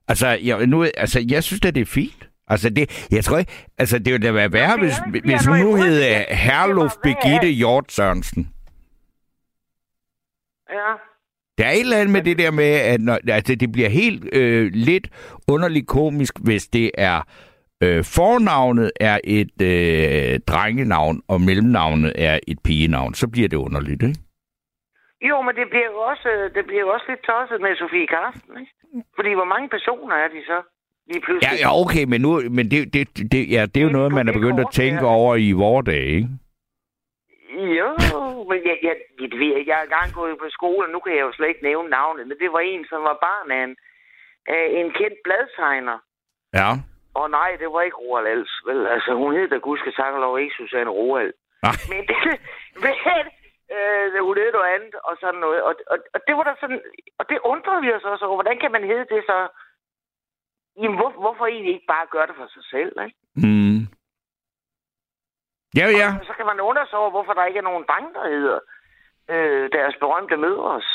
Altså, 0.08 0.28
jeg, 0.28 0.68
nu, 0.68 0.84
altså, 0.84 1.26
jeg 1.30 1.44
synes 1.44 1.62
da, 1.62 1.72
det 1.72 1.82
er 1.82 1.86
fint. 1.86 2.29
Altså, 2.50 2.70
det, 2.70 3.08
jeg 3.12 3.24
tror 3.24 3.38
ikke, 3.38 3.52
altså, 3.78 4.00
det 4.00 4.14
ville 4.14 4.28
da 4.28 4.32
være 4.32 4.54
værre, 4.54 4.78
hvis, 4.78 4.98
hvis 5.24 5.46
hun 5.46 5.58
nu 5.58 5.76
hed 5.76 5.98
øh, 6.10 6.38
Herluf 6.38 6.92
værre. 7.04 7.48
Hjort 7.48 7.92
Sørensen. 7.92 8.54
Ja. 10.70 10.92
Der 11.58 11.66
er 11.66 11.72
et 11.72 11.80
eller 11.80 11.98
andet 11.98 12.14
med 12.14 12.22
det 12.22 12.38
der 12.38 12.52
med, 12.52 12.72
at 12.94 13.02
når, 13.02 13.20
altså, 13.28 13.56
det 13.56 13.72
bliver 13.72 13.90
helt 13.90 14.30
øh, 14.34 14.72
lidt 14.74 15.08
underligt 15.48 15.88
komisk, 15.88 16.34
hvis 16.44 16.68
det 16.68 16.92
er 16.98 17.22
øh, 17.84 18.04
fornavnet 18.04 18.92
er 19.00 19.20
et 19.24 19.62
øh, 19.62 20.40
drengenavn, 20.40 21.22
og 21.28 21.42
mellemnavnet 21.42 22.14
er 22.16 22.40
et 22.48 22.60
pigenavn. 22.64 23.14
Så 23.14 23.28
bliver 23.28 23.48
det 23.48 23.58
underligt, 23.58 24.04
ikke? 24.04 24.20
Jo, 25.30 25.42
men 25.42 25.56
det 25.56 25.66
bliver 25.70 25.90
jo 25.94 26.00
også, 26.12 26.30
øh, 26.30 26.54
det 26.56 26.64
bliver 26.68 26.82
jo 26.86 26.90
også 26.90 27.06
lidt 27.10 27.24
tosset 27.30 27.62
med 27.62 27.76
Sofie 27.76 28.08
Karsten, 28.08 28.54
ikke? 28.62 28.74
Fordi 29.16 29.32
hvor 29.34 29.50
mange 29.54 29.70
personer 29.70 30.16
er 30.16 30.28
de 30.28 30.42
så? 30.52 30.60
Lige 31.10 31.20
Ja, 31.22 31.26
pludselig. 31.26 31.60
ja 31.64 31.70
okay, 31.82 32.04
men, 32.12 32.20
nu, 32.26 32.32
men 32.58 32.66
det, 32.72 32.80
det, 32.94 33.04
det, 33.32 33.42
ja, 33.56 33.62
det 33.72 33.78
er 33.78 33.86
jo 33.88 33.94
er 33.94 33.98
noget, 34.00 34.12
man 34.20 34.28
er 34.30 34.34
begyndt 34.40 34.60
at 34.66 34.72
tænke 34.82 35.06
ja. 35.06 35.14
over 35.18 35.32
i 35.36 35.52
vore 35.52 35.84
dage, 35.92 36.12
ikke? 36.20 36.30
Jo, 37.80 37.90
men 38.50 38.60
jeg, 38.70 38.78
jeg, 38.88 38.96
jeg, 39.22 39.64
jeg 39.68 39.76
har 39.76 39.84
engang 39.90 40.10
gået 40.20 40.36
på 40.44 40.48
skole, 40.58 40.92
nu 40.92 41.00
kan 41.00 41.14
jeg 41.16 41.22
jo 41.28 41.32
slet 41.34 41.48
ikke 41.52 41.68
nævne 41.70 41.90
navnet, 41.90 42.28
men 42.28 42.38
det 42.42 42.50
var 42.56 42.60
en, 42.60 42.84
som 42.92 43.02
var 43.10 43.18
barn 43.28 43.52
af 43.58 43.64
en, 43.68 43.76
af 44.56 44.64
en 44.80 44.90
kendt 45.00 45.20
bladtegner. 45.26 45.98
Ja. 46.60 46.70
Og 47.20 47.26
nej, 47.40 47.50
det 47.62 47.68
var 47.74 47.82
ikke 47.82 48.02
Roald 48.04 48.28
Els, 48.34 48.54
vel? 48.68 48.88
Altså, 48.96 49.12
hun 49.22 49.36
hed 49.36 49.48
da 49.50 49.58
gudske 49.58 49.92
tak 49.92 50.14
og 50.14 50.22
lov 50.22 50.40
ikke 50.40 50.56
Susanne 50.58 50.92
Roald. 51.00 51.34
Nej. 51.66 51.76
Men 51.92 52.02
det, 52.10 52.18
men, 52.84 52.96
øh, 53.76 54.06
hun 54.28 54.38
hed 54.42 54.52
noget 54.58 54.70
andet, 54.76 54.96
og 55.08 55.14
sådan 55.22 55.42
noget. 55.46 55.60
Og, 55.68 55.74
og, 55.94 55.98
og 56.16 56.20
det 56.28 56.34
var 56.38 56.44
der 56.50 56.56
sådan, 56.64 56.82
og 57.20 57.26
det 57.30 57.38
undrede 57.54 57.82
vi 57.86 57.90
os 57.98 58.04
også 58.12 58.26
over. 58.26 58.38
Hvordan 58.42 58.60
kan 58.64 58.72
man 58.76 58.84
hedde 58.92 59.08
det 59.14 59.22
så? 59.32 59.38
Jamen, 60.82 60.98
hvor, 61.00 61.12
hvorfor 61.24 61.46
egentlig 61.46 61.74
ikke 61.74 61.92
bare 61.96 62.08
gøre 62.12 62.28
det 62.28 62.36
for 62.38 62.48
sig 62.56 62.64
selv, 62.74 62.94
ikke? 63.06 63.18
Mm. 63.48 63.80
Ja, 65.80 65.86
ja. 66.02 66.08
Og 66.20 66.26
så 66.30 66.34
kan 66.38 66.46
man 66.46 66.60
undre 66.70 66.86
sig 66.90 67.00
over, 67.00 67.10
hvorfor 67.16 67.34
der 67.34 67.46
ikke 67.46 67.58
er 67.60 67.70
nogen 67.70 67.86
drenge, 67.90 68.14
der 68.14 68.26
hedder 68.36 68.60
øh, 69.34 69.70
deres 69.72 69.96
berømte 70.00 70.38
mødres. 70.38 70.88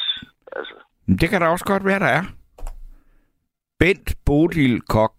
Altså, 0.57 0.75
Det 1.21 1.29
kan 1.31 1.41
da 1.41 1.47
også 1.49 1.65
godt 1.65 1.85
være, 1.85 1.99
der 1.99 2.07
er. 2.19 2.23
Bent 3.79 4.15
Bodil 4.27 4.81
Kok. 4.81 5.15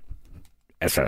altså, 0.84 1.02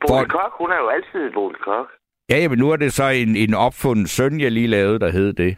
Bodil 0.00 0.30
For- 0.30 0.38
Kok, 0.38 0.52
hun 0.58 0.70
er 0.72 0.76
jo 0.76 0.88
altid 0.88 1.32
Bodil 1.32 1.58
Kok. 1.58 1.86
ja, 2.30 2.36
ja, 2.38 2.48
men 2.48 2.58
nu 2.58 2.70
er 2.70 2.76
det 2.76 2.92
så 2.92 3.04
en, 3.08 3.36
en 3.36 3.54
opfundet 3.54 4.10
søn, 4.10 4.40
jeg 4.40 4.52
lige 4.52 4.66
lavede, 4.66 4.98
der 5.00 5.10
hed 5.10 5.32
det. 5.32 5.56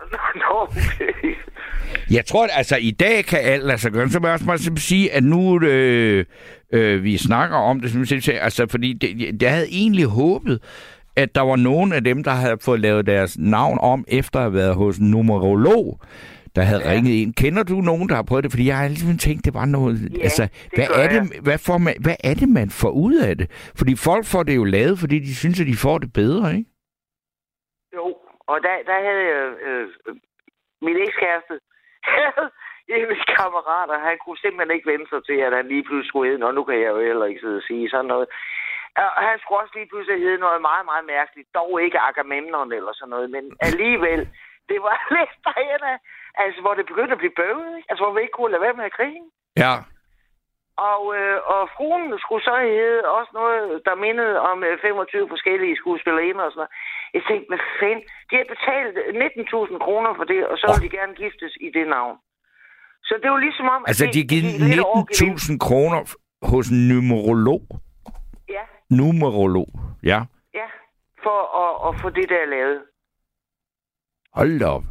Nå, 0.42 0.50
okay. 0.62 1.35
Jeg 2.10 2.26
tror, 2.26 2.46
altså 2.46 2.76
i 2.76 2.90
dag 2.90 3.24
kan 3.24 3.38
alt 3.42 3.64
lade 3.64 3.78
sig 3.78 3.92
gøre. 3.92 4.08
Så 4.08 4.20
må 4.20 4.26
jeg 4.26 4.34
også 4.34 4.46
bare 4.46 4.58
simpelthen 4.58 4.88
sige, 4.88 5.12
at 5.12 5.24
nu 5.24 5.60
øh, 5.62 6.24
øh, 6.72 7.04
vi 7.04 7.16
snakker 7.16 7.56
om 7.56 7.80
det, 7.80 8.08
siger, 8.08 8.40
altså 8.40 8.66
fordi 8.70 8.92
det, 8.92 9.42
jeg, 9.42 9.52
havde 9.52 9.68
egentlig 9.70 10.04
håbet, 10.04 10.62
at 11.16 11.34
der 11.34 11.40
var 11.40 11.56
nogen 11.56 11.92
af 11.92 12.04
dem, 12.04 12.24
der 12.24 12.30
havde 12.30 12.58
fået 12.64 12.80
lavet 12.80 13.06
deres 13.06 13.38
navn 13.38 13.78
om, 13.82 14.04
efter 14.08 14.38
at 14.38 14.42
have 14.42 14.54
været 14.54 14.74
hos 14.74 14.98
en 14.98 15.10
numerolog, 15.10 16.00
der 16.56 16.62
havde 16.62 16.82
ja. 16.84 16.92
ringet 16.92 17.12
ind. 17.12 17.34
Kender 17.34 17.62
du 17.62 17.74
nogen, 17.80 18.08
der 18.08 18.14
har 18.14 18.22
prøvet 18.22 18.44
det? 18.44 18.52
Fordi 18.52 18.66
jeg 18.66 18.76
har 18.76 18.84
altid 18.84 19.18
tænkt, 19.18 19.44
det 19.44 19.54
var 19.54 19.64
noget... 19.64 19.94
Ja, 20.18 20.22
altså, 20.22 20.48
hvad, 20.74 20.86
er 21.02 21.08
det, 21.08 21.20
jeg. 21.34 21.40
hvad, 21.42 21.58
får 21.58 21.78
man, 21.78 21.94
hvad 22.04 22.16
er 22.24 22.34
det, 22.34 22.48
man 22.48 22.70
får 22.70 22.90
ud 22.90 23.16
af 23.28 23.36
det? 23.38 23.46
Fordi 23.78 23.92
folk 24.08 24.24
får 24.32 24.42
det 24.42 24.56
jo 24.56 24.64
lavet, 24.64 24.98
fordi 24.98 25.18
de 25.18 25.34
synes, 25.34 25.60
at 25.60 25.66
de 25.66 25.76
får 25.86 25.98
det 25.98 26.12
bedre, 26.12 26.56
ikke? 26.56 26.70
Jo, 27.96 28.06
og 28.50 28.56
der, 28.66 28.74
der 28.90 28.98
havde 29.06 29.24
jeg 29.32 29.46
øh, 29.68 29.82
øh, 30.08 30.16
min 30.86 30.96
ekskæreste, 31.06 31.54
havde 32.22 32.48
en 32.92 33.02
af 33.04 33.08
mine 33.12 33.28
kammerater, 33.36 34.06
han 34.08 34.18
kunne 34.24 34.38
simpelthen 34.44 34.74
ikke 34.76 34.90
vente 34.92 35.08
sig 35.10 35.22
til, 35.28 35.38
at 35.46 35.52
han 35.58 35.66
lige 35.68 35.84
pludselig 35.86 36.08
skulle 36.08 36.30
hedde, 36.30 36.46
og 36.48 36.54
nu 36.54 36.62
kan 36.64 36.78
jeg 36.82 36.90
jo 36.94 37.00
heller 37.08 37.26
ikke 37.26 37.40
sidde 37.40 37.60
og 37.62 37.68
sige 37.68 37.90
sådan 37.90 38.10
noget. 38.12 38.26
Og 39.18 39.22
han 39.28 39.38
skulle 39.38 39.60
også 39.62 39.74
lige 39.76 39.90
pludselig 39.90 40.22
hedde 40.24 40.44
noget 40.46 40.60
meget, 40.70 40.84
meget 40.90 41.04
mærkeligt. 41.16 41.48
Dog 41.54 41.82
ikke 41.84 41.98
Agamemnon 42.08 42.72
eller 42.72 42.92
sådan 42.94 43.10
noget, 43.14 43.28
men 43.30 43.44
alligevel, 43.68 44.20
det 44.70 44.78
var 44.86 44.96
lidt 45.16 45.34
derhen 45.44 45.82
af, 45.92 45.98
altså 46.44 46.60
hvor 46.60 46.74
det 46.74 46.86
begyndte 46.86 47.12
at 47.12 47.22
blive 47.22 47.38
bøvet, 47.42 47.76
ikke? 47.76 47.88
Altså 47.90 48.02
hvor 48.04 48.12
vi 48.14 48.20
ikke 48.20 48.36
kunne 48.38 48.52
lade 48.52 48.64
være 48.66 48.78
med 48.78 48.84
at 48.84 48.96
grine. 48.98 49.28
Ja. 49.64 49.72
Og, 50.92 51.02
øh, 51.18 51.36
og 51.54 51.60
fruen 51.76 52.04
skulle 52.24 52.44
så 52.50 52.54
hedde 52.76 53.08
også 53.18 53.30
noget, 53.40 53.62
der 53.86 53.94
mindede 54.06 54.36
om 54.50 54.58
øh, 54.68 54.74
25 54.82 55.28
forskellige 55.34 55.76
skuespillerinder 55.80 56.44
og 56.46 56.52
sådan 56.52 56.60
noget. 56.62 56.74
Jeg 57.16 57.22
tænkte, 57.28 57.48
hvad 57.52 57.62
fanden? 57.80 58.04
De 58.30 58.34
har 58.40 58.46
betalt 58.54 58.94
19.000 58.98 59.84
kroner 59.86 60.10
for 60.18 60.24
det, 60.32 60.40
og 60.50 60.56
så 60.60 60.66
vil 60.72 60.82
de 60.90 60.96
gerne 60.98 61.14
giftes 61.22 61.52
i 61.66 61.68
det 61.78 61.86
navn. 61.96 62.16
Så 63.08 63.14
det 63.22 63.28
var 63.30 63.40
ligesom 63.46 63.66
om... 63.76 63.80
at 63.84 63.88
Altså, 63.90 64.04
det- 64.06 64.14
de 64.14 64.20
har 64.22 64.30
givet 64.34 64.80
over 64.90 65.02
gevind. 65.10 65.38
19.000 65.38 65.58
kroner 65.66 66.00
hos 66.52 66.66
en 66.74 66.80
numerolog. 66.90 67.62
Ja, 68.56 68.64
Numerolog. 68.98 69.68
Ja. 70.12 70.20
ja. 70.60 70.68
For 71.24 71.38
at, 71.64 71.72
at 71.88 71.92
få 72.02 72.08
det 72.18 72.26
der 72.34 72.44
lavet. 72.56 72.80
Hold 74.38 74.60
da 74.60 74.66
op. 74.76 74.82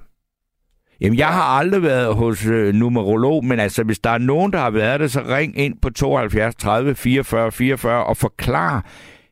Jamen, 1.01 1.17
jeg 1.19 1.27
har 1.27 1.43
aldrig 1.59 1.83
været 1.83 2.15
hos 2.15 2.47
øh, 2.47 2.73
numerolog, 2.73 3.45
men 3.45 3.59
altså, 3.59 3.83
hvis 3.83 3.99
der 3.99 4.09
er 4.09 4.17
nogen, 4.17 4.53
der 4.53 4.59
har 4.59 4.69
været 4.71 4.99
det, 4.99 5.11
så 5.11 5.19
ring 5.37 5.57
ind 5.59 5.81
på 5.81 5.89
72 5.89 6.55
30 6.55 6.95
44 6.95 7.51
44 7.51 8.05
og 8.05 8.17
forklar 8.17 8.85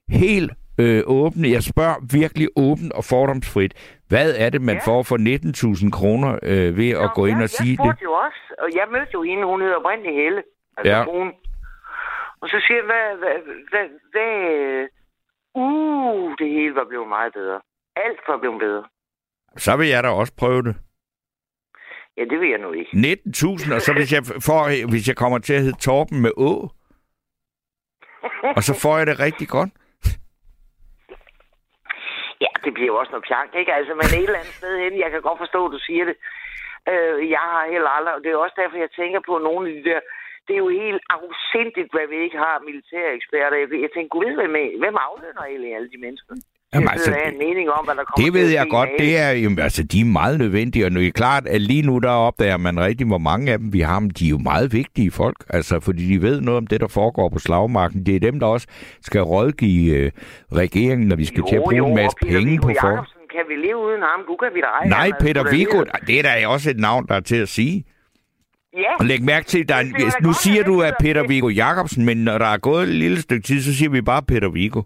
helt 0.10 0.52
øh, 0.80 1.04
åbent. 1.06 1.48
Jeg 1.48 1.64
spørger 1.64 1.96
virkelig 2.18 2.48
åbent 2.56 2.94
og 2.94 3.04
fordomsfrit. 3.04 3.74
Hvad 4.08 4.34
er 4.38 4.50
det, 4.50 4.62
man 4.62 4.76
Ja. 4.76 4.82
får 4.92 5.04
for 5.04 5.18
19.000 5.18 5.92
kroner 5.92 6.40
øh, 6.44 6.78
ved 6.78 6.90
at 6.90 7.10
gå 7.16 7.26
ind 7.26 7.38
jeg, 7.38 7.44
og 7.44 7.50
sige 7.50 7.70
jeg 7.70 7.78
det? 7.78 7.86
spurgte 7.86 8.04
jo 8.04 8.12
også, 8.12 8.42
og 8.64 8.68
jeg 8.76 8.86
mødte 8.92 9.12
jo 9.14 9.22
hende, 9.24 9.44
hun 9.46 9.62
hedder 9.62 9.76
oprindeligt 9.76 10.16
Helle. 10.16 10.42
Altså 10.78 10.92
Ja. 10.94 10.98
ja. 11.00 11.06
hun. 11.18 11.28
Og 12.42 12.48
så 12.50 12.58
siger 12.68 12.78
jeg, 12.82 12.88
hvad, 12.92 13.08
hvad, 13.22 13.38
hvad, 13.72 13.86
hvad, 14.14 14.34
uh, 15.64 16.32
det 16.40 16.48
hele 16.58 16.76
var 16.76 16.86
blevet 16.90 17.10
meget 17.16 17.34
bedre. 17.34 17.60
Alt 18.06 18.20
var 18.28 18.38
blevet 18.42 18.60
bedre. 18.66 18.84
Så 19.58 19.78
vil 19.78 19.88
jeg 19.88 20.04
da 20.04 20.10
også 20.10 20.34
prøve 20.38 20.62
det. 20.64 20.76
Ja, 22.18 22.24
det 22.32 22.40
vil 22.40 22.50
jeg 22.50 22.60
nu 22.60 22.72
ikke. 22.72 22.92
19.000, 22.92 23.76
og 23.76 23.82
så 23.82 23.94
hvis 23.98 24.14
jeg, 24.14 24.24
får, 24.48 24.90
hvis 24.90 25.08
jeg 25.08 25.16
kommer 25.16 25.40
til 25.40 25.54
at 25.54 25.62
hedde 25.62 25.80
Torben 25.80 26.22
med 26.22 26.32
Å, 26.38 26.70
og 28.58 28.62
så 28.68 28.74
får 28.82 28.98
jeg 28.98 29.08
det 29.08 29.20
rigtig 29.20 29.48
godt. 29.48 29.72
Ja, 32.46 32.52
det 32.64 32.72
bliver 32.74 32.92
jo 32.92 33.00
også 33.02 33.12
noget 33.12 33.28
pjank, 33.30 33.52
ikke? 33.62 33.74
Altså, 33.80 33.94
men 34.00 34.06
et 34.06 34.28
eller 34.28 34.42
andet 34.44 34.60
sted 34.62 34.74
hen, 34.84 35.00
jeg 35.04 35.12
kan 35.12 35.22
godt 35.22 35.44
forstå, 35.44 35.60
at 35.66 35.74
du 35.76 35.80
siger 35.88 36.06
det. 36.10 36.16
Øh, 36.92 37.30
jeg 37.36 37.46
har 37.54 37.66
heller 37.74 37.90
aldrig, 37.98 38.14
og 38.16 38.22
det 38.24 38.30
er 38.32 38.38
også 38.46 38.58
derfor, 38.62 38.78
jeg 38.78 38.92
tænker 39.00 39.20
på 39.30 39.34
nogle 39.48 39.64
af 39.70 39.74
de 39.76 39.84
der, 39.90 40.00
det 40.48 40.54
er 40.54 40.64
jo 40.66 40.70
helt 40.84 41.02
afsindigt, 41.18 41.92
hvad 41.94 42.08
vi 42.12 42.18
ikke 42.26 42.38
har 42.46 42.66
militære 42.70 43.16
eksperter. 43.20 43.58
Jeg, 43.58 43.68
jeg 43.86 43.92
tænker, 43.94 44.16
gud 44.16 44.26
ved, 44.26 44.36
hvem, 44.36 44.56
hvem 44.84 44.98
aflønner 45.08 45.44
egentlig 45.44 45.76
alle 45.76 45.90
de 45.94 46.04
mennesker? 46.06 46.34
Jamen, 46.74 46.90
altså, 46.90 47.12
en 47.12 47.38
mening 47.38 47.70
om, 47.70 47.86
hvad 47.86 47.96
der 47.96 48.04
kommer 48.04 48.26
Det 48.26 48.34
ved 48.34 48.50
jeg 48.50 48.66
godt. 48.70 48.90
med 49.00 49.08
Det 49.08 49.18
er 49.18 49.32
jo, 49.32 49.50
altså, 49.62 49.84
de 49.84 50.02
er 50.02 50.06
meget 50.06 50.40
nødvendige, 50.40 50.86
og 50.86 50.92
det 50.92 51.08
er 51.08 51.12
klart, 51.12 51.48
at 51.48 51.62
lige 51.62 51.82
nu 51.82 52.00
der 52.00 52.10
opdager 52.10 52.58
man 52.58 52.80
rigtig, 52.80 53.08
hvor 53.08 53.18
mange 53.18 53.52
af 53.52 53.58
dem 53.60 53.74
vi 53.74 53.80
har, 53.80 54.00
men 54.00 54.10
de 54.10 54.26
er 54.26 54.30
jo 54.30 54.38
meget 54.38 54.74
vigtige 54.74 55.12
folk, 55.12 55.36
altså, 55.50 55.80
fordi 55.80 56.08
de 56.08 56.22
ved 56.22 56.42
noget 56.42 56.58
om 56.58 56.68
det, 56.68 56.82
der 56.82 56.88
foregår 56.88 57.30
på 57.30 57.40
slagmarken. 57.40 58.06
Det 58.06 58.16
er 58.16 58.20
dem, 58.20 58.40
der 58.40 58.48
også 58.48 58.68
skal 59.02 59.22
rådgive 59.22 59.96
øh, 59.98 60.12
regeringen, 60.56 61.08
når 61.08 61.16
vi 61.16 61.26
skal 61.26 61.40
jo, 61.40 61.48
til 61.50 61.56
at 61.56 61.62
bruge 61.62 61.76
jo, 61.76 61.88
en 61.88 61.96
masse 61.96 62.18
Peter 62.22 62.34
penge 62.34 62.50
Viggo 62.52 62.68
på 62.68 62.74
for. 62.82 62.88
Jacobsen, 62.88 63.20
kan 63.32 63.42
vi 63.50 63.56
leve 63.68 63.78
uden 63.78 64.02
ham? 64.02 64.20
Du 64.28 64.36
kan 64.36 64.50
vi 64.54 64.62
da 64.62 64.66
ej. 64.66 64.88
Nej, 64.88 65.00
Han 65.00 65.12
er 65.12 65.26
Peter 65.26 65.52
Viggo, 65.52 65.84
det 66.08 66.20
er 66.20 66.24
da 66.24 66.48
også 66.48 66.70
et 66.70 66.78
navn, 66.80 67.08
der 67.08 67.16
er 67.16 67.20
til 67.20 67.36
at 67.36 67.50
sige. 67.50 67.84
Ja, 68.78 68.96
Og 69.00 69.06
læg 69.06 69.24
mærke 69.24 69.46
til, 69.46 69.70
der 69.70 69.76
er, 69.76 69.84
Det 69.84 69.94
da 69.98 70.10
nu 70.22 70.34
siger 70.34 70.64
du, 70.64 70.80
det 70.80 70.86
at 70.86 70.96
Peter 71.00 71.22
det. 71.22 71.30
Viggo 71.30 71.50
Jacobsen, 71.50 72.06
men 72.06 72.18
når 72.18 72.38
der 72.38 72.46
er 72.46 72.58
gået 72.58 72.84
et 72.84 72.90
lille 72.96 73.22
stykke 73.22 73.44
tid, 73.48 73.62
så 73.62 73.76
siger 73.78 73.90
vi 73.90 74.02
bare 74.02 74.22
Peter 74.24 74.50
Viggo. 74.50 74.82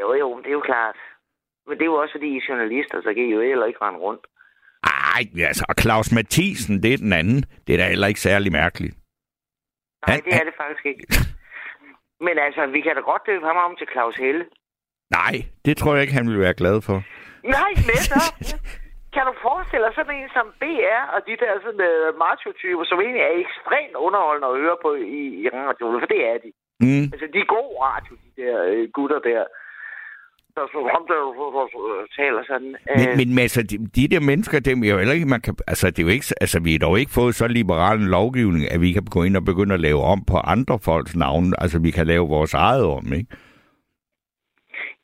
Jo, 0.00 0.12
jo, 0.22 0.28
det 0.42 0.46
er 0.46 0.58
jo 0.60 0.60
klart. 0.72 0.96
Men 1.66 1.74
det 1.78 1.82
er 1.82 1.90
jo 1.92 1.94
også, 2.02 2.12
fordi 2.16 2.26
I 2.26 2.36
er 2.36 2.46
journalister, 2.48 2.96
så 3.02 3.10
kan 3.14 3.22
I 3.24 3.32
jo 3.32 3.40
heller 3.40 3.66
ikke 3.66 3.82
rende 3.84 4.00
rundt. 4.00 4.24
Ej, 5.14 5.22
altså, 5.48 5.64
og 5.68 5.74
Claus 5.82 6.12
Mathisen, 6.12 6.82
det 6.82 6.92
er 6.94 6.96
den 7.06 7.12
anden. 7.12 7.40
Det 7.66 7.70
er 7.74 7.78
da 7.78 7.84
heller 7.88 8.06
ikke 8.06 8.20
særlig 8.20 8.52
mærkeligt. 8.52 8.94
Nej, 10.06 10.14
Han- 10.16 10.24
det 10.24 10.34
er 10.40 10.44
det 10.48 10.54
faktisk 10.62 10.84
ikke. 10.92 11.04
Men 12.26 12.34
altså, 12.46 12.62
vi 12.66 12.80
kan 12.80 12.94
da 12.96 13.00
godt 13.12 13.22
døbe 13.26 13.46
ham 13.46 13.56
om 13.66 13.76
til 13.76 13.88
Claus 13.92 14.16
Helle. 14.16 14.44
Nej, 15.18 15.34
det 15.64 15.76
tror 15.76 15.92
jeg 15.94 16.02
ikke, 16.02 16.14
han 16.20 16.28
vil 16.30 16.40
være 16.46 16.54
glad 16.62 16.78
for. 16.88 16.96
Nej, 17.56 17.70
netop. 17.92 18.32
kan 19.14 19.24
du 19.28 19.34
forestille 19.48 19.84
dig 19.86 19.94
sådan 19.94 20.16
en 20.22 20.30
som 20.36 20.46
BR 20.62 21.00
og 21.14 21.20
de 21.28 21.34
der 21.42 21.52
sådan 21.66 21.84
uh, 21.92 22.18
macho-typer, 22.24 22.84
som 22.90 22.98
egentlig 23.04 23.22
er 23.28 23.34
ekstremt 23.44 23.94
underholdende 24.06 24.48
at 24.50 24.58
høre 24.62 24.76
på 24.84 24.90
i, 25.18 25.22
i 25.42 25.44
radioen, 25.56 26.00
for 26.02 26.10
det 26.14 26.20
er 26.32 26.38
de. 26.44 26.50
Mm. 26.84 27.04
Altså, 27.12 27.26
de 27.34 27.38
er 27.44 27.48
god 27.58 27.70
radio, 27.86 28.12
de 28.24 28.30
der 28.42 28.56
øh, 28.72 28.84
gutter 28.96 29.20
der. 29.30 29.42
Der 30.54 30.62
er 30.62 30.68
sådan, 30.72 30.90
ham 30.96 31.04
der 31.10 31.20
øh, 31.90 32.08
taler 32.18 32.42
sådan. 32.50 32.70
Men, 32.96 33.08
Øh, 33.08 33.16
men, 33.18 33.28
men 33.34 33.38
altså, 33.38 33.62
de, 33.70 33.76
de 33.98 34.08
der 34.12 34.20
mennesker, 34.30 34.60
dem 34.60 34.82
er 34.84 34.90
jo 34.92 34.98
heller 34.98 35.14
ikke, 35.14 35.34
man 35.36 35.40
kan, 35.40 35.54
altså, 35.66 35.86
det 35.90 35.98
er 35.98 36.06
jo 36.08 36.12
ikke, 36.16 36.26
altså, 36.44 36.58
vi 36.66 36.72
har 36.72 36.78
dog 36.78 36.98
ikke 37.00 37.12
fået 37.18 37.34
så 37.34 37.46
liberal 37.48 37.96
en 37.98 38.10
lovgivning, 38.18 38.62
at 38.74 38.80
vi 38.80 38.92
kan 38.92 39.04
gå 39.16 39.22
ind 39.22 39.36
og 39.36 39.44
begynde 39.44 39.74
at 39.74 39.80
lave 39.80 40.00
om 40.12 40.24
på 40.32 40.36
andre 40.54 40.78
folks 40.88 41.16
navne. 41.16 41.52
Altså, 41.62 41.78
vi 41.86 41.90
kan 41.90 42.06
lave 42.06 42.28
vores 42.28 42.54
eget 42.54 42.84
om, 42.98 43.06
ikke? 43.12 43.30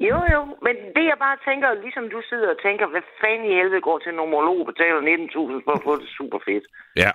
Jo, 0.09 0.19
jo, 0.35 0.41
men 0.67 0.75
det 0.97 1.05
jeg 1.13 1.19
bare 1.27 1.39
tænker, 1.49 1.69
ligesom 1.85 2.05
du 2.15 2.21
sidder 2.31 2.49
og 2.55 2.61
tænker, 2.67 2.87
hvad 2.87 3.05
fanden 3.21 3.51
i 3.51 3.55
helvede 3.59 3.81
går 3.89 3.99
til 3.99 4.11
en 4.11 4.17
nomolog 4.23 4.59
og 4.61 4.67
betaler 4.73 5.01
19.000 5.01 5.65
for 5.65 5.73
at 5.79 5.85
få 5.85 5.93
det 6.03 6.09
super 6.19 6.39
fedt. 6.49 6.65
Ja. 6.97 7.11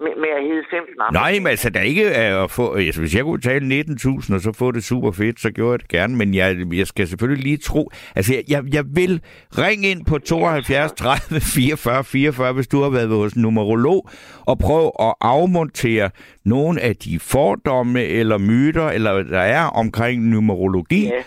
Med, 0.00 0.10
med 0.16 0.28
at 0.38 0.42
hedde 0.42 0.62
15 0.70 0.94
andre. 1.00 1.20
Nej, 1.20 1.32
men 1.38 1.46
altså, 1.46 1.70
der 1.70 1.80
er 1.80 1.84
ikke 1.84 2.04
er 2.04 2.44
at 2.44 2.50
få... 2.50 2.74
Altså, 2.74 3.00
hvis 3.00 3.14
jeg 3.14 3.24
kunne 3.24 3.38
betale 3.38 3.80
19.000 3.80 4.34
og 4.34 4.40
så 4.40 4.52
få 4.52 4.70
det 4.70 4.84
super 4.84 5.12
fedt, 5.12 5.40
så 5.40 5.50
gjorde 5.50 5.72
jeg 5.72 5.80
det 5.80 5.88
gerne. 5.88 6.16
Men 6.16 6.34
jeg, 6.34 6.56
jeg 6.72 6.86
skal 6.86 7.08
selvfølgelig 7.08 7.44
lige 7.44 7.56
tro... 7.56 7.90
Altså, 8.16 8.34
jeg, 8.34 8.44
jeg, 8.48 8.74
jeg 8.74 8.84
vil 8.94 9.20
ringe 9.58 9.88
ind 9.88 10.06
på 10.06 10.18
72 10.18 10.92
30 10.92 11.40
44 11.40 12.04
44, 12.04 12.52
hvis 12.52 12.68
du 12.68 12.82
har 12.82 12.90
været 12.90 13.08
hos 13.08 13.32
en 13.32 13.42
numerolog, 13.42 14.08
og 14.46 14.58
prøve 14.58 14.90
at 15.00 15.14
afmontere 15.20 16.10
nogle 16.44 16.80
af 16.80 16.96
de 16.96 17.18
fordomme 17.18 18.04
eller 18.04 18.38
myter, 18.38 18.88
eller 18.88 19.12
hvad 19.12 19.24
der 19.24 19.40
er 19.40 19.64
omkring 19.64 20.28
numerologi. 20.28 21.04
Ja. 21.04 21.22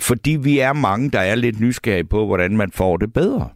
Fordi 0.00 0.38
vi 0.42 0.58
er 0.58 0.72
mange, 0.72 1.10
der 1.10 1.20
er 1.20 1.34
lidt 1.34 1.60
nysgerrige 1.60 2.04
på, 2.04 2.26
hvordan 2.26 2.56
man 2.56 2.70
får 2.72 2.96
det 2.96 3.12
bedre. 3.12 3.48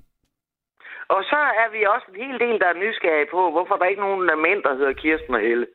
Og 1.09 1.21
så 1.31 1.37
er 1.63 1.69
vi 1.75 1.81
også 1.95 2.07
en 2.15 2.21
hel 2.25 2.39
del, 2.45 2.57
der 2.63 2.69
er 2.73 2.81
nysgerrige 2.85 3.29
på, 3.31 3.51
hvorfor 3.51 3.75
der 3.77 3.85
ikke 3.91 4.01
er 4.01 4.07
nogen 4.07 4.31
af 4.31 4.39
mænd, 4.47 4.61
der 4.63 4.77
hedder 4.79 4.93
Kirsten 4.93 5.35
og 5.35 5.41
Helle. 5.41 5.67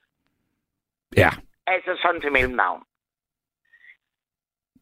Ja, 1.17 1.29
Altså 1.67 1.91
sådan 2.01 2.21
til 2.21 2.31
mellemnavn. 2.31 2.81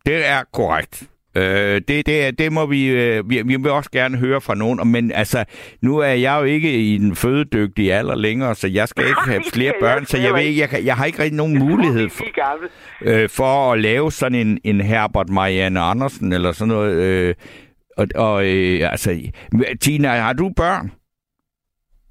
Det 0.05 0.25
er 0.25 0.43
korrekt. 0.53 1.03
Øh, 1.37 1.81
det, 1.87 2.05
det, 2.05 2.39
det 2.39 2.51
må 2.51 2.65
vi, 2.65 2.87
øh, 2.89 3.29
vi... 3.29 3.41
Vi 3.41 3.55
vil 3.55 3.71
også 3.71 3.91
gerne 3.91 4.17
høre 4.17 4.41
fra 4.41 4.55
nogen. 4.55 4.87
Men 4.91 5.11
altså, 5.11 5.45
nu 5.81 5.97
er 5.97 6.07
jeg 6.07 6.39
jo 6.39 6.43
ikke 6.45 6.71
i 6.73 6.97
den 6.97 7.15
fødedygtige 7.15 7.93
alder 7.93 8.15
længere, 8.15 8.55
så 8.55 8.67
jeg 8.67 8.87
skal 8.87 9.07
ikke 9.07 9.21
have 9.25 9.43
flere 9.53 9.73
børn, 9.83 10.05
så 10.05 10.17
jeg, 10.17 10.33
ved, 10.33 10.41
ikke, 10.41 10.59
jeg, 10.61 10.69
kan- 10.69 10.85
jeg 10.85 10.95
har 10.97 11.05
ikke 11.05 11.19
rigtig 11.23 11.37
nogen 11.37 11.59
mulighed 11.69 12.09
for, 12.09 12.23
øh, 13.01 13.29
for 13.29 13.73
at 13.73 13.79
lave 13.79 14.11
sådan 14.11 14.47
en, 14.47 14.59
en 14.63 14.81
Herbert 14.81 15.29
Marianne 15.29 15.79
Andersen 15.79 16.33
eller 16.33 16.51
sådan 16.51 16.73
noget. 16.73 16.95
Øh, 16.95 17.35
og, 17.99 18.05
og 18.27 18.35
øh, 18.51 18.91
altså, 18.91 19.09
Tina, 19.81 20.07
har 20.07 20.33
du 20.33 20.45
børn? 20.61 20.85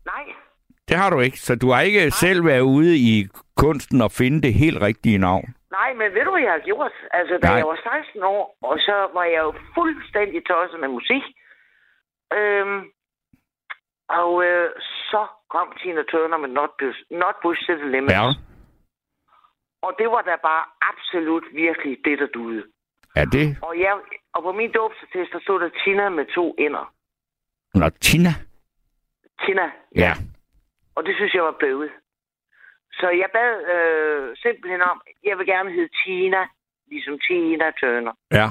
Nej. 0.06 0.24
Det 0.88 0.96
har 0.96 1.10
du 1.10 1.20
ikke, 1.20 1.38
så 1.40 1.56
du 1.56 1.70
har 1.70 1.80
ikke 1.80 2.10
selv 2.10 2.44
været 2.46 2.60
ude 2.60 2.96
i 2.96 3.26
kunsten 3.56 4.02
og 4.02 4.10
finde 4.10 4.42
det 4.42 4.54
helt 4.54 4.82
rigtige 4.82 5.18
navn. 5.18 5.46
Nej, 5.70 5.90
men 5.98 6.06
ved 6.14 6.24
du, 6.24 6.30
hvad 6.30 6.42
jeg 6.42 6.52
har 6.58 6.64
gjort? 6.70 6.92
Altså, 7.10 7.34
da 7.42 7.48
Nej. 7.48 7.56
jeg 7.56 7.66
var 7.66 7.78
16 8.02 8.22
år, 8.22 8.56
og 8.62 8.76
så 8.78 8.96
var 9.16 9.24
jeg 9.24 9.40
jo 9.46 9.52
fuldstændig 9.74 10.40
tosset 10.46 10.80
med 10.80 10.88
musik. 10.88 11.24
Øhm, 12.38 12.80
og 14.20 14.32
øh, 14.48 14.70
så 15.10 15.22
kom 15.54 15.66
Tina 15.80 16.02
Turner 16.10 16.38
med 16.44 16.48
Not 16.58 16.72
Bush, 16.80 16.98
Not 17.10 17.36
Bush 17.42 17.60
to 17.66 17.74
the 17.74 17.90
Limit. 17.94 18.10
Ja. 18.10 18.26
Og 19.86 19.92
det 19.98 20.08
var 20.14 20.22
da 20.28 20.34
bare 20.50 20.64
absolut 20.90 21.44
virkelig 21.64 21.92
det, 22.04 22.18
der 22.18 22.26
duede. 22.26 22.64
Er 23.16 23.24
det? 23.24 23.46
Og, 23.62 23.72
jeg, 23.84 23.94
og 24.38 24.42
på 24.46 24.52
min 24.60 24.72
dåbsattest, 24.80 25.32
der 25.34 25.40
stod 25.40 25.60
der 25.60 25.70
Tina 25.80 26.08
med 26.08 26.26
to 26.36 26.44
ender. 26.58 26.84
Nå, 27.74 27.88
Tina? 27.88 28.32
Tina. 29.42 29.66
Ja. 30.04 30.12
Og 30.96 31.00
det 31.06 31.14
synes 31.16 31.34
jeg 31.34 31.44
var 31.44 31.56
bøvet. 31.60 31.90
Så 32.98 33.06
jeg 33.22 33.28
bad 33.32 33.52
øh, 33.74 34.36
simpelthen 34.44 34.82
om, 34.90 35.00
jeg 35.24 35.38
vil 35.38 35.46
gerne 35.46 35.70
hedde 35.76 35.92
Tina, 36.00 36.42
ligesom 36.90 37.18
Tina 37.26 37.70
Turner. 37.80 38.14
Ja. 38.38 38.46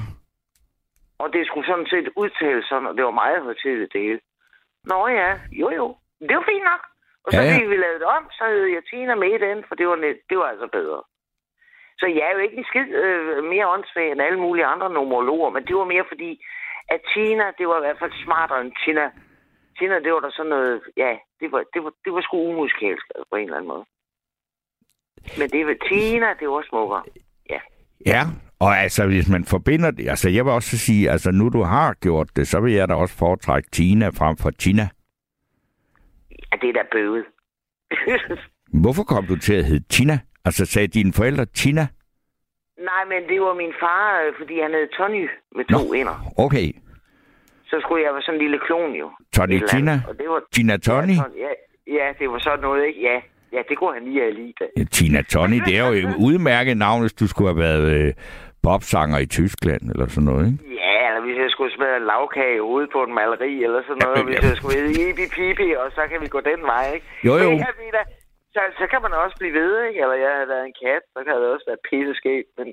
Og 1.22 1.28
det 1.34 1.48
skulle 1.48 1.68
sådan 1.68 1.90
set 1.94 2.08
udtales 2.16 2.66
sådan, 2.66 2.88
og 2.88 2.96
det 2.98 3.04
var 3.06 3.12
meget 3.24 3.44
højtidligt 3.44 3.94
det 3.94 4.02
hele. 4.02 4.20
Nå 4.84 5.08
ja, 5.08 5.30
jo 5.52 5.70
jo. 5.80 5.88
Det 6.28 6.36
var 6.38 6.46
fint 6.52 6.64
nok. 6.72 6.82
Og 7.24 7.30
så 7.34 7.42
Ja, 7.42 7.48
ja. 7.48 7.66
vi 7.66 7.78
lavet 7.78 8.00
det 8.00 8.08
om, 8.18 8.24
så 8.38 8.44
hed 8.48 8.66
jeg 8.76 8.84
Tina 8.90 9.16
med 9.16 9.40
den, 9.40 9.64
for 9.68 9.76
det 9.76 9.88
var, 9.88 9.96
net, 9.96 10.18
det 10.30 10.38
var 10.38 10.48
altså 10.54 10.68
bedre. 10.78 11.02
Så 12.00 12.06
jeg 12.16 12.24
er 12.28 12.34
jo 12.36 12.42
ikke 12.46 12.58
en 12.58 12.70
skid 12.72 12.88
øh, 13.04 13.44
mere 13.54 13.72
åndssvag 13.74 14.12
end 14.12 14.22
alle 14.22 14.40
mulige 14.40 14.66
andre 14.74 14.90
numerologer, 14.94 15.50
men 15.50 15.64
det 15.68 15.76
var 15.76 15.86
mere 15.94 16.06
fordi, 16.12 16.32
at 16.94 17.00
Tina, 17.14 17.46
det 17.58 17.66
var 17.68 17.78
i 17.78 17.86
hvert 17.86 18.00
fald 18.00 18.24
smartere 18.24 18.62
end 18.62 18.74
Tina. 18.82 19.06
Tina, 19.78 19.96
det 20.06 20.12
var 20.14 20.20
der 20.20 20.32
sådan 20.32 20.50
noget, 20.50 20.82
ja, 20.98 21.12
det 21.40 21.52
var, 21.52 21.62
det 21.74 21.84
var, 21.84 21.92
det 22.06 22.12
var 22.14 22.22
sgu 22.22 22.38
umusikalsk 22.38 23.06
altså, 23.16 23.26
på 23.32 23.36
en 23.36 23.44
eller 23.44 23.58
anden 23.58 23.74
måde. 23.74 23.86
Men 25.40 25.48
det 25.50 25.62
var 25.68 25.76
Tina, 25.88 26.30
det 26.40 26.48
var 26.50 26.64
smukkere. 26.70 27.04
Ja, 28.06 28.22
og 28.60 28.78
altså, 28.78 29.06
hvis 29.06 29.30
man 29.30 29.46
forbinder 29.46 29.92
det... 29.92 30.10
Altså, 30.10 30.30
jeg 30.30 30.46
vil 30.46 30.54
også 30.54 30.78
sige, 30.78 31.10
altså, 31.10 31.32
nu 31.32 31.50
du 31.50 31.62
har 31.62 31.94
gjort 31.94 32.30
det, 32.36 32.48
så 32.48 32.60
vil 32.60 32.74
jeg 32.74 32.88
da 32.88 32.94
også 32.94 33.18
foretrække 33.18 33.70
Tina 33.70 34.08
frem 34.10 34.38
for 34.38 34.50
Tina. 34.50 34.90
Ja, 36.32 36.58
det 36.62 36.70
er 36.70 36.74
da 36.74 36.84
bøvet. 36.92 37.26
Hvorfor 38.84 39.04
kom 39.04 39.26
du 39.26 39.36
til 39.36 39.54
at 39.54 39.66
hedde 39.66 39.88
Tina? 39.90 40.20
Altså, 40.46 40.66
sagde 40.66 40.88
dine 40.88 41.14
forældre 41.14 41.46
Tina? 41.46 41.88
Nej, 42.90 43.04
men 43.12 43.30
det 43.30 43.42
var 43.42 43.54
min 43.54 43.74
far, 43.84 44.22
øh, 44.22 44.34
fordi 44.40 44.56
han 44.62 44.72
hed 44.72 44.88
Tony 44.98 45.30
med 45.56 45.66
to 45.74 45.78
Nå. 45.88 45.94
ender. 45.94 46.16
Okay. 46.46 46.68
Så 47.70 47.76
skulle 47.84 48.04
jeg 48.06 48.14
være 48.14 48.22
sådan 48.22 48.36
en 48.40 48.42
lille 48.46 48.60
klon 48.68 48.92
jo. 49.02 49.08
Tony 49.36 49.60
Tina? 49.72 49.96
Og 50.10 50.14
det 50.20 50.30
var, 50.30 50.42
Tina 50.54 50.78
Tony? 50.78 51.16
Ja, 51.18 51.22
Tony- 51.24 51.40
ja, 51.46 51.52
ja, 51.98 52.08
det 52.20 52.30
var 52.30 52.40
sådan 52.40 52.60
noget, 52.60 52.86
ikke? 52.88 53.02
Ja, 53.02 53.18
ja 53.56 53.62
det 53.70 53.78
kunne 53.78 53.94
han 53.94 54.04
lige 54.04 54.20
have 54.22 54.34
lige 54.34 54.54
da. 54.60 54.66
Ja, 54.78 54.84
Tina 54.84 55.22
Tony, 55.22 55.60
det 55.66 55.74
er 55.80 55.84
jo 55.88 55.94
et 56.02 56.16
udmærket 56.28 56.78
navn, 56.78 57.02
hvis 57.02 57.14
du 57.14 57.28
skulle 57.28 57.50
have 57.54 57.62
været 57.68 57.86
øh, 58.00 58.14
bobsanger 58.64 59.18
i 59.26 59.26
Tyskland, 59.26 59.84
eller 59.92 60.08
sådan 60.08 60.24
noget, 60.32 60.46
ikke? 60.52 60.60
Ja, 60.84 60.98
eller 61.08 61.22
hvis 61.26 61.38
jeg 61.44 61.50
skulle 61.50 61.98
en 62.02 62.06
lavkage 62.14 62.56
i 62.56 62.60
hovedet 62.68 62.90
på 62.96 63.00
en 63.08 63.14
maleri, 63.20 63.54
eller 63.68 63.82
sådan 63.88 64.02
noget. 64.06 64.18
Ja, 64.18 64.24
Hvis 64.24 64.40
ja. 64.44 64.48
jeg 64.48 64.58
skulle 64.58 64.76
hedde 64.80 64.94
Ibi 65.10 65.26
Pipi, 65.36 65.68
og 65.82 65.88
så 65.98 66.02
kan 66.12 66.18
vi 66.24 66.28
gå 66.36 66.40
den 66.52 66.62
vej, 66.72 66.86
ikke? 66.96 67.06
Jo, 67.28 67.34
jo. 67.44 67.50
Men 67.50 67.60
jeg 67.60 67.76
så, 68.54 68.62
så 68.80 68.86
kan 68.92 69.02
man 69.06 69.14
også 69.24 69.36
blive 69.42 69.54
ved, 69.60 69.72
ikke? 69.88 70.00
Eller 70.04 70.18
jeg 70.26 70.32
havde 70.36 70.52
været 70.54 70.66
en 70.66 70.78
kat, 70.84 71.04
så 71.14 71.20
kan 71.26 71.34
det 71.40 71.48
også 71.56 71.68
være 71.72 71.86
pisseskægt. 71.90 72.50
Men 72.58 72.68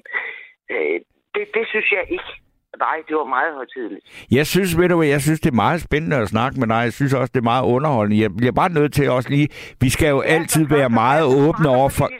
øh, 0.74 0.96
det, 1.34 1.44
det 1.56 1.64
synes 1.72 1.88
jeg 1.96 2.04
ikke. 2.16 2.30
Nej, 2.78 2.96
det 3.08 3.16
var 3.16 3.24
meget 3.24 3.54
højtidligt. 3.54 4.26
Jeg 4.30 4.46
synes, 4.46 4.78
ved 4.78 4.88
du 4.88 4.96
hvad, 4.96 5.06
jeg 5.08 5.20
synes, 5.20 5.40
det 5.40 5.50
er 5.50 5.62
meget 5.66 5.80
spændende 5.80 6.16
at 6.16 6.28
snakke 6.28 6.60
med 6.60 6.68
dig. 6.68 6.80
Jeg 6.88 6.92
synes 6.92 7.14
også, 7.14 7.30
det 7.34 7.40
er 7.40 7.50
meget 7.52 7.64
underholdende. 7.64 8.22
Jeg 8.22 8.30
bliver 8.36 8.52
bare 8.52 8.72
nødt 8.72 8.92
til 8.94 9.10
også 9.10 9.28
lige... 9.30 9.48
Vi 9.80 9.88
skal 9.90 10.08
jo 10.08 10.20
altid 10.20 10.66
være 10.68 10.90
meget 10.90 11.24
åbne 11.24 11.68
over 11.68 11.88
for... 11.88 12.10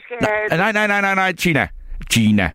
Nej, 0.57 0.71
nej, 0.71 0.87
nej, 0.87 1.01
nej, 1.01 1.15
nej, 1.15 1.31
Tina. 1.31 1.67
Tina. 2.11 2.49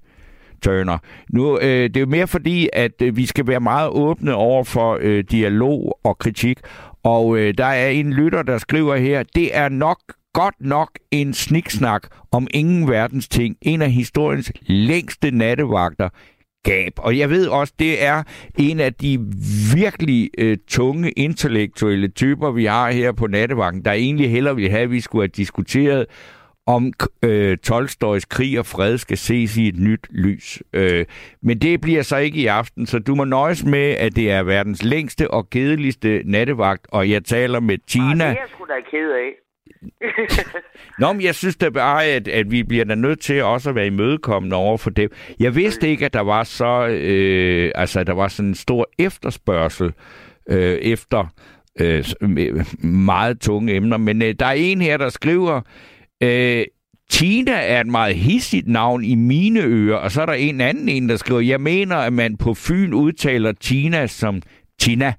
Turner. 0.62 0.98
Nu, 1.30 1.58
øh, 1.58 1.64
det 1.64 1.96
er 1.96 2.00
jo 2.00 2.06
mere 2.06 2.26
fordi, 2.26 2.68
at 2.72 3.02
øh, 3.02 3.16
vi 3.16 3.26
skal 3.26 3.46
være 3.46 3.60
meget 3.60 3.90
åbne 3.90 4.34
over 4.34 4.64
for 4.64 4.98
øh, 5.00 5.24
dialog 5.30 5.98
og 6.04 6.18
kritik. 6.18 6.58
Og 7.04 7.38
øh, 7.38 7.54
der 7.58 7.64
er 7.64 7.88
en 7.88 8.12
lytter, 8.12 8.42
der 8.42 8.58
skriver 8.58 8.96
her, 8.96 9.22
det 9.34 9.56
er 9.56 9.68
nok 9.68 9.98
godt 10.34 10.54
nok 10.60 10.90
en 11.10 11.34
sniksnak 11.34 12.02
om 12.32 12.46
ingen 12.54 12.88
verdens 12.88 13.28
ting. 13.28 13.56
En 13.62 13.82
af 13.82 13.90
historiens 13.90 14.52
længste 14.62 15.30
nattevagter 15.30 16.08
gab. 16.64 16.92
Og 16.96 17.18
jeg 17.18 17.30
ved 17.30 17.46
også, 17.48 17.72
det 17.78 18.04
er 18.04 18.22
en 18.58 18.80
af 18.80 18.94
de 18.94 19.18
virkelig 19.74 20.30
øh, 20.38 20.58
tunge 20.68 21.10
intellektuelle 21.10 22.08
typer, 22.08 22.50
vi 22.50 22.64
har 22.64 22.90
her 22.90 23.12
på 23.12 23.26
nattevagten, 23.26 23.84
der 23.84 23.92
egentlig 23.92 24.30
hellere 24.30 24.54
ville 24.54 24.70
have, 24.70 24.82
at 24.82 24.90
vi 24.90 25.00
skulle 25.00 25.22
have 25.22 25.28
diskuteret, 25.36 26.06
om 26.66 26.92
øh, 27.24 27.58
Tolstojs 27.58 28.24
krig 28.24 28.58
og 28.58 28.66
fred 28.66 28.98
skal 28.98 29.18
ses 29.18 29.56
i 29.56 29.68
et 29.68 29.78
nyt 29.78 30.06
lys. 30.10 30.62
Øh, 30.72 31.04
men 31.42 31.58
det 31.58 31.80
bliver 31.80 32.02
så 32.02 32.16
ikke 32.16 32.38
i 32.38 32.46
aften, 32.46 32.86
så 32.86 32.98
du 32.98 33.14
må 33.14 33.24
nøjes 33.24 33.64
med, 33.64 33.90
at 33.90 34.16
det 34.16 34.30
er 34.30 34.42
verdens 34.42 34.82
længste 34.82 35.30
og 35.30 35.50
kedeligste 35.50 36.22
nattevagt, 36.24 36.86
og 36.92 37.10
jeg 37.10 37.24
taler 37.24 37.60
med 37.60 37.74
Ah, 37.74 37.80
Tina. 37.86 38.10
det 38.12 38.20
er 38.20 38.26
jeg 38.26 38.48
sgu 38.54 38.64
da 38.64 38.80
ked 38.90 39.10
af. 39.10 39.30
Nå, 40.98 41.12
men 41.12 41.22
jeg 41.22 41.34
synes 41.34 41.56
da 41.56 41.68
bare, 41.68 42.04
at, 42.04 42.28
at 42.28 42.50
vi 42.50 42.62
bliver 42.62 42.84
da 42.84 42.94
nødt 42.94 43.20
til 43.20 43.42
også 43.42 43.68
at 43.68 43.74
være 43.74 43.86
imødekommende 43.86 44.56
over 44.56 44.76
for 44.76 44.90
dem. 44.90 45.10
Jeg 45.40 45.54
vidste 45.54 45.88
ikke, 45.88 46.04
at 46.04 46.12
der 46.12 46.20
var 46.20 46.44
så, 46.44 46.86
øh, 46.86 47.72
altså, 47.74 48.00
at 48.00 48.06
der 48.06 48.12
var 48.12 48.28
sådan 48.28 48.48
en 48.48 48.54
stor 48.54 48.88
efterspørgsel 48.98 49.92
øh, 50.50 50.78
efter 50.78 51.26
øh, 51.80 52.04
øh, 52.22 52.66
meget 52.84 53.40
tunge 53.40 53.74
emner. 53.74 53.96
Men 53.96 54.22
øh, 54.22 54.34
der 54.38 54.46
er 54.46 54.52
en 54.52 54.80
her, 54.80 54.96
der 54.96 55.08
skriver, 55.08 55.60
øh, 56.22 56.64
Tina 57.10 57.52
er 57.52 57.80
et 57.80 57.86
meget 57.86 58.16
hissigt 58.16 58.68
navn 58.68 59.04
i 59.04 59.14
mine 59.14 59.60
ører, 59.62 59.96
og 59.96 60.10
så 60.10 60.22
er 60.22 60.26
der 60.26 60.32
en 60.32 60.60
anden 60.60 60.88
en, 60.88 61.08
der 61.08 61.16
skriver, 61.16 61.40
jeg 61.40 61.60
mener, 61.60 61.96
at 61.96 62.12
man 62.12 62.36
på 62.36 62.54
Fyn 62.54 62.92
udtaler 62.92 63.52
Tina 63.52 64.06
som 64.06 64.42
Tina, 64.80 65.12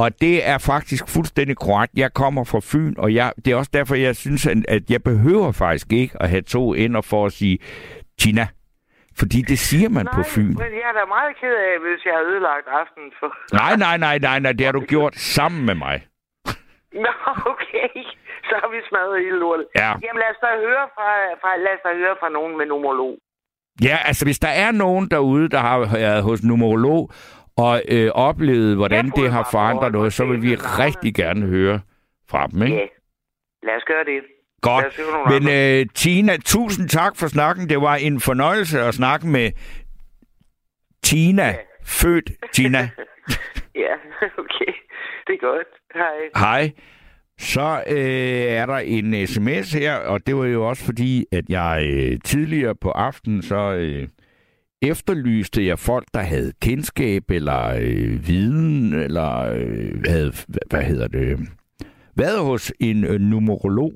og 0.00 0.20
det 0.20 0.48
er 0.48 0.58
faktisk 0.58 1.04
fuldstændig 1.08 1.56
korrekt. 1.56 1.92
Jeg 1.96 2.10
kommer 2.14 2.44
fra 2.44 2.60
Fyn, 2.70 2.94
og 2.98 3.14
jeg, 3.14 3.32
det 3.44 3.48
er 3.52 3.56
også 3.56 3.70
derfor, 3.74 3.94
jeg 3.94 4.16
synes, 4.16 4.46
at- 4.46 4.90
jeg 4.90 5.02
behøver 5.02 5.52
faktisk 5.52 5.92
ikke 5.92 6.14
at 6.22 6.28
have 6.28 6.42
to 6.42 6.74
ender 6.74 7.00
for 7.00 7.26
at 7.26 7.32
sige 7.32 7.58
Tina. 8.20 8.46
Fordi 9.20 9.38
det 9.50 9.58
siger 9.58 9.88
man 9.88 10.04
Nej, 10.04 10.14
på 10.14 10.22
Fyn. 10.34 10.42
men 10.62 10.70
jeg 10.80 10.86
er 10.92 10.96
da 11.00 11.04
meget 11.16 11.32
ked 11.40 11.54
af, 11.68 11.74
hvis 11.84 12.00
jeg 12.06 12.14
har 12.18 12.24
ødelagt 12.30 12.66
aftenen 12.80 13.10
for... 13.20 13.28
Nej, 13.60 13.76
nej, 13.84 13.96
nej, 14.06 14.16
nej, 14.18 14.38
nej, 14.44 14.52
det 14.52 14.64
har 14.66 14.72
du 14.72 14.80
gjort 14.94 15.14
sammen 15.16 15.66
med 15.66 15.74
mig. 15.74 15.96
Nå, 17.04 17.12
okay. 17.52 17.88
Så 18.48 18.54
har 18.62 18.68
vi 18.74 18.78
smadret 18.88 19.20
hele 19.24 19.38
lortet. 19.44 19.66
Ja. 19.82 19.90
Jamen 20.04 20.20
lad 20.22 20.30
os 20.34 20.40
da 20.46 20.48
høre 20.66 20.84
fra, 20.96 21.08
fra, 21.42 21.50
lad 21.66 21.72
os 21.76 21.82
da 21.86 21.90
høre 22.02 22.14
fra 22.20 22.28
nogen 22.28 22.52
med 22.58 22.66
numerolog. 22.66 23.14
Ja, 23.88 23.96
altså 24.08 24.24
hvis 24.24 24.38
der 24.38 24.48
er 24.64 24.70
nogen 24.72 25.04
derude, 25.10 25.48
der 25.48 25.58
har 25.58 25.78
været 25.78 26.22
hos 26.22 26.42
numerolog 26.44 27.10
og 27.56 27.82
øh, 27.88 28.10
oplevet, 28.14 28.76
hvordan 28.76 29.10
det 29.10 29.30
har 29.32 29.48
forandret 29.50 29.92
noget, 29.92 30.12
så 30.12 30.24
vil 30.24 30.42
vi 30.42 30.54
rigtig 30.54 31.14
gerne 31.14 31.46
høre 31.46 31.80
fra 32.28 32.46
dem, 32.46 32.62
ikke? 32.62 32.76
Ja. 32.76 32.86
Lad 33.62 33.76
os 33.76 33.82
gøre 33.86 34.04
det. 34.04 34.22
Godt. 34.62 34.84
Men 35.28 35.48
øh, 35.48 35.86
Tina, 35.94 36.36
tusind 36.36 36.88
tak 36.88 37.16
for 37.16 37.26
snakken. 37.26 37.68
Det 37.68 37.80
var 37.80 37.94
en 37.94 38.20
fornøjelse 38.20 38.80
at 38.80 38.94
snakke 38.94 39.26
med 39.26 39.50
Tina, 41.02 41.46
Ja. 41.46 41.54
født 41.84 42.30
Tina. 42.52 42.78
Ja, 43.74 43.94
okay. 44.38 44.72
Det 45.26 45.32
er 45.34 45.38
godt. 45.40 45.66
Hej. 45.94 46.14
Hej. 46.36 46.70
Så 47.38 47.82
øh, 47.90 47.96
er 48.60 48.66
der 48.66 48.76
en 48.76 49.26
sms 49.26 49.72
her, 49.72 49.94
og 49.96 50.26
det 50.26 50.36
var 50.36 50.44
jo 50.46 50.68
også 50.68 50.84
fordi, 50.84 51.24
at 51.32 51.44
jeg 51.48 51.86
øh, 51.92 52.18
tidligere 52.24 52.74
på 52.74 52.90
aftenen 52.90 53.42
så 53.42 53.72
øh, 53.72 54.08
efterlyste 54.84 55.66
jeg 55.66 55.78
folk, 55.78 56.06
der 56.14 56.20
havde 56.20 56.52
kendskab 56.60 57.30
eller 57.30 57.74
øh, 57.80 58.28
viden, 58.28 58.92
eller 58.92 59.40
øh, 59.40 60.04
havde, 60.06 60.32
hvad, 60.70 60.82
hedder 60.82 61.08
det, 61.08 61.38
været 62.16 62.40
hos 62.40 62.72
en 62.80 63.04
øh, 63.04 63.20
numerolog. 63.20 63.92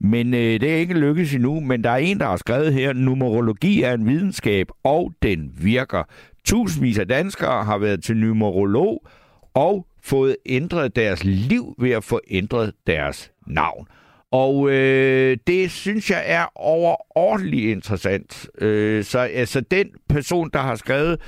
Men 0.00 0.34
øh, 0.34 0.60
det 0.60 0.62
er 0.62 0.76
ikke 0.76 0.94
lykkedes 0.94 1.34
endnu, 1.34 1.60
men 1.60 1.84
der 1.84 1.90
er 1.90 1.96
en, 1.96 2.18
der 2.18 2.26
har 2.26 2.36
skrevet 2.36 2.72
her, 2.72 2.92
numerologi 2.92 3.82
er 3.82 3.94
en 3.94 4.06
videnskab, 4.06 4.66
og 4.84 5.12
den 5.22 5.52
virker. 5.56 6.02
Tusindvis 6.44 6.98
af 6.98 7.08
danskere 7.08 7.64
har 7.64 7.78
været 7.78 8.04
til 8.04 8.16
numerolog 8.16 9.06
og 9.54 9.86
fået 10.02 10.36
ændret 10.46 10.96
deres 10.96 11.24
liv 11.24 11.74
ved 11.78 11.90
at 11.90 12.04
få 12.04 12.20
ændret 12.30 12.72
deres 12.86 13.32
navn. 13.46 13.86
Og 14.32 14.70
øh, 14.70 15.36
det 15.46 15.70
synes 15.70 16.10
jeg 16.10 16.22
er 16.26 16.46
overordentligt 16.54 17.70
interessant. 17.70 18.48
Øh, 18.58 19.04
så 19.04 19.18
altså, 19.18 19.60
den 19.60 19.90
person, 20.08 20.50
der 20.52 20.58
har 20.58 20.74
skrevet 20.74 21.20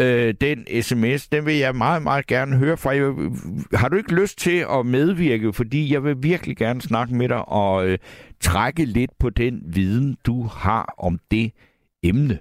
øh, 0.00 0.34
den 0.40 0.82
sms, 0.82 1.28
den 1.28 1.46
vil 1.46 1.56
jeg 1.56 1.74
meget, 1.74 2.02
meget 2.02 2.26
gerne 2.26 2.56
høre 2.56 2.76
fra. 2.76 2.90
Jeg, 2.90 3.14
har 3.78 3.88
du 3.88 3.96
ikke 3.96 4.14
lyst 4.14 4.38
til 4.38 4.66
at 4.70 4.86
medvirke? 4.86 5.52
Fordi 5.52 5.92
jeg 5.92 6.04
vil 6.04 6.16
virkelig 6.22 6.56
gerne 6.56 6.82
snakke 6.82 7.14
med 7.14 7.28
dig 7.28 7.48
og 7.48 7.88
øh, 7.88 7.98
trække 8.40 8.84
lidt 8.84 9.10
på 9.18 9.30
den 9.30 9.62
viden, 9.66 10.16
du 10.26 10.42
har 10.42 10.94
om 10.98 11.18
det 11.30 11.52
emne. 12.02 12.38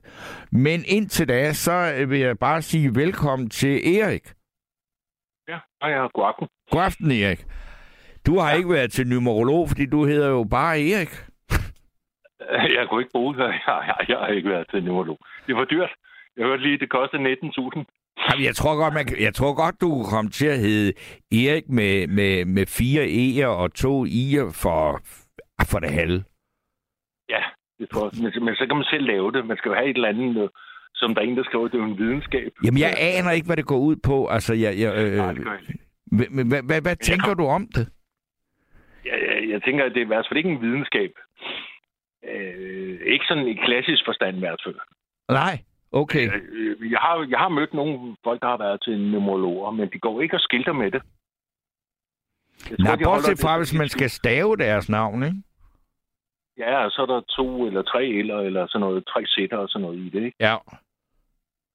Men 0.52 0.84
indtil 0.88 1.28
da, 1.28 1.54
så 1.54 1.94
øh, 1.98 2.10
vil 2.10 2.20
jeg 2.20 2.40
bare 2.40 2.62
sige 2.62 2.96
velkommen 2.96 3.50
til 3.50 3.98
Erik. 3.98 4.34
Ja, 5.48 5.58
hej, 5.82 5.92
jeg 5.92 6.04
er 6.04 6.10
god 6.14 6.26
aften. 6.28 6.48
God 6.72 6.82
aften, 6.82 7.12
Erik. 7.12 7.46
Du 8.26 8.40
har 8.40 8.52
ikke 8.52 8.70
været 8.70 8.92
til 8.92 9.08
numerolog, 9.08 9.68
fordi 9.70 9.86
du 9.86 10.06
hedder 10.06 10.30
jo 10.30 10.44
bare 10.44 10.74
Erik. 10.92 11.10
Jeg 12.78 12.88
kunne 12.90 13.02
ikke 13.02 13.12
bruge 13.14 13.34
det. 13.36 13.44
Jeg, 13.68 13.80
jeg, 13.88 13.96
jeg 14.10 14.18
har 14.18 14.28
ikke 14.28 14.50
været 14.50 14.68
til 14.72 14.84
neurolog. 14.84 15.18
Det 15.48 15.56
var 15.56 15.66
dyrt. 15.66 15.90
Jeg 16.38 16.46
hørte 16.46 16.64
lige, 16.64 16.78
det 16.80 16.90
kostede 16.90 17.24
19.000. 17.24 17.84
Jamen, 18.32 18.46
jeg 18.46 18.56
tror 18.56 18.76
godt, 18.78 18.94
man, 18.94 19.06
jeg 19.20 19.34
tror 19.34 19.54
godt, 19.64 19.82
du 19.82 19.90
kunne 19.90 20.12
komme 20.16 20.30
til 20.32 20.48
at 20.48 20.60
hedde 20.60 20.94
Erik 21.32 21.70
med, 21.70 22.08
med, 22.08 22.46
med 22.46 22.66
fire 22.66 23.04
E'er 23.24 23.48
og 23.62 23.74
to 23.74 24.06
I'er 24.06 24.52
for, 24.64 25.00
for 25.72 25.80
det 25.80 25.90
halve. 25.90 26.24
Ja, 27.30 27.42
det 27.80 27.90
tror 27.94 28.04
jeg. 28.14 28.24
Men, 28.24 28.46
men 28.46 28.56
så 28.56 28.66
kan 28.68 28.76
man 28.76 28.86
selv 28.90 29.06
lave 29.06 29.32
det. 29.32 29.46
Man 29.48 29.58
skal 29.58 29.70
jo 29.70 29.76
have 29.76 29.90
et 29.90 29.96
eller 29.96 30.10
andet, 30.10 30.50
som 30.96 31.16
der 31.16 31.22
er 31.22 31.26
en, 31.26 31.38
der 31.38 31.44
skriver, 31.44 31.68
det 31.68 31.74
er 31.74 31.84
jo 31.84 31.92
en 31.94 31.98
videnskab. 31.98 32.52
Jamen, 32.66 32.80
jeg 32.80 32.94
aner 33.00 33.32
ikke, 33.32 33.46
hvad 33.46 33.58
det 33.58 33.66
går 33.66 33.78
ud 33.78 33.96
på. 33.96 34.28
Altså, 34.28 34.54
jeg, 34.54 34.80
jeg, 34.80 34.92
øh, 34.98 35.18
Nej, 35.18 35.34
det 35.34 35.44
gør 35.44 35.52
jeg 35.52 35.62
ikke. 35.70 36.82
hvad 36.82 36.96
tænker 36.96 37.34
du 37.34 37.46
om 37.46 37.68
det? 37.76 37.88
Jeg, 39.40 39.50
jeg, 39.50 39.64
tænker, 39.64 39.86
at 39.86 39.92
det 39.92 39.98
er 40.02 40.06
i 40.06 40.14
hvert 40.14 40.28
fald 40.28 40.38
ikke 40.38 40.50
en 40.50 40.62
videnskab. 40.62 41.12
Øh, 42.24 43.00
ikke 43.06 43.26
sådan 43.28 43.48
i 43.48 43.54
klassisk 43.66 44.06
forstand 44.06 44.38
i 44.38 44.40
hvert 44.40 44.62
fald. 44.66 44.76
Nej, 45.30 45.60
Okay. 45.92 46.30
Øh, 46.52 46.92
Jeg 46.92 47.00
har, 47.00 47.28
jeg 47.30 47.40
har 47.40 47.50
mødt 47.50 47.74
nogle 47.74 48.16
folk, 48.24 48.42
der 48.42 48.48
har 48.48 48.58
været 48.58 48.82
til 48.82 49.00
numerologer, 49.12 49.72
men 49.72 49.90
de 49.94 50.00
går 50.00 50.22
ikke 50.22 50.36
og 50.36 50.40
skilter 50.40 50.74
med 50.74 50.92
det. 50.92 51.02
Jeg 52.70 52.78
Nej, 52.80 52.96
de 52.96 53.06
holder 53.06 53.06
bortset 53.06 53.40
fra, 53.42 53.58
hvis 53.58 53.74
man 53.74 53.90
skal 53.90 54.10
stave 54.10 54.58
deres 54.58 54.90
navn, 54.90 55.24
ikke? 55.24 55.38
Ja, 56.58 56.86
og 56.86 56.92
så 56.92 57.02
er 57.02 57.06
der 57.06 57.22
to 57.22 57.66
eller 57.68 57.82
tre 57.82 58.06
eller, 58.06 58.40
eller 58.40 58.68
sådan 58.68 58.80
noget, 58.80 59.06
tre 59.08 59.26
sætter 59.26 59.58
og 59.58 59.70
sådan 59.70 59.82
noget 59.82 59.98
i 59.98 60.10
det, 60.10 60.24
ikke? 60.24 60.38
Ja. 60.40 60.56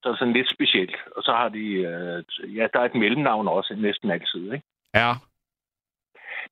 Så 0.03 0.09
er 0.09 0.15
sådan 0.15 0.33
lidt 0.33 0.49
specielt. 0.49 0.95
Og 1.15 1.23
så 1.23 1.31
har 1.31 1.49
de, 1.49 1.65
øh, 1.67 2.23
ja, 2.57 2.67
der 2.73 2.79
er 2.79 2.85
et 2.85 2.95
mellemnavn 2.95 3.47
også 3.47 3.75
næsten 3.77 4.11
altid, 4.11 4.53
ikke? 4.53 4.65
Ja. 4.95 5.11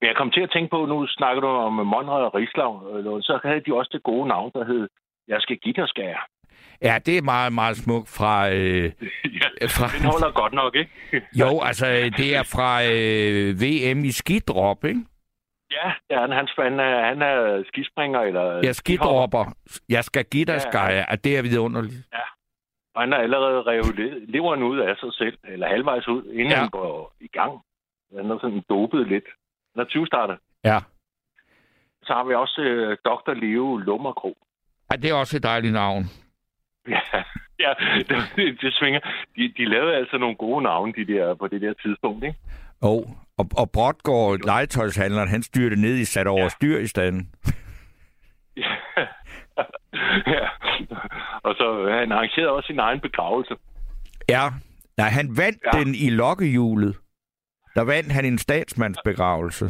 Men 0.01 0.07
jeg 0.07 0.15
kom 0.15 0.31
til 0.31 0.41
at 0.41 0.51
tænke 0.51 0.69
på, 0.69 0.85
nu 0.85 1.07
snakker 1.07 1.41
du 1.41 1.47
om 1.47 1.73
Monrad 1.73 2.23
og 2.23 2.35
Rislav, 2.35 2.71
øh, 2.93 3.03
så 3.21 3.39
havde 3.43 3.61
de 3.65 3.73
også 3.73 3.89
det 3.93 4.03
gode 4.03 4.27
navn, 4.27 4.51
der 4.53 4.65
hed 4.65 4.89
Jeg 5.27 5.37
skal 5.41 5.57
give 5.57 5.73
dig 5.73 5.87
skære. 5.87 6.21
Ja, 6.81 6.99
det 7.05 7.17
er 7.17 7.21
meget, 7.21 7.53
meget 7.53 7.77
smukt 7.77 8.09
fra... 8.17 8.49
Øh, 8.51 8.83
ja, 9.41 9.47
fra 9.77 9.87
den 9.97 10.05
holder 10.11 10.31
godt 10.41 10.53
nok, 10.53 10.75
ikke? 10.75 10.91
jo, 11.41 11.61
altså, 11.63 11.85
det 12.17 12.35
er 12.35 12.43
fra 12.55 12.71
øh, 12.93 13.47
VM 13.63 13.99
i 14.05 14.11
skidrop, 14.11 14.83
ikke? 14.85 15.01
Ja, 15.71 15.87
ja 16.09 16.19
han, 16.21 16.31
han, 16.31 16.47
han, 16.57 16.79
er, 16.79 17.05
han 17.09 17.21
er 17.21 17.63
skispringer, 17.67 18.19
eller... 18.19 18.59
Jeg 18.63 18.75
skidropper. 18.75 19.45
Jeg 19.89 20.03
skal 20.03 20.25
give 20.25 20.45
dig 20.45 20.53
Ja. 20.53 20.59
skære. 20.59 20.91
Ja, 20.91 21.15
det 21.23 21.37
er 21.37 21.41
vidunderligt. 21.41 22.07
Og 22.95 23.01
han 23.01 23.11
har 23.11 23.19
allerede 23.19 23.61
revet 23.61 23.95
le- 23.95 24.25
leveren 24.25 24.63
ud 24.63 24.79
af 24.79 24.95
sig 24.97 25.13
selv, 25.13 25.37
eller 25.43 25.67
halvvejs 25.67 26.07
ud, 26.07 26.23
inden 26.25 26.47
Ja. 26.47 26.53
ja. 26.53 26.59
han 26.59 26.69
går 26.69 27.13
i 27.21 27.27
gang. 27.27 27.53
Han 28.15 28.31
er 28.31 28.37
sådan 28.41 28.63
dopet 28.69 29.07
lidt. 29.07 29.23
Er 29.77 29.83
20 29.83 30.05
starter. 30.07 30.35
Ja. 30.63 30.79
Så 32.03 32.13
har 32.13 32.23
vi 32.23 32.33
også 32.33 32.61
øh, 32.61 32.97
Dr. 33.05 33.33
Leo 33.33 33.77
Lummerkro. 33.77 34.37
ja. 34.91 34.95
det 34.95 35.09
er 35.09 35.13
også 35.13 35.37
et 35.37 35.43
dejligt 35.43 35.73
navn. 35.73 36.03
Ja, 36.87 36.99
ja 37.59 37.73
det, 38.35 38.61
det 38.61 38.73
svinger. 38.73 38.99
De, 39.35 39.53
de 39.57 39.65
lavede 39.65 39.95
altså 39.95 40.17
nogle 40.17 40.35
gode 40.35 40.63
navne, 40.63 40.93
de 40.93 41.07
der, 41.13 41.35
på 41.35 41.47
det 41.47 41.61
der 41.61 41.73
tidspunkt, 41.73 42.23
ikke? 42.23 42.37
Oh. 42.81 43.03
Og, 43.37 43.45
og 43.57 43.71
Brodgaard, 43.71 44.45
legetøjshandleren, 44.45 45.29
han 45.29 45.43
styrte 45.43 45.75
ned 45.81 45.95
i 45.95 46.05
sat 46.05 46.27
over 46.27 46.41
Ja. 46.41 46.49
styr 46.49 46.77
i 46.79 46.87
standen. 46.87 47.29
Ja. 48.57 48.71
ja. 50.27 50.47
Og 51.43 51.55
så 51.57 51.85
øh, 51.87 51.93
han 51.99 52.11
arrangerede 52.11 52.51
også 52.51 52.67
sin 52.67 52.79
egen 52.79 52.99
begravelse. 52.99 53.55
Ja. 54.29 54.49
Nej, 54.97 55.09
han 55.09 55.37
vandt. 55.37 55.57
Ja. 55.73 55.79
den 55.79 55.95
i 55.95 56.09
lokkehjulet. 56.09 56.95
Der 57.75 57.81
vandt 57.83 58.11
han 58.11 58.25
en 58.25 58.37
statsmandsbegravelse. 58.37 59.65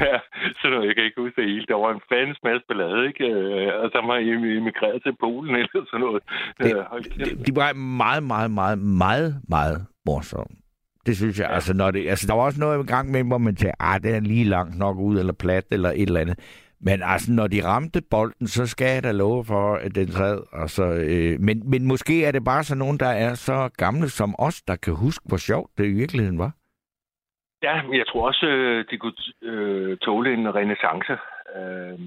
ja, 0.00 0.18
så 0.60 0.64
nu, 0.70 0.82
jeg 0.86 0.94
kan 0.94 1.04
ikke 1.04 1.20
huske 1.20 1.40
det 1.40 1.50
hele. 1.50 1.66
Der 1.68 1.74
var 1.74 1.90
en 1.94 2.00
fandens 2.12 2.38
masse 2.44 2.64
ballade, 2.68 3.06
ikke? 3.08 3.24
Øh, 3.24 3.82
Og 3.82 3.90
så 3.92 4.00
var 4.06 4.16
emigreret 4.58 5.02
til 5.02 5.16
Polen 5.20 5.54
eller 5.54 5.84
sådan 5.90 6.00
noget. 6.06 6.22
Det- 6.58 6.76
Øh, 6.76 7.04
kæft. 7.26 7.46
De, 7.46 7.56
var 7.56 7.72
meget, 7.72 8.22
meget, 8.22 8.50
meget, 8.50 8.78
meget, 8.78 9.40
meget 9.48 9.86
morsomme. 10.06 10.56
Det 11.06 11.16
synes 11.16 11.38
jeg. 11.38 11.46
Ja. 11.48 11.54
Altså, 11.54 11.74
når 11.74 11.90
det, 11.90 12.08
altså, 12.08 12.26
der 12.26 12.34
var 12.34 12.42
også 12.42 12.60
noget 12.60 12.84
i 12.84 12.86
gang 12.86 13.10
med, 13.10 13.24
hvor 13.24 13.38
man 13.38 13.56
tænkte, 13.56 13.82
ah, 13.82 14.02
det 14.02 14.14
er 14.16 14.20
lige 14.20 14.44
langt 14.44 14.78
nok 14.78 14.96
ud, 14.98 15.18
eller 15.18 15.32
plat, 15.32 15.64
eller 15.70 15.90
et 15.90 16.02
eller 16.02 16.20
andet. 16.20 16.38
Men 16.80 17.02
altså, 17.02 17.32
når 17.32 17.46
de 17.46 17.64
ramte 17.64 18.02
bolden, 18.10 18.46
så 18.46 18.66
skal 18.66 18.86
jeg 18.94 19.02
da 19.02 19.12
love 19.12 19.44
for, 19.44 19.74
at 19.74 19.94
den 19.94 20.08
sad. 20.08 20.42
Altså, 20.52 20.84
øh, 20.84 21.40
men, 21.40 21.70
men 21.70 21.84
måske 21.84 22.24
er 22.24 22.32
det 22.32 22.44
bare 22.44 22.64
sådan 22.64 22.78
nogen, 22.78 22.98
der 22.98 23.08
er 23.08 23.34
så 23.34 23.68
gamle 23.76 24.08
som 24.08 24.34
os, 24.38 24.62
der 24.62 24.76
kan 24.76 24.94
huske, 24.94 25.24
hvor 25.28 25.36
sjovt 25.36 25.70
det 25.78 25.86
i 25.86 25.92
virkeligheden 25.92 26.38
var. 26.38 26.52
Ja, 27.62 27.74
jeg 27.92 28.06
tror 28.08 28.26
også, 28.26 28.46
øh, 28.46 28.84
de 28.90 28.98
kunne 28.98 29.12
øh, 29.42 29.96
tåle 29.96 30.32
en 30.34 30.54
renaissance. 30.54 31.12
Øh, 31.56 31.98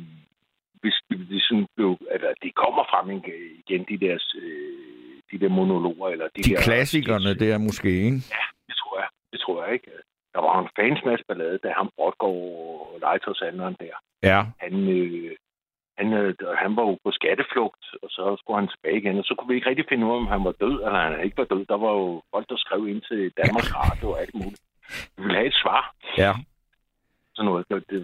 hvis 0.82 0.96
de 1.10 1.40
sådan 1.42 1.68
blev, 1.76 1.98
eller 2.12 2.30
de 2.44 2.52
kommer 2.52 2.84
frem 2.92 3.10
igen- 3.10 3.86
de 3.90 3.98
der, 4.06 4.18
øh, 4.42 5.22
de 5.32 5.40
der 5.40 5.50
monologer. 5.50 6.10
Eller 6.10 6.28
de, 6.36 6.44
De 6.44 6.50
der, 6.50 6.62
klassikerne 6.62 7.34
der 7.34 7.58
måske, 7.58 7.90
ikke? 7.90 8.18
Det 8.68 8.76
tror 8.82 9.00
jeg. 9.00 9.08
Det 9.32 9.40
tror 9.40 9.64
jeg 9.64 9.74
ikke. 9.74 9.92
Der 10.34 10.42
var 10.48 10.56
en 10.60 10.70
fans 10.78 11.02
masse 11.06 11.26
ballade, 11.28 11.58
da 11.64 11.70
ham 11.80 11.90
Brodgaard 11.96 12.44
og 12.94 12.98
legetøjshandleren 13.02 13.78
der. 13.80 13.96
Ja. 14.30 14.40
Han, 14.64 14.74
øh, 14.98 15.32
han, 15.98 16.08
øh, 16.14 16.34
han 16.64 16.76
var 16.76 16.84
jo 16.90 16.94
på 17.04 17.12
skatteflugt, 17.12 17.84
og 18.04 18.10
så 18.16 18.24
skulle 18.40 18.60
han 18.60 18.70
tilbage 18.74 18.98
igen, 19.02 19.18
og 19.22 19.26
så 19.26 19.34
kunne 19.36 19.50
vi 19.50 19.56
ikke 19.56 19.70
rigtig 19.70 19.86
finde 19.90 20.06
ud 20.06 20.12
af, 20.12 20.18
om 20.18 20.28
han 20.28 20.44
var 20.44 20.56
død, 20.64 20.76
eller 20.86 21.00
han 21.08 21.26
ikke 21.26 21.38
var 21.38 21.50
død. 21.54 21.66
Der 21.66 21.78
var 21.86 21.92
jo 22.00 22.22
folk, 22.34 22.50
der 22.50 22.58
skrev 22.58 22.88
ind 22.88 23.02
til 23.10 23.22
Danmarks 23.42 23.72
Radio 23.80 24.06
og 24.12 24.22
alt 24.22 24.36
muligt. 24.36 24.62
Vi 25.16 25.24
ville 25.24 25.38
have 25.40 25.48
et 25.48 25.60
svar. 25.64 25.94
Ja. 26.18 26.34
Sådan 27.40 27.52
noget. 27.52 27.66
Det, 27.70 27.84
det, 27.90 28.00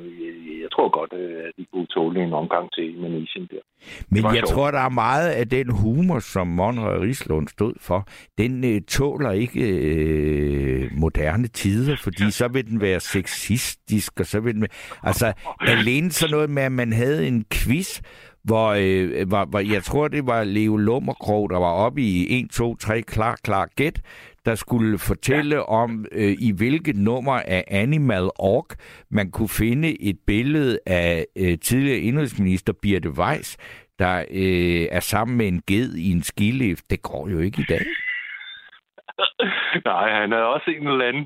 jeg, 0.63 0.69
tror 0.75 0.89
godt, 0.99 1.13
øh, 1.13 1.37
at 1.47 1.53
de 1.57 1.65
kunne 1.73 1.85
tåle 1.85 2.23
en 2.23 2.33
omgang 2.33 2.71
til 2.71 2.97
Manesien 3.01 3.47
der. 3.51 3.63
Men 4.09 4.23
jeg 4.23 4.33
sjovt. 4.33 4.49
tror, 4.49 4.71
der 4.71 4.79
er 4.79 4.89
meget 4.89 5.29
af 5.29 5.49
den 5.49 5.69
humor, 5.71 6.19
som 6.19 6.47
Monrad 6.47 6.99
Rislund 6.99 7.47
stod 7.47 7.73
for, 7.79 8.07
den 8.37 8.63
øh, 8.63 8.81
tåler 8.81 9.31
ikke 9.31 9.61
øh, 9.61 10.91
moderne 10.91 11.47
tider, 11.47 11.95
fordi 12.03 12.31
så 12.39 12.47
vil 12.47 12.67
den 12.67 12.81
være 12.81 12.99
sexistisk, 12.99 14.19
og 14.19 14.25
så 14.25 14.39
vil 14.39 14.53
den. 14.55 14.67
Altså, 15.03 15.33
alene 15.59 16.11
sådan 16.11 16.31
noget 16.31 16.49
med, 16.49 16.63
at 16.63 16.71
man 16.71 16.93
havde 16.93 17.27
en 17.27 17.45
quiz, 17.53 18.01
hvor, 18.45 18.67
øh, 18.77 19.27
hvor, 19.27 19.45
hvor 19.45 19.59
jeg 19.59 19.83
tror, 19.83 20.07
det 20.07 20.27
var 20.27 20.43
Leo 20.43 20.77
Lummerkrog, 20.77 21.49
der 21.49 21.57
var 21.57 21.71
oppe 21.71 22.01
i 22.01 22.39
1, 22.39 22.49
2, 22.51 22.75
3, 22.75 23.01
klar, 23.01 23.35
klar, 23.43 23.69
gæt, 23.75 24.01
der 24.45 24.55
skulle 24.55 24.97
fortælle 24.97 25.55
ja. 25.55 25.61
om, 25.61 26.05
øh, 26.11 26.35
i 26.39 26.51
hvilket 26.51 26.95
nummer 26.95 27.33
af 27.33 27.63
Animal 27.67 28.29
Org 28.39 28.67
man 29.11 29.31
kunne 29.31 29.49
finde 29.49 30.01
et 30.01 30.17
billede 30.27 30.79
af 30.85 31.25
øh, 31.35 31.57
tidligere 31.59 31.99
indrigsminister 31.99 32.73
Birte 32.81 33.09
Weiss, 33.09 33.57
der 33.99 34.25
øh, 34.31 34.87
er 34.91 34.99
sammen 34.99 35.37
med 35.37 35.47
en 35.47 35.61
ged 35.67 35.95
i 35.95 36.11
en 36.11 36.23
skilift. 36.23 36.89
Det 36.89 37.01
går 37.01 37.29
jo 37.29 37.39
ikke 37.39 37.61
i 37.61 37.65
dag. 37.69 37.85
Nej, 39.85 40.11
han 40.21 40.31
havde 40.31 40.45
også 40.45 40.71
en 40.71 40.87
eller 40.87 41.05
anden... 41.07 41.25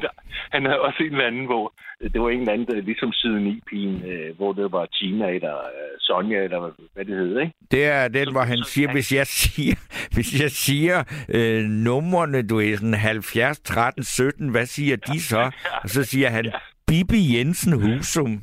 han 0.54 0.64
havde 0.66 0.80
også 0.80 1.02
en 1.02 1.12
eller 1.12 1.26
anden, 1.26 1.44
hvor 1.46 1.72
det 2.12 2.20
var 2.20 2.30
en 2.30 2.40
eller 2.40 2.52
anden, 2.52 2.66
der 2.66 2.80
ligesom 2.80 3.12
siden 3.12 3.46
i 3.46 3.60
pigen, 3.70 4.04
øh, 4.10 4.36
hvor 4.36 4.52
det 4.52 4.72
var 4.72 4.86
Tina 4.86 5.28
eller 5.28 5.56
øh, 5.56 5.90
Sonja, 5.98 6.38
eller 6.42 6.60
hvad- 6.94 7.04
det 7.04 7.16
hed, 7.16 7.40
ikke? 7.40 7.52
Det 7.70 7.84
er 7.86 8.08
den, 8.08 8.32
hvor 8.32 8.40
han 8.42 8.64
siger, 8.64 8.92
hvis 8.92 9.12
jeg 9.12 9.26
siger, 9.26 9.76
hvis 10.14 10.40
jeg 10.42 10.50
siger 10.50 11.04
øh, 11.28 11.64
numrene, 11.64 12.42
du 12.48 12.60
er 12.60 12.76
sådan 12.76 12.94
70, 12.94 13.60
13, 13.60 14.04
17, 14.04 14.48
hvad 14.50 14.66
siger 14.66 14.96
de 14.96 15.20
så? 15.22 15.50
Og 15.82 15.88
så 15.88 16.04
siger 16.04 16.28
han, 16.28 16.52
Bibi 16.86 17.36
Jensen 17.38 17.72
Husum. 17.82 18.42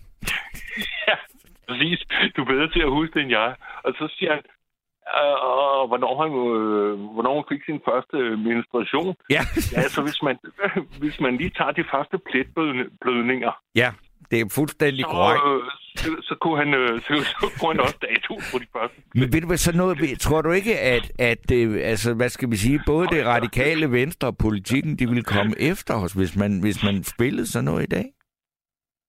Ja, 1.08 1.16
præcis. 1.68 2.00
Du 2.36 2.41
er 2.41 2.45
bedre 2.45 2.70
til 2.72 2.80
at 2.82 2.89
huske 2.89 3.14
det 3.14 3.22
end 3.22 3.32
jeg. 3.32 3.56
Og 3.84 3.93
så 4.00 4.16
siger 4.20 4.32
han, 4.34 4.41
og 5.49 5.88
hvornår 5.88 6.14
han, 6.22 6.32
øh, 6.32 6.93
hvornår 7.14 7.34
han 7.36 7.49
fik 7.51 7.62
sin 7.66 7.82
første 7.89 8.18
menstruation. 8.47 9.16
Ja, 9.30 9.41
Ja, 9.76 9.82
så 9.95 10.01
hvis 10.01 10.22
man, 10.28 10.36
hvis 11.01 11.20
man 11.20 11.38
lige 11.38 11.53
tager 11.57 11.72
de 11.72 11.86
første 11.93 12.18
pletblødninger, 12.18 13.51
ja 13.76 13.91
det 14.32 14.41
er 14.41 14.45
fuldstændig 14.55 15.05
korrekt. 15.05 15.43
øh, 15.47 15.72
så, 15.95 16.10
så, 16.22 16.36
kunne 16.41 16.57
han, 16.57 16.74
øh, 16.74 17.01
så, 17.05 17.14
så 17.24 17.57
kunne 17.60 17.72
han 17.74 17.80
også 17.80 17.97
dato 18.01 18.34
på 18.51 18.60
de 18.60 18.68
første. 18.76 18.97
Men 19.16 19.34
ved 19.34 19.41
du 19.41 19.47
hvad, 19.47 19.57
så 19.57 19.78
noget, 19.78 20.20
tror 20.20 20.41
du 20.41 20.51
ikke, 20.51 20.80
at, 20.80 21.12
at 21.20 21.51
øh, 21.53 21.80
altså, 21.84 22.14
hvad 22.14 22.30
skal 22.30 22.51
vi 22.51 22.55
sige, 22.55 22.80
både 22.86 23.07
det 23.07 23.26
radikale 23.26 23.91
venstre 23.91 24.28
og 24.28 24.38
politikken, 24.38 24.95
de 24.99 25.10
vil 25.10 25.24
komme 25.24 25.53
efter 25.60 25.93
os, 26.03 26.14
hvis 26.14 26.36
man, 26.36 26.62
hvis 26.62 26.84
man 26.84 27.03
spillede 27.03 27.47
sådan 27.47 27.66
noget 27.66 27.84
i 27.84 27.89
dag? 27.97 28.05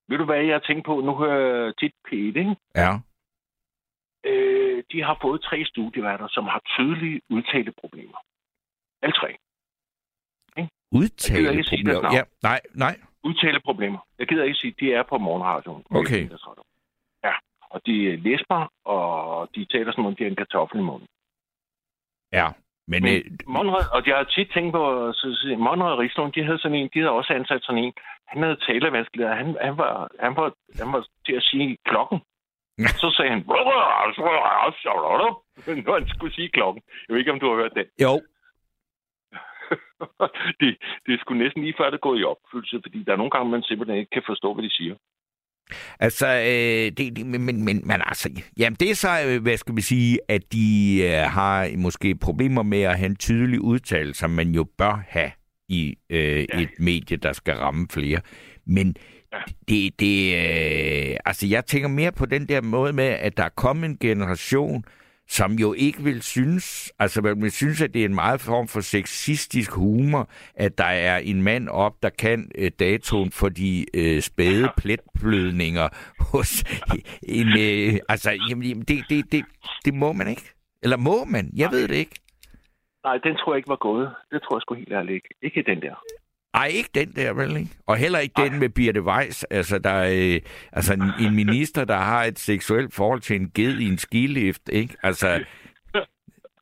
Ved 0.09 0.19
du 0.19 0.25
hvad, 0.25 0.37
jeg 0.37 0.63
tænkt 0.63 0.87
på? 0.87 1.01
Nu 1.01 1.17
hører 1.17 1.65
jeg 1.65 1.73
tit 1.79 1.93
P1, 2.09 2.39
ikke? 2.43 2.57
Ja. 2.77 2.93
Øh, 4.25 4.83
de 4.93 5.03
har 5.03 5.19
fået 5.23 5.43
tre 5.43 5.65
studieværter, 5.65 6.29
som 6.29 6.45
har 6.45 6.61
tydelige 6.77 7.21
udtalte 7.31 7.73
problemer. 7.73 8.19
Alle 9.03 9.13
tre. 9.13 9.37
Udtale 10.93 11.45
Jeg 11.45 11.53
ikke 11.53 11.65
sige 11.65 11.85
deres 11.85 12.03
navn. 12.03 12.15
Ja, 12.15 12.23
nej, 12.43 12.61
nej. 12.75 12.95
Udtale 13.25 13.61
problemer. 13.61 13.99
Jeg 14.19 14.27
gider 14.29 14.45
ikke 14.45 14.59
sige, 14.59 14.75
de 14.81 14.93
er 14.93 15.03
på 15.03 15.19
morgenradioen. 15.19 15.85
Okay. 15.91 16.31
Ja, 17.25 17.35
og 17.71 17.81
de 17.87 18.17
læsper, 18.17 18.73
og 18.85 19.49
de 19.55 19.65
taler 19.65 19.93
som 19.93 20.07
om, 20.07 20.17
de 20.17 20.23
er 20.25 20.29
en 20.29 20.37
kartoffel 20.37 20.79
i 20.79 20.83
munden. 20.83 21.09
Ja, 22.33 22.49
men... 22.89 23.03
Men 23.03 23.15
Øh, 23.17 23.25
Monrad, 23.47 23.85
og 23.95 24.07
jeg 24.07 24.17
har 24.17 24.25
tit 24.25 24.51
tænkt 24.55 24.73
på, 24.73 25.13
så, 25.13 25.57
Monrad 25.59 25.93
og 25.93 25.99
Rigslund, 25.99 26.33
de 26.33 26.45
havde 26.45 26.59
sådan 26.59 26.79
en, 26.79 26.91
de 26.95 26.99
havde 26.99 27.11
også 27.11 27.33
ansat 27.33 27.63
sådan 27.63 27.85
en. 27.85 27.93
Han 28.27 28.43
havde 28.43 28.57
talevanskeligheder. 28.57 29.37
Han, 29.37 29.57
han, 29.61 29.77
var, 29.79 30.09
han, 30.21 30.37
var, 30.37 30.55
han 30.79 30.93
var 30.93 31.07
til 31.27 31.33
at 31.33 31.43
sige 31.43 31.79
klokken. 31.85 32.19
Så 32.89 33.15
sagde 33.17 33.31
han, 33.31 33.45
når 35.87 35.99
han 35.99 36.09
skulle 36.09 36.35
sige 36.35 36.49
klokken. 36.49 36.83
Jeg 37.09 37.15
ved 37.15 37.21
ikke, 37.21 37.33
om 37.33 37.41
du 37.41 37.49
har 37.51 37.57
hørt 37.57 37.75
det. 37.77 37.87
jo, 38.05 38.21
det, 40.61 40.77
det 41.07 41.21
sgu 41.21 41.35
næsten 41.35 41.63
lige 41.63 41.75
før 41.79 41.91
det 41.91 42.01
går 42.01 42.15
i 42.17 42.25
opfyldelse, 42.25 42.81
fordi 42.85 43.03
der 43.07 43.13
er 43.13 43.17
nogle 43.17 43.31
gange, 43.31 43.51
man 43.51 43.63
simpelthen 43.63 43.99
ikke 43.99 44.11
kan 44.11 44.23
forstå, 44.27 44.55
hvad 44.55 44.65
de 44.65 44.71
siger. 44.71 44.95
altså, 46.07 46.27
øh, 46.27 46.87
det, 46.97 47.17
det, 47.17 47.27
men, 47.27 47.45
men, 47.47 47.67
men 47.67 48.03
altså, 48.11 48.43
jamen 48.59 48.77
det 48.81 48.91
er 48.91 48.95
så, 48.95 49.13
øh, 49.27 49.43
hvad 49.43 49.57
skal 49.57 49.77
vi 49.77 49.81
sige, 49.81 50.19
at 50.29 50.53
de 50.53 50.69
øh, 51.03 51.31
har 51.39 51.69
måske 51.77 52.15
problemer 52.15 52.63
med 52.63 52.83
at 52.83 52.99
have 52.99 53.07
en 53.07 53.17
tydelig 53.17 53.61
udtalelse, 53.61 54.21
som 54.21 54.31
man 54.31 54.49
jo 54.49 54.65
bør 54.79 55.05
have 55.09 55.31
i 55.69 55.95
øh, 56.11 56.19
ja. 56.19 56.61
et 56.61 56.71
medie, 56.79 57.17
der 57.17 57.33
skal 57.33 57.55
ramme 57.55 57.87
flere. 57.91 58.21
Men 58.67 58.95
Ja. 59.33 59.39
det, 59.69 60.01
det 60.01 60.35
øh, 60.35 61.17
altså 61.25 61.47
jeg 61.47 61.67
tænker 61.67 61.89
mere 61.89 62.13
på 62.13 62.27
den 62.27 62.49
der 62.49 62.63
måde 62.63 62.93
med, 62.93 63.05
at 63.05 63.37
der 63.37 63.45
er 63.45 63.49
kommet 63.57 63.89
en 63.89 63.99
generation, 63.99 64.85
som 65.29 65.53
jo 65.53 65.73
ikke 65.73 66.03
vil 66.03 66.23
synes, 66.23 66.93
altså 66.99 67.21
man 67.23 67.51
synes, 67.51 67.83
at 67.83 67.95
det 67.95 68.01
er 68.01 68.05
en 68.05 68.15
meget 68.15 68.41
form 68.41 68.69
for 68.69 68.81
sexistisk 68.81 69.73
humor, 69.73 70.31
at 70.55 70.79
der 70.79 70.85
er 70.85 71.19
en 71.19 71.43
mand 71.43 71.69
op, 71.69 72.03
der 72.03 72.11
kan 72.11 72.51
øh, 72.59 72.71
datoen 72.79 73.31
for 73.31 73.49
de 73.49 73.87
øh, 73.95 74.21
spæde 74.21 74.69
pletblødninger 74.77 75.89
hos 76.33 76.65
en... 77.23 77.49
Øh, 77.49 77.99
altså, 78.09 78.31
jamen, 78.49 78.81
det, 78.81 79.05
det, 79.09 79.33
det, 79.33 79.45
det 79.85 79.95
må 79.95 80.13
man 80.13 80.29
ikke. 80.29 80.43
Eller 80.83 80.97
må 80.97 81.25
man? 81.25 81.51
Jeg 81.57 81.71
ved 81.73 81.89
det 81.89 81.95
ikke. 81.95 82.21
Nej, 83.05 83.17
den 83.17 83.37
tror 83.37 83.53
jeg 83.53 83.57
ikke 83.57 83.69
var 83.69 83.83
gået. 83.89 84.11
Det 84.31 84.43
tror 84.43 84.57
jeg 84.57 84.63
sgu 84.63 84.75
helt 84.75 84.93
ærligt 84.93 85.15
ikke. 85.15 85.29
Ikke 85.43 85.63
den 85.71 85.83
der. 85.83 85.95
Ej, 86.55 86.67
ikke 86.67 86.91
den 86.95 87.13
der, 87.17 87.33
vel 87.33 87.57
ikke? 87.57 87.71
Og 87.87 87.97
heller 87.97 88.19
ikke 88.19 88.35
Ej. 88.37 88.49
den 88.49 88.59
med 88.59 88.69
Birte 88.69 89.03
Weiss. 89.03 89.45
Altså, 89.45 89.79
der 89.79 89.91
er 89.91 90.35
øh, 90.35 90.41
altså 90.73 90.95
en, 90.95 91.27
en 91.27 91.35
minister, 91.35 91.85
der 91.85 91.97
har 91.97 92.25
et 92.25 92.39
seksuelt 92.39 92.95
forhold 92.95 93.21
til 93.21 93.37
en 93.37 93.51
ged 93.55 93.79
i 93.79 93.89
en 93.89 93.99
skilift, 93.99 94.69
ikke? 94.73 94.95
Altså, 95.03 95.45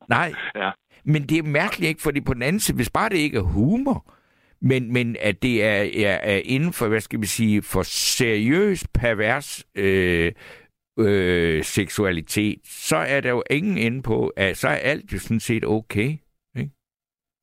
nej. 0.09 0.33
Ja. 0.55 0.71
Men 1.03 1.29
det 1.29 1.37
er 1.37 1.43
mærkeligt, 1.43 1.89
ikke? 1.89 2.01
Fordi 2.01 2.21
på 2.21 2.33
den 2.33 2.41
anden 2.41 2.59
side, 2.59 2.75
hvis 2.75 2.89
bare 2.89 3.09
det 3.09 3.17
ikke 3.17 3.37
er 3.37 3.41
humor, 3.41 4.13
men, 4.61 4.93
men 4.93 5.15
at 5.19 5.41
det 5.43 5.63
er, 5.63 6.07
er, 6.07 6.19
er 6.23 6.41
inden 6.45 6.73
for, 6.73 6.87
hvad 6.87 7.01
skal 7.01 7.21
vi 7.21 7.25
sige, 7.25 7.61
for 7.61 7.83
seriøs 7.83 8.87
pervers 8.93 9.65
øh, 9.75 10.31
øh, 10.99 11.63
seksualitet, 11.63 12.59
så 12.65 12.95
er 12.95 13.21
der 13.21 13.29
jo 13.29 13.43
ingen 13.49 13.77
inde 13.77 14.01
på, 14.01 14.27
at 14.27 14.57
så 14.57 14.67
er 14.67 14.75
alt 14.75 15.13
jo 15.13 15.19
sådan 15.19 15.39
set 15.39 15.65
okay. 15.65 16.17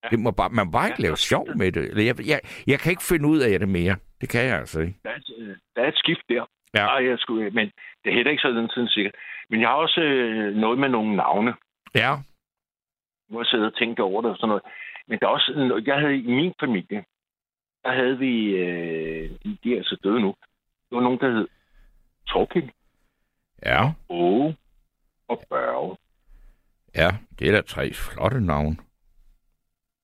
Ja. 0.06 0.10
Det 0.10 0.18
må 0.24 0.30
bare, 0.30 0.50
man 0.50 0.66
må 0.66 0.72
bare 0.72 0.88
ikke 0.88 1.02
ja, 1.02 1.06
lave 1.06 1.16
sjov 1.16 1.46
med 1.56 1.72
det. 1.72 2.06
Jeg, 2.06 2.14
jeg, 2.32 2.40
jeg 2.66 2.78
kan 2.80 2.90
ikke 2.90 3.08
finde 3.12 3.28
ud 3.28 3.40
af 3.40 3.58
det 3.58 3.68
mere. 3.68 3.96
Det 4.20 4.28
kan 4.28 4.44
jeg 4.44 4.58
altså 4.58 4.80
ikke. 4.80 4.98
Der 5.04 5.10
er 5.10 5.16
et, 5.16 5.60
der 5.76 5.82
er 5.82 5.88
et 5.88 5.98
skift 5.98 6.24
der. 6.28 6.44
Ja. 6.74 6.86
Ej, 6.86 7.04
jeg 7.10 7.18
skulle, 7.18 7.50
men 7.50 7.66
det 8.04 8.10
er 8.10 8.14
heller 8.14 8.30
ikke 8.30 8.42
sådan 8.42 8.68
tiden 8.68 8.88
sikkert. 8.88 9.14
Men 9.50 9.60
jeg 9.60 9.68
har 9.68 9.76
også 9.76 10.00
øh, 10.00 10.54
noget 10.54 10.78
med 10.78 10.88
nogle 10.88 11.16
navne. 11.16 11.54
Ja. 11.94 12.16
Nu 13.28 13.36
har 13.36 13.42
jeg 13.44 13.46
siddet 13.46 13.66
og 13.66 13.78
tænkt 13.78 14.00
over 14.00 14.22
det 14.22 14.30
og 14.30 14.36
sådan 14.36 14.48
noget. 14.48 14.62
Men 15.08 15.18
der 15.18 15.26
er 15.26 15.30
også, 15.30 15.82
jeg 15.86 15.96
havde 15.96 16.16
i 16.16 16.30
min 16.34 16.54
familie, 16.60 17.04
der 17.84 17.92
havde 17.92 18.18
vi, 18.18 18.50
øh, 18.50 19.30
de, 19.44 19.58
de 19.64 19.72
er 19.72 19.76
altså 19.76 19.96
døde 20.04 20.20
nu, 20.20 20.34
det 20.88 20.96
var 20.96 21.00
nogen, 21.00 21.18
der 21.18 21.30
hed 21.30 21.48
Torkild. 22.28 22.70
Ja. 23.64 23.92
Åge 24.08 24.56
og 25.28 25.42
Børge. 25.48 25.96
Ja, 26.94 27.10
det 27.38 27.48
er 27.48 27.52
da 27.52 27.60
tre 27.60 27.92
flotte 27.92 28.40
navne. 28.40 28.76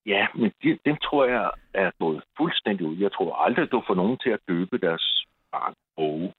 Ja, 0.07 0.27
men 0.35 0.53
de, 0.63 0.79
dem 0.85 0.97
tror 0.97 1.27
jeg 1.27 1.51
er 1.75 1.91
gået 1.99 2.23
fuldstændig 2.37 2.87
ud. 2.87 2.97
Jeg 2.97 3.13
tror 3.13 3.37
aldrig, 3.37 3.71
du 3.73 3.83
får 3.87 3.95
nogen 3.95 4.19
til 4.19 4.31
at 4.31 4.41
døbe 4.49 4.79
deres 4.79 5.27
barn 5.53 5.75
Åge. 5.97 6.33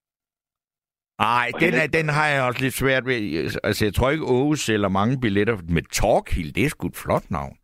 Nej, 1.20 1.52
den, 1.60 1.74
er, 1.74 1.88
den 1.88 2.10
har 2.10 2.28
jeg 2.28 2.44
også 2.44 2.62
lidt 2.62 2.74
svært 2.74 3.06
ved. 3.06 3.16
Altså, 3.64 3.86
jeg 3.86 3.94
tror 3.94 4.10
ikke, 4.10 4.26
Åge 4.26 4.58
sælger 4.58 4.90
mange 4.90 5.20
billetter 5.22 5.58
med 5.70 5.82
Torkild. 5.82 6.54
Det 6.54 6.66
er 6.66 6.70
sgu 6.70 6.88
et 6.88 7.02
flot 7.04 7.32
navn. 7.32 7.58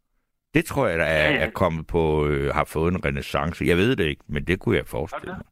Det 0.53 0.65
tror 0.65 0.87
jeg, 0.87 0.99
der 0.99 1.05
er, 1.05 1.31
ja, 1.31 1.35
ja. 1.35 1.45
er 1.45 1.49
kommet 1.49 1.87
på, 1.87 2.27
øh, 2.27 2.53
har 2.53 2.63
fået 2.73 2.93
en 2.93 3.05
renaissance. 3.05 3.65
Jeg 3.65 3.77
ved 3.77 3.95
det 3.95 4.05
ikke, 4.05 4.23
men 4.27 4.43
det 4.43 4.59
kunne 4.59 4.77
jeg 4.77 4.85
forestille 4.87 5.33
mig. 5.33 5.45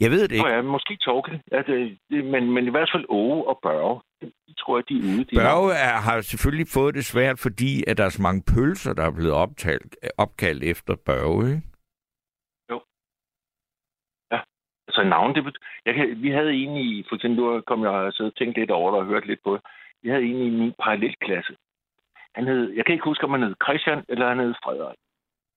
Jeg 0.00 0.10
ved 0.10 0.22
det 0.28 0.32
ikke. 0.32 0.48
Ja, 0.48 0.62
måske 0.62 0.96
Torkild, 0.96 1.40
ja, 1.52 1.62
det, 1.66 1.98
det, 2.10 2.24
men, 2.24 2.50
men 2.54 2.66
i 2.66 2.70
hvert 2.70 2.90
fald 2.94 3.04
Åge 3.08 3.48
og 3.48 3.58
Børge, 3.62 4.00
de 4.46 4.54
tror 4.58 4.78
jeg, 4.78 4.88
de 4.88 4.94
er 4.98 5.02
ude. 5.02 5.24
De 5.24 5.36
Børge 5.36 5.72
er, 5.72 5.94
har 6.06 6.20
selvfølgelig 6.20 6.68
fået 6.68 6.94
det 6.94 7.04
svært, 7.04 7.38
fordi 7.38 7.84
at 7.86 7.98
der 7.98 8.04
er 8.04 8.08
så 8.08 8.22
mange 8.22 8.42
pølser, 8.54 8.92
der 8.92 9.04
er 9.06 9.14
blevet 9.18 9.32
optalt, 9.32 9.96
opkaldt 10.18 10.62
efter 10.64 10.94
Børge, 11.06 11.46
ikke? 11.48 11.62
Jo. 12.70 12.82
Ja, 14.32 14.40
altså 14.88 15.02
navn, 15.02 15.34
det 15.34 15.58
jeg 15.86 15.94
kan, 15.94 16.22
vi 16.22 16.30
havde 16.30 16.52
en 16.52 16.76
i, 16.76 17.04
for 17.08 17.14
eksempel 17.16 17.36
nu 17.40 17.60
kom 17.60 17.82
jeg 17.82 17.90
og 17.90 18.12
siddet 18.12 18.32
og 18.32 18.38
tænkt 18.38 18.58
lidt 18.58 18.70
over 18.70 18.90
det 18.90 19.00
og 19.00 19.06
hørt 19.06 19.26
lidt 19.26 19.40
på 19.44 19.54
det. 19.54 19.62
Vi 20.02 20.08
havde 20.08 20.22
en 20.22 20.42
i 20.46 20.50
min 20.50 20.74
parallelklasse. 20.82 21.56
Han 22.34 22.46
hed, 22.46 22.70
jeg 22.76 22.84
kan 22.84 22.92
ikke 22.92 23.04
huske, 23.04 23.24
om 23.24 23.30
han 23.30 23.42
hed 23.42 23.54
Christian 23.64 24.04
eller 24.08 24.28
han 24.28 24.38
hed 24.38 24.54
Frederik. 24.64 24.98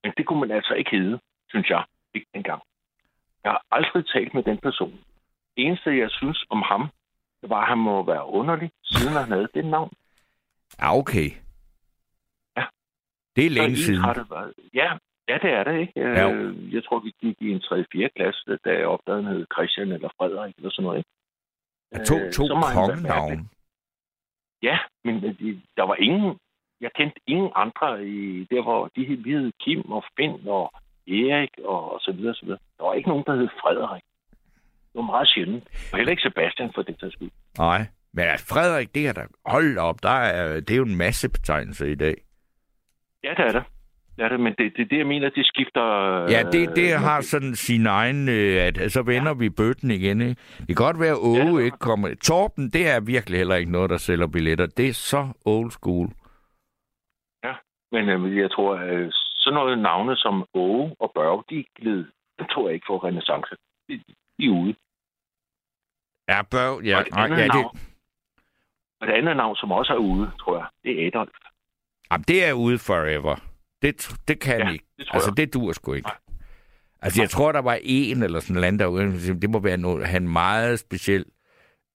Men 0.04 0.14
det 0.18 0.26
kunne 0.26 0.40
man 0.40 0.52
altså 0.52 0.74
ikke 0.74 0.92
hedde, 0.92 1.20
synes 1.50 1.70
jeg, 1.70 1.84
ikke 2.14 2.28
engang. 2.34 2.62
Jeg 3.44 3.52
har 3.52 3.64
aldrig 3.72 4.06
talt 4.08 4.34
med 4.34 4.44
den 4.44 4.58
person. 4.58 4.92
Det 5.56 5.66
eneste, 5.66 5.98
jeg 5.98 6.12
synes 6.12 6.46
om 6.50 6.62
ham, 6.62 6.90
var, 7.50 7.66
han 7.66 7.78
må 7.78 8.04
være 8.06 8.26
underlig, 8.28 8.72
siden 8.84 9.14
han 9.14 9.32
havde 9.32 9.48
det 9.54 9.66
navn. 9.66 9.92
Ja, 10.82 10.98
okay. 10.98 11.30
Ja. 12.58 12.66
Det 13.36 13.46
er 13.46 13.50
længe 13.50 13.78
siden. 13.78 14.02
Har 14.02 14.14
det 14.14 14.30
været... 14.30 14.54
Ja, 14.74 14.98
ja, 15.28 15.38
det 15.42 15.52
er 15.52 15.64
det, 15.64 15.80
ikke? 15.80 15.94
Ja. 15.96 16.32
Øh, 16.32 16.74
Jeg 16.76 16.84
tror, 16.84 17.00
vi 17.00 17.14
gik 17.22 17.36
i 17.42 17.52
en 17.52 17.62
3-4 17.64 18.08
klasse, 18.16 18.58
da 18.66 18.70
jeg 18.70 18.88
opdagede, 18.88 19.24
han 19.24 19.34
hed 19.34 19.46
Christian 19.54 19.92
eller 19.92 20.10
Frederik 20.18 20.56
eller 20.58 20.70
sådan 20.72 20.84
noget, 20.84 20.98
ikke? 20.98 21.10
Ja, 21.92 22.04
to 22.04 22.16
Øh, 22.16 22.32
to 22.32 22.44
kongenavn. 22.48 23.50
Ja, 24.64 24.78
men 25.04 25.16
øh, 25.26 25.40
de, 25.40 25.62
der 25.78 25.84
var 25.84 25.96
ingen... 25.96 26.38
Jeg 26.82 26.92
kendte 26.96 27.20
ingen 27.28 27.52
andre 27.56 28.08
i 28.08 28.44
der, 28.52 28.62
hvor 28.64 28.90
de 28.96 29.06
hed, 29.06 29.52
Kim 29.60 29.92
og 29.92 30.04
Finn 30.18 30.48
og 30.48 30.72
Erik 31.08 31.50
og, 31.64 32.00
så 32.02 32.12
videre, 32.12 32.36
så 32.36 32.46
videre. 32.46 32.60
Der 32.78 32.84
var 32.84 32.94
ikke 32.94 33.10
nogen, 33.10 33.24
der 33.28 33.36
hed 33.36 33.48
Frederik. 33.62 34.04
Det 34.96 35.02
var 35.04 35.12
meget 35.16 35.28
sjældent. 35.28 35.64
Og 35.92 35.98
heller 35.98 36.12
ikke 36.12 36.22
Sebastian 36.22 36.72
for 36.76 36.82
det 36.82 37.00
tages 37.00 37.14
skyld. 37.14 37.32
Nej. 37.58 37.86
Men 38.14 38.26
altså, 38.26 38.46
Frederik, 38.54 38.96
det 38.96 39.08
er 39.08 39.14
der. 39.14 39.26
Hold 39.46 39.78
op, 39.78 40.04
der 40.04 40.10
er, 40.10 40.60
det 40.60 40.72
er 40.72 40.78
jo 40.78 40.84
en 40.84 40.98
masse 40.98 41.30
betegnelse 41.30 41.92
i 41.92 41.96
dag. 41.96 42.16
Ja, 43.24 43.30
det 43.38 43.46
er 43.46 43.52
det. 43.52 43.64
Det 44.18 44.26
er 44.26 44.30
det, 44.30 44.40
men 44.40 44.54
det 44.58 44.66
er 44.66 44.70
det, 44.78 44.90
det, 44.92 44.98
jeg 44.98 45.08
mener, 45.08 45.30
det 45.30 45.46
skifter... 45.46 45.82
Ja, 46.30 46.44
det, 46.52 46.76
det 46.76 46.94
øh, 46.94 47.00
har 47.00 47.22
sådan 47.22 47.56
sin 47.56 47.86
egen, 47.86 48.30
øh, 48.30 48.66
at 48.68 48.92
så 48.92 49.02
vender 49.02 49.34
vi 49.34 49.50
bøtten 49.50 49.92
igen. 49.92 50.22
Ikke? 50.22 50.42
Det 50.58 50.68
kan 50.68 50.86
godt 50.86 51.00
være, 51.00 51.12
at 51.12 51.24
Åge 51.28 51.38
Ja, 51.38 51.46
det 51.46 51.60
ja, 51.60 51.66
ikke 51.66 51.78
kommer. 51.78 52.16
Torben, 52.24 52.70
det 52.70 52.88
er 52.90 53.00
virkelig 53.00 53.38
heller 53.38 53.56
ikke 53.56 53.72
noget, 53.72 53.90
der 53.90 53.98
sælger 53.98 54.28
billetter. 54.28 54.66
Det 54.66 54.88
er 54.88 54.94
så 54.94 55.28
old 55.46 55.72
school. 55.72 56.08
Men 57.92 58.10
øh, 58.10 58.38
jeg 58.38 58.52
tror, 58.52 58.72
øh, 58.76 59.08
sådan 59.12 59.56
noget 59.56 59.78
navne 59.80 60.16
som 60.16 60.46
Åge 60.54 60.96
og 61.00 61.12
Børge, 61.16 61.44
de 61.50 61.66
glid. 61.76 62.06
Det 62.40 62.48
tror 62.52 62.68
jeg 62.68 62.74
ikke 62.74 62.90
får 62.90 63.08
renaissance. 63.08 63.56
De, 63.88 63.94
de 64.38 64.46
er 64.46 64.50
ude. 64.50 64.76
Ja, 66.30 66.42
bør, 66.42 66.82
ja, 66.84 66.96
Og 66.96 67.02
et 67.02 67.08
nej, 67.12 67.24
andet 67.26 67.38
ja, 67.38 67.44
det, 67.44 67.54
navn- 67.54 67.80
Og 69.02 69.08
det 69.08 69.14
andet 69.14 69.38
navn, 69.38 69.56
som 69.56 69.72
også 69.72 69.94
er 69.94 69.98
ude, 69.98 70.32
tror 70.40 70.58
jeg, 70.58 70.66
det 70.84 71.04
er 71.04 71.08
Adolf. 71.08 71.32
jamen, 72.12 72.26
det 72.28 72.46
er 72.46 72.54
ude 72.54 72.78
forever. 72.78 73.36
Det, 73.82 74.10
det 74.28 74.40
kan 74.40 74.60
Ja, 74.60 74.70
ikke. 74.72 74.86
det 74.98 75.08
Altså, 75.14 75.30
jeg. 75.30 75.38
det 75.38 75.54
dur 75.54 75.72
sgu 75.72 75.94
ikke. 75.94 76.10
Altså, 77.02 77.22
jeg 77.22 77.30
tror, 77.30 77.52
der 77.52 77.62
var 77.62 77.78
en 77.82 78.24
eller 78.24 78.40
sådan 78.40 78.62
land 78.62 78.80
derude. 78.80 79.40
Det 79.42 79.50
må 79.50 79.60
være 79.60 79.78
noget, 79.78 80.08
han 80.08 80.28
meget 80.30 80.80
speciel. 80.80 81.26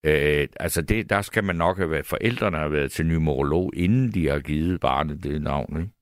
Øh, 0.07 0.49
altså, 0.61 0.83
det, 0.83 1.11
der 1.11 1.23
skal 1.23 1.45
man 1.45 1.57
nok 1.57 1.77
have 1.77 1.91
været, 1.91 2.07
forældrene 2.07 2.57
har 2.59 2.69
været 2.69 2.93
til 2.93 3.07
numerolog, 3.07 3.73
inden 3.77 4.15
de 4.15 4.29
har 4.29 4.39
givet 4.39 4.81
barnet 4.81 5.23
det 5.23 5.43
navn, 5.43 5.81
ikke? 5.81 5.93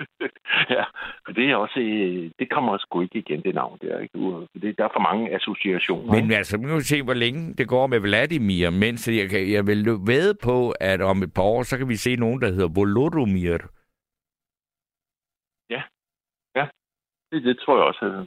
ja, 0.76 0.84
og 1.26 1.34
det 1.36 1.50
er 1.50 1.56
også, 1.56 1.80
øh, 1.80 2.30
det 2.38 2.50
kommer 2.50 2.78
sgu 2.78 3.00
ikke 3.00 3.18
igen, 3.18 3.42
det 3.42 3.54
navn 3.54 3.78
der. 3.80 3.98
Ikke? 3.98 4.18
Det, 4.62 4.78
der 4.78 4.84
er 4.84 4.92
for 4.94 5.00
mange 5.00 5.34
associationer. 5.34 6.12
Men 6.14 6.32
altså, 6.32 6.56
nu 6.56 6.80
se, 6.80 7.02
hvor 7.02 7.14
længe 7.14 7.54
det 7.54 7.68
går 7.68 7.86
med 7.86 8.00
Vladimir, 8.00 8.70
mens 8.70 9.08
jeg, 9.08 9.28
kan, 9.30 9.52
jeg 9.52 9.66
vil 9.66 9.84
ved 9.86 10.34
på, 10.42 10.70
at 10.80 11.00
om 11.00 11.22
et 11.22 11.34
par 11.34 11.42
år, 11.42 11.62
så 11.62 11.78
kan 11.78 11.88
vi 11.88 11.96
se 11.96 12.16
nogen, 12.16 12.40
der 12.40 12.48
hedder 12.48 12.68
Volodymyr. 12.68 13.58
det, 17.32 17.44
det 17.44 17.58
tror 17.64 17.76
jeg 17.76 17.84
også. 17.84 18.04
øh, 18.04 18.26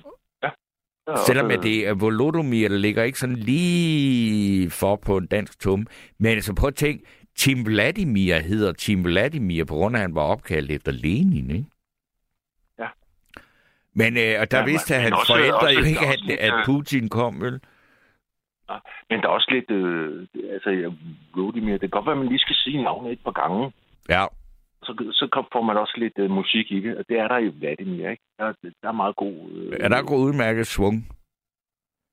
Ja. 1.07 1.15
Selvom 1.28 1.45
også, 1.45 1.57
at 1.57 1.63
det 1.63 1.88
er 1.88 1.93
Volodymyr, 1.93 2.67
der 2.67 2.78
ligger 2.78 3.03
ikke 3.03 3.19
sådan 3.19 3.36
lige 3.36 4.69
for 4.69 4.95
på 4.95 5.17
en 5.17 5.28
dansk 5.28 5.59
tum. 5.59 5.88
Men 6.19 6.32
altså 6.32 6.55
prøv 6.55 6.67
at 6.67 6.76
tænke, 6.76 7.05
Tim 7.36 7.66
Vladimir 7.66 8.36
hedder 8.40 8.74
Tim 8.74 9.04
Vladimir, 9.06 9.66
på 9.66 9.74
grund 9.74 9.96
af, 9.96 10.00
at 10.00 10.02
han 10.02 10.16
var 10.16 10.22
opkaldt 10.22 10.72
efter 10.72 10.92
Lenin, 10.92 11.52
ikke? 11.52 11.66
Ja. 12.80 12.88
Men 13.94 14.18
øh, 14.18 14.42
og 14.42 14.52
der 14.52 14.58
Ja, 14.58 14.64
ja, 14.64 14.66
vidste 14.72 14.94
men 14.94 15.02
hans 15.02 15.16
også- 15.16 15.34
forældre 15.34 15.58
også- 15.60 15.80
jo 15.80 15.86
ikke, 15.86 16.08
at, 16.08 16.20
lidt, 16.26 16.40
at 16.40 16.54
Putin 16.66 17.10
kom, 17.10 17.42
vel? 17.42 17.60
Men 19.10 19.20
der 19.22 19.28
er 19.28 19.32
også 19.40 19.48
lidt... 19.52 19.72
Øh, 19.72 20.28
altså, 20.54 20.70
jeg 20.70 20.92
Vladimir, 21.36 21.72
det 21.72 21.80
kan 21.82 21.90
godt 21.90 22.06
være, 22.06 22.12
at 22.16 22.18
man 22.18 22.28
lige 22.28 22.40
skal 22.40 22.56
sige 22.56 22.84
navnet 22.84 23.12
et 23.12 23.20
par 23.24 23.32
gange. 23.32 23.72
Ja. 24.10 24.26
Så, 24.84 24.92
så 25.12 25.46
får 25.54 25.62
man 25.62 25.78
også 25.78 25.94
lidt 25.98 26.14
øh, 26.18 26.30
musik 26.32 26.72
i 26.72 26.80
det, 26.80 26.98
og 26.98 27.06
det 27.10 27.20
er 27.20 27.28
der 27.28 27.38
i 27.38 27.48
Vladimir, 27.48 28.10
ikke? 28.10 28.24
Der, 28.40 28.54
der 28.82 28.88
er 28.88 28.92
meget 28.92 29.16
god... 29.16 29.50
Øh, 29.52 29.80
Ja, 29.80 29.88
der 29.90 30.02
går 30.04 30.18
udmærket 30.18 30.68
svung. 30.68 31.08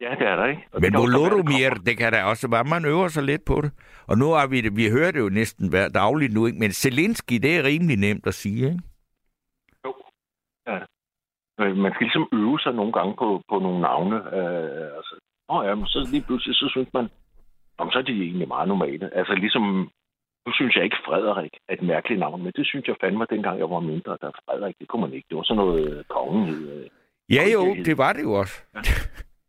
Ja, 0.00 0.10
det 0.18 0.26
er 0.26 0.36
der, 0.36 0.46
ikke? 0.46 0.62
Og 0.72 0.80
Men 0.80 0.92
Volodymyr, 0.94 1.70
det 1.86 1.96
kan 1.98 2.12
da 2.12 2.24
også 2.24 2.48
være, 2.50 2.64
man 2.64 2.84
øver 2.84 3.08
sig 3.08 3.22
lidt 3.22 3.44
på 3.44 3.60
det. 3.60 3.70
Og 4.06 4.18
nu 4.18 4.26
har 4.36 4.46
vi 4.46 4.60
det, 4.60 4.76
vi 4.76 4.90
hører 4.90 5.10
det 5.10 5.20
jo 5.20 5.28
næsten 5.28 5.68
hver 5.70 5.88
dagligt 5.88 6.34
nu, 6.34 6.46
ikke? 6.46 6.58
Men 6.58 6.72
Zelensky, 6.72 7.34
det 7.42 7.56
er 7.58 7.64
rimelig 7.64 7.96
nemt 7.96 8.26
at 8.26 8.34
sige, 8.34 8.64
ikke? 8.70 8.82
Jo. 9.84 9.94
Ja. 10.66 10.78
Man 11.74 11.92
skal 11.92 12.04
ligesom 12.04 12.28
øve 12.32 12.58
sig 12.60 12.72
nogle 12.74 12.92
gange 12.92 13.14
på, 13.18 13.42
på 13.50 13.58
nogle 13.58 13.80
navne. 13.80 14.16
Øh, 14.16 14.96
altså, 14.98 15.14
Åh 15.48 15.66
ja, 15.66 15.74
men 15.74 15.86
så 15.86 16.08
lige 16.10 16.22
pludselig, 16.26 16.54
så 16.54 16.66
synes 16.70 16.88
man, 16.94 17.08
om 17.78 17.90
så 17.90 17.98
er 17.98 18.02
de 18.02 18.12
egentlig 18.12 18.48
meget 18.48 18.68
normale. 18.68 19.14
Altså 19.14 19.34
ligesom, 19.34 19.90
nu 20.46 20.52
synes 20.52 20.76
jeg 20.76 20.84
ikke 20.84 21.04
Frederik 21.06 21.54
er 21.68 21.74
et 21.74 21.82
mærkeligt 21.82 22.20
navn, 22.20 22.42
men 22.42 22.52
det 22.56 22.66
synes 22.66 22.88
jeg 22.88 22.96
fandme, 23.00 23.26
dengang 23.30 23.58
jeg 23.58 23.70
var 23.70 23.80
mindre, 23.80 24.18
der 24.20 24.30
Frederik, 24.44 24.74
det 24.80 24.88
kunne 24.88 25.02
man 25.02 25.12
ikke. 25.12 25.26
Det 25.28 25.36
var 25.36 25.42
sådan 25.42 25.56
noget 25.64 26.08
kongen 26.08 26.48
øh. 26.48 26.86
Ja 27.30 27.44
jo, 27.54 27.74
det 27.84 27.98
var 27.98 28.12
det 28.12 28.22
jo 28.22 28.32
også. 28.32 28.62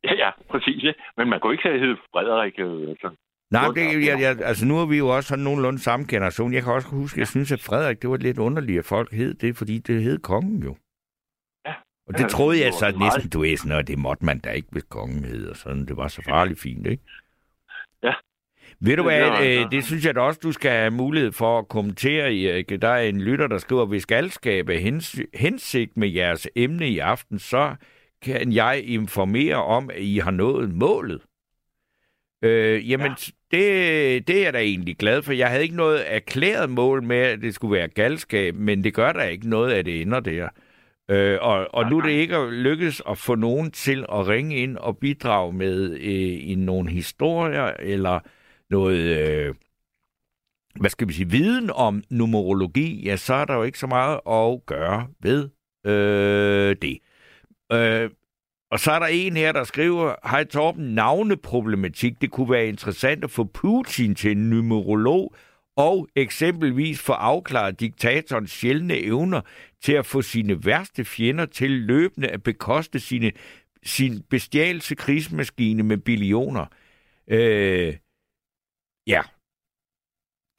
Ja, 0.04 0.14
ja, 0.24 0.32
præcis. 0.52 0.84
Ja. 0.84 0.92
Men 1.18 1.30
man 1.30 1.40
kunne 1.40 1.54
ikke 1.54 1.64
have 1.64 1.80
heddet 1.80 2.00
Frederik. 2.14 2.54
Øh, 2.60 2.90
altså. 2.90 3.10
Nej, 3.52 3.66
det, 3.76 4.06
jeg, 4.08 4.20
jeg, 4.22 4.38
altså 4.44 4.66
nu 4.66 4.80
er 4.80 4.86
vi 4.86 4.98
jo 4.98 5.08
også 5.16 5.28
sådan 5.28 5.44
nogenlunde 5.44 5.80
samme 5.80 6.06
generation. 6.10 6.54
Jeg 6.54 6.64
kan 6.64 6.74
også 6.74 6.88
huske, 6.88 7.20
jeg 7.20 7.28
synes, 7.28 7.52
at 7.52 7.62
Frederik, 7.62 8.02
det 8.02 8.10
var 8.10 8.18
lidt 8.18 8.38
underligt, 8.38 8.80
at 8.80 8.86
folk 8.86 9.12
hed 9.14 9.34
det, 9.34 9.58
fordi 9.58 9.78
det 9.78 10.04
hed 10.04 10.18
kongen 10.20 10.64
jo. 10.64 10.76
Ja. 11.66 11.74
Og 12.08 12.14
det 12.14 12.24
Ja, 12.24 12.28
troede 12.28 12.64
jeg 12.66 12.74
så 12.74 12.86
meget- 12.86 13.00
næsten, 13.16 13.30
du 13.30 13.40
ved, 13.40 13.58
sådan, 13.58 13.78
og 13.78 13.88
det 13.88 13.98
måtte 13.98 14.26
man 14.26 14.40
da 14.40 14.50
ikke, 14.50 14.68
hvis 14.72 14.84
kongen 14.84 15.24
hed, 15.24 15.48
og 15.50 15.56
sådan. 15.56 15.86
Det 15.86 15.98
var 15.98 16.08
så 16.08 16.22
farligt 16.30 16.60
fint, 16.60 16.88
ikke? 16.88 17.04
Ja. 18.04 18.14
Ved 18.82 18.98
du 18.98 19.04
hvad, 19.04 19.22
øh, 19.48 19.72
det 19.72 19.84
synes 19.86 20.06
jeg 20.06 20.16
da 20.16 20.20
også, 20.20 20.40
du 20.44 20.52
skal 20.52 20.72
have 20.72 20.92
mulighed 20.92 21.32
for 21.32 21.60
at 21.60 21.68
kommentere. 21.68 22.36
Erik. 22.44 22.82
Der 22.82 22.88
er 22.90 23.02
en 23.02 23.22
lytter, 23.22 23.48
der 23.48 23.58
skriver, 23.58 23.86
hvis 23.86 24.06
galskab 24.06 24.70
er 24.70 24.78
hens- 24.80 25.22
hensigt 25.34 25.98
med 25.98 26.08
jeres 26.10 26.48
emne 26.56 26.90
i 26.90 27.00
aften, 27.00 27.40
så 27.40 27.76
kan 28.22 28.52
jeg 28.52 28.84
informere 28.86 29.56
om, 29.56 29.90
at 29.90 30.02
I 30.02 30.18
har 30.18 30.32
nået 30.32 30.76
målet. 30.76 31.22
Øh, 32.44 32.90
jamen, 32.90 33.08
ja. 33.08 33.58
det, 33.58 34.28
det 34.28 34.38
er 34.38 34.44
jeg 34.44 34.54
da 34.54 34.60
egentlig 34.60 34.98
glad 34.98 35.22
for. 35.22 35.34
Jeg 35.34 35.50
havde 35.50 35.64
ikke 35.64 35.76
noget 35.76 36.16
erklæret 36.16 36.70
mål 36.70 37.04
med, 37.04 37.18
at 37.18 37.42
det 37.42 37.56
skulle 37.56 37.78
være 37.78 37.88
galskab, 37.88 38.56
men 38.56 38.84
det 38.84 38.94
gør 38.94 39.14
der 39.14 39.24
ikke 39.24 39.50
noget, 39.50 39.74
at 39.74 39.86
det 39.86 40.02
ender 40.02 40.20
der. 40.20 40.50
Øh, 41.10 41.38
og, 41.42 41.68
og 41.74 41.90
nu 41.90 41.98
er 41.98 42.02
det 42.02 42.12
ikke 42.12 42.50
lykkedes 42.50 43.02
at 43.10 43.18
få 43.18 43.36
nogen 43.36 43.72
til 43.72 44.06
at 44.12 44.28
ringe 44.28 44.56
ind 44.56 44.78
og 44.78 44.98
bidrage 44.98 45.54
med 45.54 45.92
øh, 45.92 46.50
i 46.50 46.56
nogle 46.56 46.90
historier 46.90 47.74
eller 47.80 48.20
noget, 48.70 48.98
øh, 48.98 49.56
hvad 50.80 50.90
skal 50.90 51.08
vi 51.08 51.14
sige, 51.14 51.30
viden 51.30 51.70
om 51.70 52.04
numerologi, 52.10 53.06
ja, 53.06 53.16
så 53.16 53.34
er 53.34 53.46
der 53.46 53.56
jo 53.56 53.64
ikke 53.64 53.80
så 53.80 53.88
meget 53.88 54.20
at 54.28 54.66
gøre 54.66 55.08
ved 55.22 55.50
øh, 55.86 56.76
det. 56.82 57.00
Øh, 57.72 58.10
og 58.72 58.80
så 58.80 58.92
er 58.92 59.00
der 59.00 59.06
en 59.06 59.38
her, 59.38 59.52
der 59.52 59.64
skriver, 59.64 60.16
hej 60.30 60.44
Torben, 60.44 60.96
navneproblematik. 60.96 62.22
Det 62.22 62.32
kunne 62.32 62.52
være 62.52 62.68
interessant 62.68 63.24
at 63.24 63.32
få 63.32 63.44
Putin 63.44 64.16
til 64.16 64.32
en 64.32 64.50
numerolog, 64.50 65.36
og 65.78 66.08
eksempelvis 66.16 67.02
få 67.02 67.14
afklaret 67.14 67.80
diktatorens 67.80 68.52
sjældne 68.52 68.98
evner 68.98 69.42
til 69.84 69.94
at 69.94 70.06
få 70.06 70.22
sine 70.22 70.66
værste 70.66 71.06
fjender 71.06 71.46
til 71.46 71.72
løbende 71.72 72.28
at 72.28 72.44
bekoste 72.44 73.00
sine, 73.00 73.32
sin 73.84 74.22
bestialse 74.30 74.96
krigsmaskine 74.96 75.84
med 75.84 75.98
billioner. 75.98 76.66
Øh, 77.28 77.98
ja. 79.08 79.22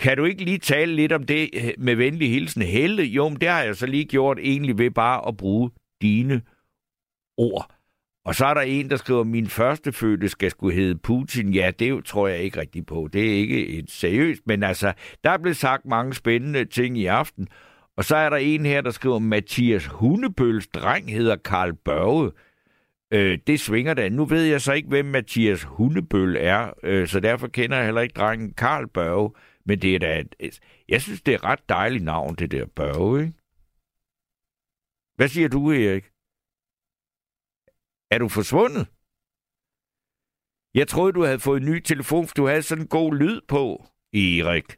Kan 0.00 0.16
du 0.16 0.24
ikke 0.24 0.44
lige 0.44 0.58
tale 0.58 0.94
lidt 0.94 1.12
om 1.12 1.24
det 1.24 1.50
øh, 1.54 1.72
med 1.78 1.94
venlig 1.94 2.30
hilsen 2.30 2.62
Helle? 2.62 3.02
Jo, 3.02 3.28
men 3.28 3.40
det 3.40 3.48
har 3.48 3.62
jeg 3.62 3.76
så 3.76 3.86
lige 3.86 4.04
gjort 4.04 4.38
egentlig 4.38 4.78
ved 4.78 4.90
bare 4.90 5.28
at 5.28 5.36
bruge 5.36 5.70
dine 6.02 6.42
ord. 7.40 7.74
Og 8.24 8.34
så 8.34 8.46
er 8.46 8.54
der 8.54 8.60
en, 8.60 8.90
der 8.90 8.96
skriver, 8.96 9.24
min 9.24 9.46
første 9.46 9.92
fødte 9.92 10.28
skal 10.28 10.50
skulle 10.50 10.74
hedde 10.74 10.98
Putin. 10.98 11.54
Ja, 11.54 11.70
det 11.78 12.04
tror 12.04 12.28
jeg 12.28 12.38
ikke 12.38 12.60
rigtig 12.60 12.86
på. 12.86 13.08
Det 13.12 13.30
er 13.30 13.34
ikke 13.34 13.68
et 13.68 13.90
seriøst, 13.90 14.42
men 14.46 14.62
altså, 14.62 14.92
der 15.24 15.30
er 15.30 15.38
blevet 15.38 15.56
sagt 15.56 15.86
mange 15.86 16.14
spændende 16.14 16.64
ting 16.64 16.98
i 16.98 17.06
aften. 17.06 17.48
Og 17.96 18.04
så 18.04 18.16
er 18.16 18.30
der 18.30 18.36
en 18.36 18.66
her, 18.66 18.80
der 18.80 18.90
skriver, 18.90 19.18
Mathias 19.18 19.86
Hundebøls 19.86 20.66
dreng 20.66 21.12
hedder 21.12 21.36
Karl 21.36 21.74
Børge. 21.74 22.30
Øh, 23.12 23.38
det 23.46 23.60
svinger 23.60 23.94
da. 23.94 24.08
Nu 24.08 24.24
ved 24.24 24.44
jeg 24.44 24.60
så 24.60 24.72
ikke, 24.72 24.88
hvem 24.88 25.04
Mathias 25.04 25.62
Hundebøl 25.62 26.36
er, 26.40 26.72
øh, 26.82 27.08
så 27.08 27.20
derfor 27.20 27.48
kender 27.48 27.76
jeg 27.76 27.84
heller 27.84 28.00
ikke 28.00 28.12
drengen 28.12 28.52
Karl 28.52 28.86
Børge. 28.86 29.30
Men 29.64 29.82
det 29.82 29.94
er 29.94 29.98
da... 29.98 30.24
Et, 30.38 30.60
jeg 30.88 31.02
synes, 31.02 31.22
det 31.22 31.32
er 31.32 31.38
et 31.38 31.44
ret 31.44 31.68
dejligt 31.68 32.04
navn, 32.04 32.34
det 32.34 32.50
der 32.50 32.66
Børge, 32.66 33.20
ikke? 33.20 33.34
Hvad 35.16 35.28
siger 35.28 35.48
du, 35.48 35.70
Erik? 35.70 36.09
Er 38.10 38.18
du 38.18 38.28
forsvundet? 38.28 38.86
Jeg 40.74 40.88
troede, 40.88 41.12
du 41.12 41.24
havde 41.24 41.38
fået 41.38 41.62
en 41.62 41.68
ny 41.72 41.80
telefon, 41.80 42.26
for 42.26 42.34
du 42.34 42.46
havde 42.46 42.62
sådan 42.62 42.84
en 42.84 42.88
god 42.88 43.14
lyd 43.14 43.40
på, 43.48 43.86
Erik. 44.12 44.76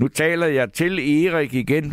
Nu 0.00 0.08
taler 0.08 0.46
jeg 0.46 0.72
til 0.72 1.24
Erik 1.24 1.54
igen, 1.54 1.92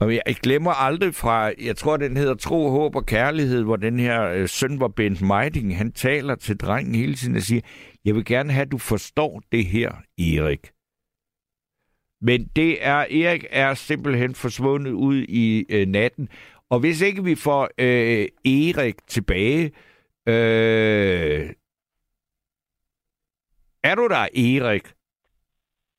og 0.00 0.14
jeg 0.14 0.36
glemmer 0.42 0.70
aldrig 0.70 1.14
fra, 1.14 1.52
jeg 1.58 1.76
tror, 1.76 1.96
den 1.96 2.16
hedder 2.16 2.34
Tro, 2.34 2.70
Håb 2.70 2.96
og 2.96 3.06
Kærlighed, 3.06 3.62
hvor 3.62 3.76
den 3.76 3.98
her 3.98 4.22
øh, 4.22 4.48
søn 4.48 4.80
var 4.80 4.88
Bent 4.88 5.22
Meiding, 5.22 5.76
han 5.76 5.92
taler 5.92 6.34
til 6.34 6.56
drengen 6.56 6.94
hele 6.94 7.14
tiden 7.14 7.36
og 7.36 7.42
siger, 7.42 7.60
jeg 8.04 8.14
vil 8.14 8.24
gerne 8.24 8.52
have, 8.52 8.62
at 8.62 8.72
du 8.72 8.78
forstår 8.78 9.42
det 9.52 9.66
her, 9.66 9.90
Erik. 10.18 10.70
Men 12.20 12.48
det 12.56 12.86
er, 12.86 12.96
Erik 12.96 13.44
er 13.50 13.74
simpelthen 13.74 14.34
forsvundet 14.34 14.92
ud 14.92 15.16
i 15.28 15.66
øh, 15.70 15.88
natten. 15.88 16.28
Og 16.70 16.80
hvis 16.80 17.00
ikke 17.00 17.24
vi 17.24 17.34
får 17.34 17.68
øh, 17.78 18.26
Erik 18.44 18.94
tilbage, 19.06 19.64
øh, 20.26 21.50
er 23.84 23.94
du 23.94 24.08
der, 24.08 24.16
Erik? 24.16 24.82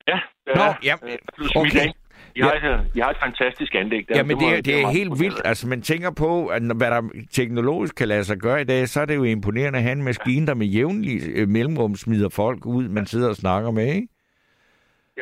Ja, 0.08 0.20
det 0.46 0.56
Nå, 0.56 0.62
er. 0.62 0.74
ja, 0.84 0.94
Øh, 1.02 1.18
okay. 1.56 1.68
okay. 1.70 1.88
I 2.36 2.40
har, 2.40 2.52
et, 2.52 2.90
I 2.94 3.00
har 3.00 3.10
et 3.10 3.16
fantastisk 3.22 3.74
anlæg 3.74 4.08
der. 4.08 4.16
Jamen, 4.16 4.36
må- 4.36 4.40
det, 4.48 4.58
er, 4.58 4.62
det 4.62 4.76
er 4.76 4.80
meget 4.82 4.96
helt 4.96 5.18
vildt. 5.20 5.40
Altså, 5.44 5.68
man 5.68 5.82
tænker 5.82 6.10
på, 6.10 6.46
at 6.46 6.62
hvad 6.62 6.90
der 6.90 7.02
teknologisk 7.32 7.94
kan 7.94 8.08
lade 8.08 8.24
sig 8.24 8.36
gøre 8.38 8.60
i 8.60 8.64
dag, 8.64 8.88
så 8.88 9.00
er 9.00 9.04
det 9.04 9.16
jo 9.16 9.24
imponerende 9.24 9.76
at 9.78 9.82
have 9.82 9.92
en 9.92 10.02
maskine, 10.02 10.46
der 10.46 10.54
med 10.54 10.66
jævnlig 10.66 11.20
øh, 11.34 11.48
mellemrum 11.48 11.96
smider 11.96 12.28
folk 12.28 12.66
ud, 12.66 12.88
man 12.88 13.06
sidder 13.06 13.28
og 13.28 13.36
snakker 13.36 13.70
med, 13.70 13.94
ikke? 13.94 14.08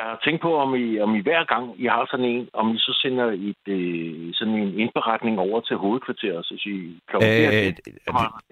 Jeg 0.01 0.09
har 0.09 0.20
tænkt 0.24 0.42
på, 0.42 0.51
om 0.64 0.74
I, 0.74 1.01
om 1.01 1.14
I 1.14 1.20
hver 1.20 1.44
gang 1.53 1.64
I 1.80 1.86
har 1.86 2.07
sådan 2.11 2.26
en, 2.34 2.48
om 2.53 2.66
I 2.74 2.78
så 2.78 2.92
sender 3.03 3.26
et, 3.51 3.64
øh, 3.78 4.34
sådan 4.34 4.55
en 4.55 4.78
indberetning 4.78 5.38
over 5.38 5.61
til 5.61 5.76
hovedkvarteret, 5.76 6.44
så 6.46 6.55
siger 6.62 7.01
klokken 7.09 7.30
Øh, 7.30 7.46
øh, 7.46 7.53
det, 7.53 7.80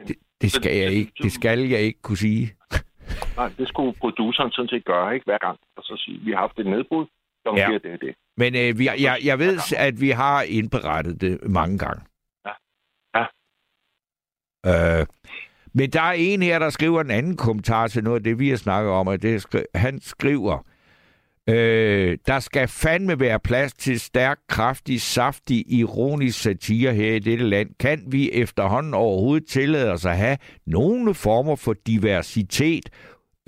det, 0.09 0.17
det, 0.43 0.53
skal 0.53 0.77
jeg 0.77 0.91
ikke, 0.93 1.13
det 1.23 1.33
skal 1.33 1.59
jeg 1.59 1.81
ikke 1.81 2.01
kunne 2.03 2.17
sige. 2.17 2.45
Nej, 3.39 3.49
det 3.59 3.69
skulle 3.69 3.93
produceren 4.01 4.51
sådan 4.53 4.69
set 4.69 4.85
gøre, 4.85 5.15
ikke 5.15 5.25
hver 5.25 5.39
gang. 5.39 5.59
Og 5.77 5.83
så 5.83 6.03
sige, 6.05 6.19
vi 6.25 6.31
har 6.31 6.39
haft 6.39 6.59
et 6.59 6.67
nedbrud, 6.67 7.07
klokken 7.45 7.73
Ja. 7.73 7.79
det 7.85 7.93
er 7.93 7.97
det. 7.97 8.15
Men 8.37 8.55
øh, 8.55 8.79
vi, 8.79 8.85
jeg, 8.87 9.19
jeg 9.25 9.39
ved, 9.39 9.59
at 9.77 10.01
vi 10.01 10.11
har 10.11 10.43
indberettet 10.43 11.21
det 11.21 11.51
mange 11.51 11.79
gange. 11.79 12.03
Ja. 12.47 12.53
Ja. 13.19 13.25
Øh, 15.01 15.07
men 15.75 15.91
der 15.91 16.03
er 16.03 16.13
en 16.13 16.43
her, 16.43 16.59
der 16.59 16.71
skriver 16.71 17.01
en 17.01 17.11
anden 17.11 17.37
kommentar 17.37 17.87
til 17.87 18.05
noget 18.05 18.17
af 18.19 18.23
det, 18.25 18.39
vi 18.39 18.49
har 18.49 18.57
snakket 18.57 18.93
om. 18.93 19.07
Og 19.07 19.23
det 19.23 19.47
skri- 19.47 19.71
han 19.75 20.01
skriver, 20.01 20.59
øh, 21.49 22.19
der 22.27 22.41
skal 22.41 22.69
fandme 22.69 23.21
være 23.21 23.41
plads 23.41 23.73
til 23.73 24.01
stærk, 24.01 24.39
kraftig, 24.49 25.01
saftig, 25.01 25.73
ironisk 25.73 26.43
satire 26.43 26.95
her 26.95 27.15
i 27.15 27.19
dette 27.19 27.45
land. 27.45 27.71
Kan 27.81 28.05
vi 28.07 28.31
efterhånden 28.33 28.95
overhovedet 28.95 29.49
tillade 29.49 29.93
os 29.93 30.05
at 30.05 30.17
have 30.17 30.39
nogle 30.67 31.15
former 31.15 31.57
for 31.57 31.75
diversitet, 31.87 32.91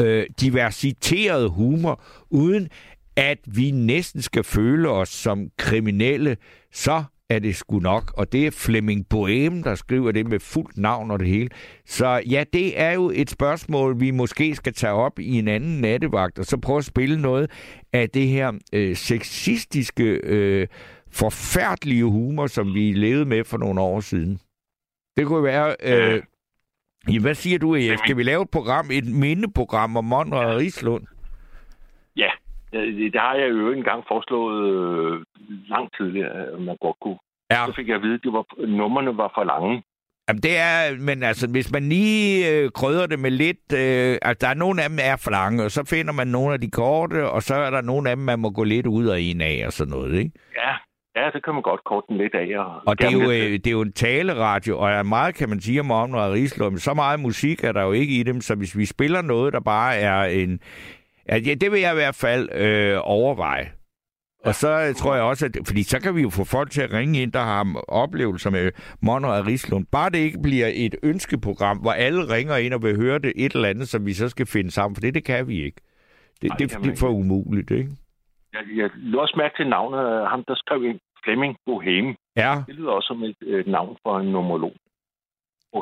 øh, 0.01 0.27
diversiteret 0.41 1.51
humor, 1.51 2.03
uden 2.31 2.69
at 3.17 3.39
vi 3.47 3.71
næsten 3.71 4.23
skal 4.23 4.45
føle 4.45 4.89
os 4.89 5.09
som 5.09 5.49
kriminelle, 5.59 6.37
så 6.73 7.05
er 7.31 7.39
det 7.39 7.57
sgu 7.57 7.79
nok. 7.79 8.13
Og 8.17 8.33
det 8.33 8.47
er 8.47 8.51
Flemming 8.51 9.09
Boehm, 9.09 9.63
der 9.63 9.75
skriver 9.75 10.13
det 10.13 10.27
med 10.27 10.41
fuldt 10.41 10.79
navn 10.79 11.11
og 11.11 11.19
det 11.19 11.29
hele. 11.29 11.49
Så 11.87 12.23
ja, 12.31 12.45
det 12.53 12.81
er 12.81 12.93
jo 12.93 13.11
et 13.15 13.31
spørgsmål, 13.31 14.01
vi 14.01 14.11
måske 14.11 14.55
skal 14.55 14.73
tage 14.75 14.93
op 14.93 15.19
i 15.19 15.39
en 15.39 15.49
anden 15.49 15.81
nattevagt, 15.81 16.39
og 16.39 16.45
så 16.45 16.57
prøve 16.57 16.79
at 16.79 16.85
spille 16.85 17.23
noget 17.23 17.51
af 17.93 18.11
det 18.11 18.29
her 18.29 18.53
øh, 18.73 18.97
sexistiske, 18.97 20.05
øh, 20.05 20.67
forfærdelige 21.13 22.05
humor, 22.05 22.47
som 22.47 22.75
vi 22.75 22.93
levede 22.93 23.25
med 23.25 23.45
for 23.45 23.59
nogle 23.59 23.81
år 23.81 24.01
siden. 24.01 24.41
Det 25.17 25.27
kunne 25.27 25.45
være... 25.45 25.77
Øh, 25.83 26.23
ja, 27.09 27.19
hvad 27.19 27.35
siger 27.35 27.59
du, 27.59 27.75
Erik? 27.75 27.99
Skal 27.99 28.17
vi 28.17 28.23
lave 28.23 28.43
et 28.43 28.51
program, 28.51 28.91
et 28.91 29.07
mindeprogram 29.07 29.97
om 29.97 30.05
Monrad 30.05 30.55
og 30.55 30.57
Rislund? 30.57 31.07
Det, 32.73 33.21
har 33.21 33.35
jeg 33.35 33.51
jo 33.51 33.73
engang 33.73 34.05
foreslået 34.09 34.59
øh, 34.75 35.25
langt 35.69 35.97
tidligere, 35.97 36.33
at 36.55 36.61
man 36.61 36.77
godt 36.81 36.97
kunne. 37.03 37.19
Ja. 37.51 37.67
Så 37.67 37.73
fik 37.77 37.89
jeg 37.89 37.97
at 37.97 38.03
vide, 38.03 38.15
at 38.15 38.21
det 38.25 38.33
var, 38.33 38.45
numrene 38.67 39.17
var 39.17 39.33
for 39.35 39.45
lange. 39.45 39.83
Jamen 40.29 40.43
det 40.43 40.59
er, 40.59 40.99
men 41.01 41.23
altså, 41.23 41.49
hvis 41.51 41.73
man 41.73 41.89
lige 41.89 42.51
øh, 42.51 42.71
krydder 42.71 43.07
det 43.07 43.19
med 43.19 43.31
lidt, 43.31 43.73
øh, 43.73 44.19
altså 44.23 44.39
der 44.41 44.49
er 44.49 44.55
nogle 44.55 44.83
af 44.83 44.89
dem 44.89 44.99
er 45.03 45.17
for 45.17 45.31
lange, 45.31 45.65
og 45.65 45.71
så 45.71 45.85
finder 45.85 46.13
man 46.13 46.29
nogle 46.29 46.53
af 46.53 46.61
de 46.61 46.71
korte, 46.71 47.31
og 47.31 47.43
så 47.43 47.55
er 47.55 47.71
der 47.71 47.81
nogle 47.81 48.11
af 48.11 48.17
dem, 48.17 48.25
man 48.25 48.39
må 48.39 48.51
gå 48.51 48.65
lidt 48.65 48.87
ud 48.87 49.07
og 49.07 49.21
ind 49.21 49.43
af 49.43 49.63
og 49.67 49.73
sådan 49.73 49.91
noget, 49.91 50.19
ikke? 50.19 50.31
Ja, 50.57 50.73
ja 51.17 51.31
det 51.31 51.45
kan 51.45 51.55
man 51.55 51.63
godt 51.63 51.85
korte 51.85 52.07
den 52.09 52.17
lidt 52.17 52.35
af. 52.35 52.59
Og, 52.59 52.83
Og 52.87 52.99
det 52.99 53.07
er, 53.07 53.11
jo, 53.11 53.23
øh, 53.23 53.53
det 53.53 53.67
er 53.67 53.71
jo 53.71 53.81
en 53.81 53.93
taleradio, 53.93 54.79
og 54.79 54.91
er 54.91 55.03
meget, 55.03 55.35
kan 55.35 55.49
man 55.49 55.61
sige, 55.61 55.81
om 55.81 55.91
Området 55.91 56.33
Rislund, 56.33 56.71
men 56.71 56.79
så 56.79 56.95
meget 56.95 57.21
musik 57.21 57.65
er 57.65 57.73
der 57.73 57.83
jo 57.83 57.93
ikke 57.93 58.15
i 58.21 58.23
dem, 58.23 58.41
så 58.41 58.55
hvis 58.55 58.79
vi 58.79 58.85
spiller 58.85 59.23
noget, 59.23 59.53
der 59.53 59.61
bare 59.61 59.97
er 59.97 60.23
en... 60.25 60.61
Ja, 61.29 61.39
det 61.39 61.61
det 61.61 61.73
vil 61.73 61.81
jeg 61.81 61.93
i 61.93 61.95
hvert 61.95 62.15
fald 62.15 62.49
øh, 62.53 62.99
overveje. 63.03 63.73
Og 64.45 64.55
så 64.55 64.69
øh, 64.69 64.95
tror 64.95 65.15
jeg 65.15 65.25
også, 65.25 65.47
at... 65.47 65.57
Fordi 65.67 65.83
så 65.83 66.01
kan 66.01 66.17
vi 66.17 66.23
jo 66.23 66.31
få 66.31 66.45
folk 66.45 66.71
til 66.71 66.83
at 66.83 66.93
ringe 66.93 67.23
ind, 67.23 67.33
der 67.33 67.41
har 67.41 67.85
oplevelser 67.89 68.51
med 68.51 68.73
Monrad 69.03 69.47
Rislund. 69.47 69.87
Bare 69.93 70.11
det 70.11 70.19
ikke 70.19 70.39
bliver 70.43 70.71
et 70.75 70.95
ønskeprogram, 71.03 71.79
hvor 71.79 71.93
alle 71.93 72.35
ringer 72.35 72.57
ind 72.57 72.75
og 72.75 72.83
vil 72.83 72.97
høre 72.97 73.19
det 73.19 73.33
et 73.37 73.53
eller 73.53 73.69
andet, 73.69 73.89
som 73.89 74.07
vi 74.07 74.13
så 74.13 74.29
skal 74.29 74.47
finde 74.47 74.71
sammen. 74.71 74.97
For 74.97 75.01
det, 75.01 75.15
det 75.15 75.25
kan 75.25 75.49
vi 75.49 75.65
ikke. 75.65 75.81
Det, 76.43 76.49
Nej, 76.49 76.57
det, 76.57 76.71
det 76.71 76.85
det 76.85 76.93
er 76.93 76.97
for 76.97 77.09
umuligt, 77.09 77.71
ikke? 77.71 77.91
Jeg, 78.53 78.61
jeg 78.77 78.91
lå 78.97 79.19
også 79.19 79.35
mærke 79.37 79.55
til 79.57 79.69
navnet 79.69 79.99
af 79.99 80.31
ham, 80.31 80.45
der 80.49 80.55
skrev 80.55 80.85
ind 80.85 81.01
Flemming 81.25 81.57
Bohem. 81.67 82.15
Ja. 82.37 82.63
Det 82.67 82.75
lyder 82.75 82.91
også 82.91 83.07
som 83.07 83.23
et, 83.23 83.37
et 83.47 83.67
navn 83.67 83.97
for 84.03 84.19
en 84.19 84.33
nomolog. 84.33 84.73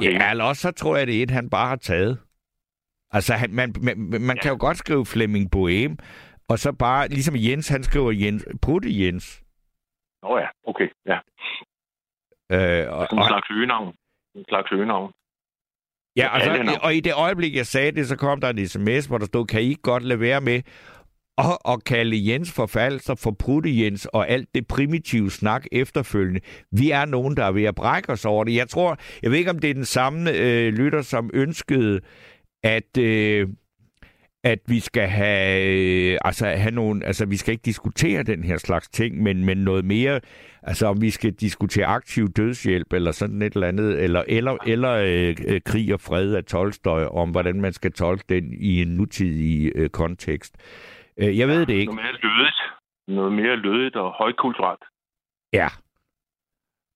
Ja, 0.02 0.30
eller 0.30 0.44
også 0.44 0.62
så 0.62 0.70
tror 0.70 0.96
jeg, 0.96 1.06
det 1.06 1.18
er 1.18 1.22
et, 1.22 1.30
han 1.30 1.50
bare 1.50 1.68
har 1.68 1.76
taget. 1.76 2.18
Altså, 3.10 3.34
han, 3.34 3.50
man, 3.54 3.74
man, 3.82 3.98
man 3.98 4.36
ja. 4.36 4.42
kan 4.42 4.50
jo 4.50 4.56
godt 4.60 4.76
skrive 4.76 5.06
Flemming 5.06 5.50
Boehm, 5.50 5.98
og 6.48 6.58
så 6.58 6.72
bare, 6.72 7.08
ligesom 7.08 7.34
Jens, 7.36 7.68
han 7.68 7.82
skriver 7.82 8.12
Jens, 8.12 8.46
Prutte 8.62 8.88
Jens. 9.00 9.42
Nå 10.22 10.28
oh 10.28 10.40
ja, 10.40 10.48
okay, 10.70 10.88
ja. 11.06 11.18
Øh, 12.52 12.92
og, 12.92 13.06
Sådan 13.06 13.18
en 13.18 13.28
slags 13.28 13.50
øgenavn. 13.50 13.94
En 14.34 14.44
slags 14.48 14.72
øgenavn. 14.72 15.12
Ja, 16.16 16.34
og, 16.34 16.40
så, 16.40 16.62
navn. 16.62 16.78
og 16.82 16.94
i 16.94 17.00
det 17.00 17.14
øjeblik, 17.14 17.56
jeg 17.56 17.66
sagde 17.66 17.92
det, 17.92 18.08
så 18.08 18.16
kom 18.16 18.40
der 18.40 18.50
en 18.50 18.66
sms, 18.68 19.06
hvor 19.06 19.18
der 19.18 19.26
stod, 19.26 19.46
kan 19.46 19.62
I 19.62 19.64
ikke 19.64 19.82
godt 19.82 20.02
lade 20.02 20.20
være 20.20 20.40
med 20.40 20.62
at, 21.38 21.58
at 21.68 21.84
kalde 21.84 22.32
Jens 22.32 22.52
for 22.52 22.66
falser, 22.66 23.14
for 23.14 23.30
Prutte 23.30 23.84
Jens 23.84 24.06
og 24.06 24.28
alt 24.28 24.54
det 24.54 24.66
primitive 24.68 25.30
snak 25.30 25.66
efterfølgende. 25.72 26.40
Vi 26.72 26.90
er 26.90 27.04
nogen, 27.04 27.36
der 27.36 27.44
er 27.44 27.52
ved 27.52 27.64
at 27.64 27.74
brække 27.74 28.12
os 28.12 28.24
over 28.24 28.44
det. 28.44 28.54
Jeg 28.54 28.68
tror, 28.68 28.96
jeg 29.22 29.30
ved 29.30 29.38
ikke, 29.38 29.50
om 29.50 29.58
det 29.58 29.70
er 29.70 29.74
den 29.74 29.84
samme 29.84 30.30
øh, 30.30 30.72
lytter, 30.72 31.02
som 31.02 31.30
ønskede, 31.34 32.00
at... 32.62 32.98
Øh, 32.98 33.48
at 34.44 34.58
vi 34.66 34.80
skal 34.80 35.08
have, 35.08 36.12
øh, 36.12 36.18
altså 36.24 36.46
have 36.46 36.70
nogle, 36.70 37.06
altså 37.06 37.26
vi 37.26 37.36
skal 37.36 37.52
ikke 37.52 37.62
diskutere 37.64 38.22
den 38.22 38.44
her 38.44 38.56
slags 38.56 38.88
ting, 38.88 39.22
men, 39.22 39.44
men 39.44 39.58
noget 39.58 39.84
mere, 39.84 40.20
altså 40.62 40.86
om 40.86 41.00
vi 41.00 41.10
skal 41.10 41.32
diskutere 41.32 41.86
aktiv 41.86 42.28
dødshjælp 42.28 42.92
eller 42.92 43.12
sådan 43.12 43.42
et 43.42 43.54
eller 43.54 43.68
andet, 43.68 44.02
eller, 44.02 44.24
eller, 44.28 44.56
eller 44.66 44.92
øh, 44.92 45.36
øh, 45.48 45.60
krig 45.64 45.94
og 45.94 46.00
fred 46.00 46.34
af 46.34 46.44
Tolstoy, 46.44 47.02
om 47.10 47.30
hvordan 47.30 47.60
man 47.60 47.72
skal 47.72 47.92
tolke 47.92 48.24
den 48.28 48.52
i 48.52 48.82
en 48.82 48.88
nutidig 48.88 49.72
øh, 49.74 49.90
kontekst. 49.90 50.56
Øh, 51.16 51.38
jeg 51.38 51.48
ved 51.48 51.66
det 51.66 51.74
ikke. 51.74 51.94
Noget 51.94 52.04
mere 52.04 52.32
lødigt. 52.32 52.60
Noget 53.08 53.32
mere 53.32 53.56
lødigt 53.56 53.96
og 53.96 54.12
højkulturelt. 54.12 54.84
Ja. 55.52 55.68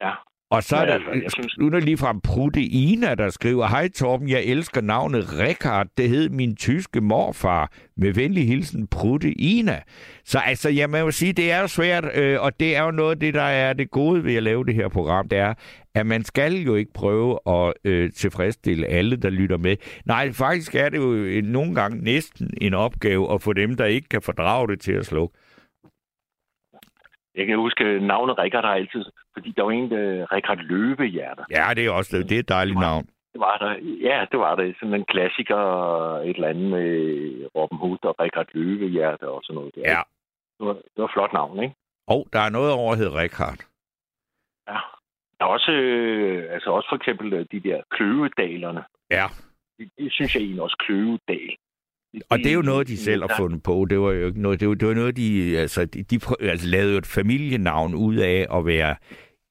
Ja. 0.02 0.12
Og 0.52 0.62
så 0.62 0.76
er 0.76 0.84
der, 0.86 0.92
altså, 0.94 1.10
jeg 1.22 1.30
synes- 1.30 1.58
nu 1.58 1.66
er 1.66 1.70
der 1.70 1.80
lige 1.80 1.96
fra 1.96 2.14
Proteina, 2.24 3.14
der 3.14 3.30
skriver, 3.30 3.66
Hej 3.66 3.88
Torben, 3.88 4.28
jeg 4.28 4.44
elsker 4.44 4.80
navnet 4.80 5.38
Richard. 5.38 5.86
Det 5.96 6.08
hed 6.08 6.28
min 6.28 6.56
tyske 6.56 7.00
morfar. 7.00 7.72
Med 7.96 8.12
venlig 8.14 8.46
hilsen, 8.46 8.86
Proteina. 8.86 9.80
Så 10.24 10.38
altså, 10.38 10.68
jeg 10.68 10.90
må 10.90 10.96
jo 10.96 11.10
sige, 11.10 11.32
det 11.32 11.52
er 11.52 11.60
jo 11.60 11.66
svært, 11.66 12.04
øh, 12.14 12.40
og 12.40 12.60
det 12.60 12.76
er 12.76 12.82
jo 12.82 12.90
noget 12.90 13.10
af 13.10 13.18
det, 13.20 13.34
der 13.34 13.42
er 13.42 13.72
det 13.72 13.90
gode 13.90 14.24
ved 14.24 14.34
at 14.34 14.42
lave 14.42 14.64
det 14.64 14.74
her 14.74 14.88
program, 14.88 15.28
det 15.28 15.38
er, 15.38 15.54
at 15.94 16.06
man 16.06 16.24
skal 16.24 16.54
jo 16.54 16.74
ikke 16.74 16.92
prøve 16.92 17.38
at 17.48 17.72
øh, 17.84 18.10
tilfredsstille 18.12 18.86
alle, 18.86 19.16
der 19.16 19.30
lytter 19.30 19.56
med. 19.56 19.76
Nej, 20.06 20.32
faktisk 20.32 20.74
er 20.74 20.88
det 20.88 20.98
jo 20.98 21.40
nogle 21.44 21.74
gange 21.74 22.04
næsten 22.04 22.50
en 22.60 22.74
opgave 22.74 23.34
at 23.34 23.42
få 23.42 23.52
dem, 23.52 23.74
der 23.74 23.84
ikke 23.84 24.08
kan 24.08 24.22
fordrage 24.22 24.68
det 24.68 24.80
til 24.80 24.92
at 24.92 25.06
slukke. 25.06 25.38
Jeg 27.34 27.46
kan 27.46 27.56
huske 27.56 27.84
navnet 28.00 28.38
Rikard 28.38 28.64
har 28.64 28.74
altid... 28.74 29.04
Fordi 29.32 29.52
der 29.56 29.62
var 29.62 29.70
en, 29.70 29.90
der 29.90 30.32
Rikard 30.32 30.58
Løvehjerter. 30.58 31.44
Ja, 31.50 31.74
det 31.74 31.86
er 31.86 31.90
også 31.90 32.16
det. 32.16 32.28
Det 32.28 32.36
er 32.36 32.40
et 32.40 32.48
dejligt 32.48 32.80
navn. 32.80 33.04
Det 33.32 33.40
var 33.40 33.56
der. 33.58 33.72
Ja, 34.08 34.26
det 34.32 34.38
var 34.38 34.54
det. 34.54 34.76
Sådan 34.80 34.94
en 34.94 35.04
klassiker, 35.04 35.62
et 36.18 36.36
eller 36.36 36.48
andet 36.48 36.70
med 36.70 36.88
Robin 37.56 37.78
Hood 37.78 38.04
og 38.04 38.20
Rikard 38.20 38.46
Løvehjerte 38.52 39.28
og 39.28 39.40
sådan 39.44 39.54
noget. 39.54 39.74
Der. 39.74 39.80
Ja. 39.84 40.02
Det 40.58 40.66
var, 40.66 40.72
det 40.72 40.96
var 40.96 41.04
et 41.04 41.12
flot 41.12 41.32
navn, 41.32 41.62
ikke? 41.62 41.74
Og 42.06 42.26
der 42.32 42.38
er 42.38 42.50
noget 42.50 42.72
over, 42.72 42.90
der 42.90 42.98
hedder 42.98 43.20
Richard. 43.22 43.60
Ja. 44.68 44.78
Der 45.38 45.44
er 45.44 45.50
også, 45.56 45.72
øh, 45.72 46.54
altså 46.54 46.70
også 46.70 46.88
for 46.90 46.96
eksempel 46.96 47.32
øh, 47.32 47.46
de 47.52 47.60
der 47.60 47.82
kløvedalerne. 47.90 48.84
Ja. 49.10 49.26
Det, 49.78 49.90
det 49.98 50.12
synes 50.12 50.34
jeg 50.34 50.42
egentlig 50.42 50.62
også, 50.62 50.76
kløvedal. 50.86 51.56
Og 52.30 52.38
det 52.38 52.46
er 52.46 52.54
jo 52.54 52.62
noget, 52.62 52.88
de 52.88 52.96
selv 52.96 53.22
har 53.22 53.36
fundet 53.36 53.62
på. 53.62 53.86
Det 53.90 54.00
var 54.00 54.12
jo 54.12 54.26
ikke 54.26 54.42
noget, 54.42 54.60
det 54.60 54.68
var, 54.68 54.74
det 54.74 54.88
var 54.88 54.94
noget, 54.94 55.16
de, 55.16 55.58
altså, 55.58 55.84
de, 55.84 56.02
de 56.02 56.20
altså, 56.40 56.68
lavede 56.68 56.98
et 56.98 57.06
familienavn 57.06 57.94
ud 57.94 58.16
af 58.16 58.46
at 58.54 58.66
være 58.66 58.96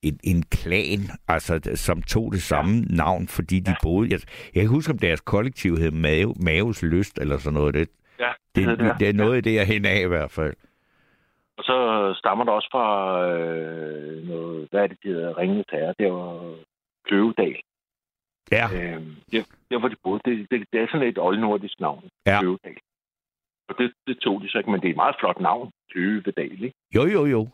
en, 0.02 0.20
en 0.24 0.44
klan, 0.52 1.00
altså, 1.28 1.60
som 1.76 2.02
tog 2.02 2.32
det 2.32 2.42
samme 2.42 2.76
ja. 2.76 2.96
navn, 2.96 3.28
fordi 3.28 3.60
de 3.60 3.72
ja. 3.72 3.76
boede... 3.84 4.12
Jeg, 4.12 4.20
jeg 4.56 4.62
kan 4.64 4.70
huske, 4.70 4.92
om 4.92 5.00
deres 5.00 5.22
kollektiv 5.22 5.78
hed 5.78 5.92
Mave, 5.92 6.34
Maves 6.40 6.84
Lyst, 6.84 7.20
eller 7.20 7.38
sådan 7.38 7.54
noget. 7.54 7.74
Det, 7.74 7.90
Ja, 8.22 8.32
det, 8.56 8.66
hed 8.66 8.78
det, 8.78 8.96
det 9.00 9.10
er 9.10 9.14
noget 9.14 9.36
af 9.36 9.44
det, 9.44 9.54
jeg 9.56 9.68
hen 9.68 9.86
af 9.86 10.00
i 10.02 10.08
hvert 10.08 10.32
fald. 10.32 10.56
Og 11.58 11.64
så 11.64 11.78
stammer 12.18 12.44
det 12.44 12.54
også 12.54 12.70
fra 12.72 12.88
øh, 13.30 14.28
noget, 14.28 14.68
hvad 14.72 14.82
er 14.84 14.88
det, 14.88 14.98
de 15.04 15.08
hedder, 15.08 15.38
Ringende 15.38 15.64
Terre. 15.64 15.94
Det 16.00 16.14
var 16.14 16.56
Kløvedal. 17.06 17.56
Ja, 18.52 18.66
Øh, 18.74 19.02
der, 19.32 19.44
der, 19.72 19.80
hvor 19.80 19.88
de 19.88 19.96
boede. 20.04 20.22
Det, 20.26 20.48
det, 20.52 20.68
det 20.74 20.82
er 20.82 20.88
sådan 20.92 21.08
et 21.08 21.18
oldnordisk 21.18 21.80
navn. 21.80 22.04
Ja. 22.26 22.40
Kløvedal. 22.40 22.78
Og 23.70 23.76
det, 23.78 23.94
det 24.08 24.18
tog 24.20 24.42
de 24.42 24.50
så 24.50 24.58
ikke, 24.58 24.72
men 24.72 24.82
det 24.82 24.88
er 24.88 24.92
et 24.92 24.96
meget 25.04 25.16
flot 25.20 25.40
navn. 25.40 25.72
Kløvedal, 25.92 26.64
ikke? 26.64 26.74
jo, 26.96 27.04
jo, 27.06 27.26
jo. 27.26 27.48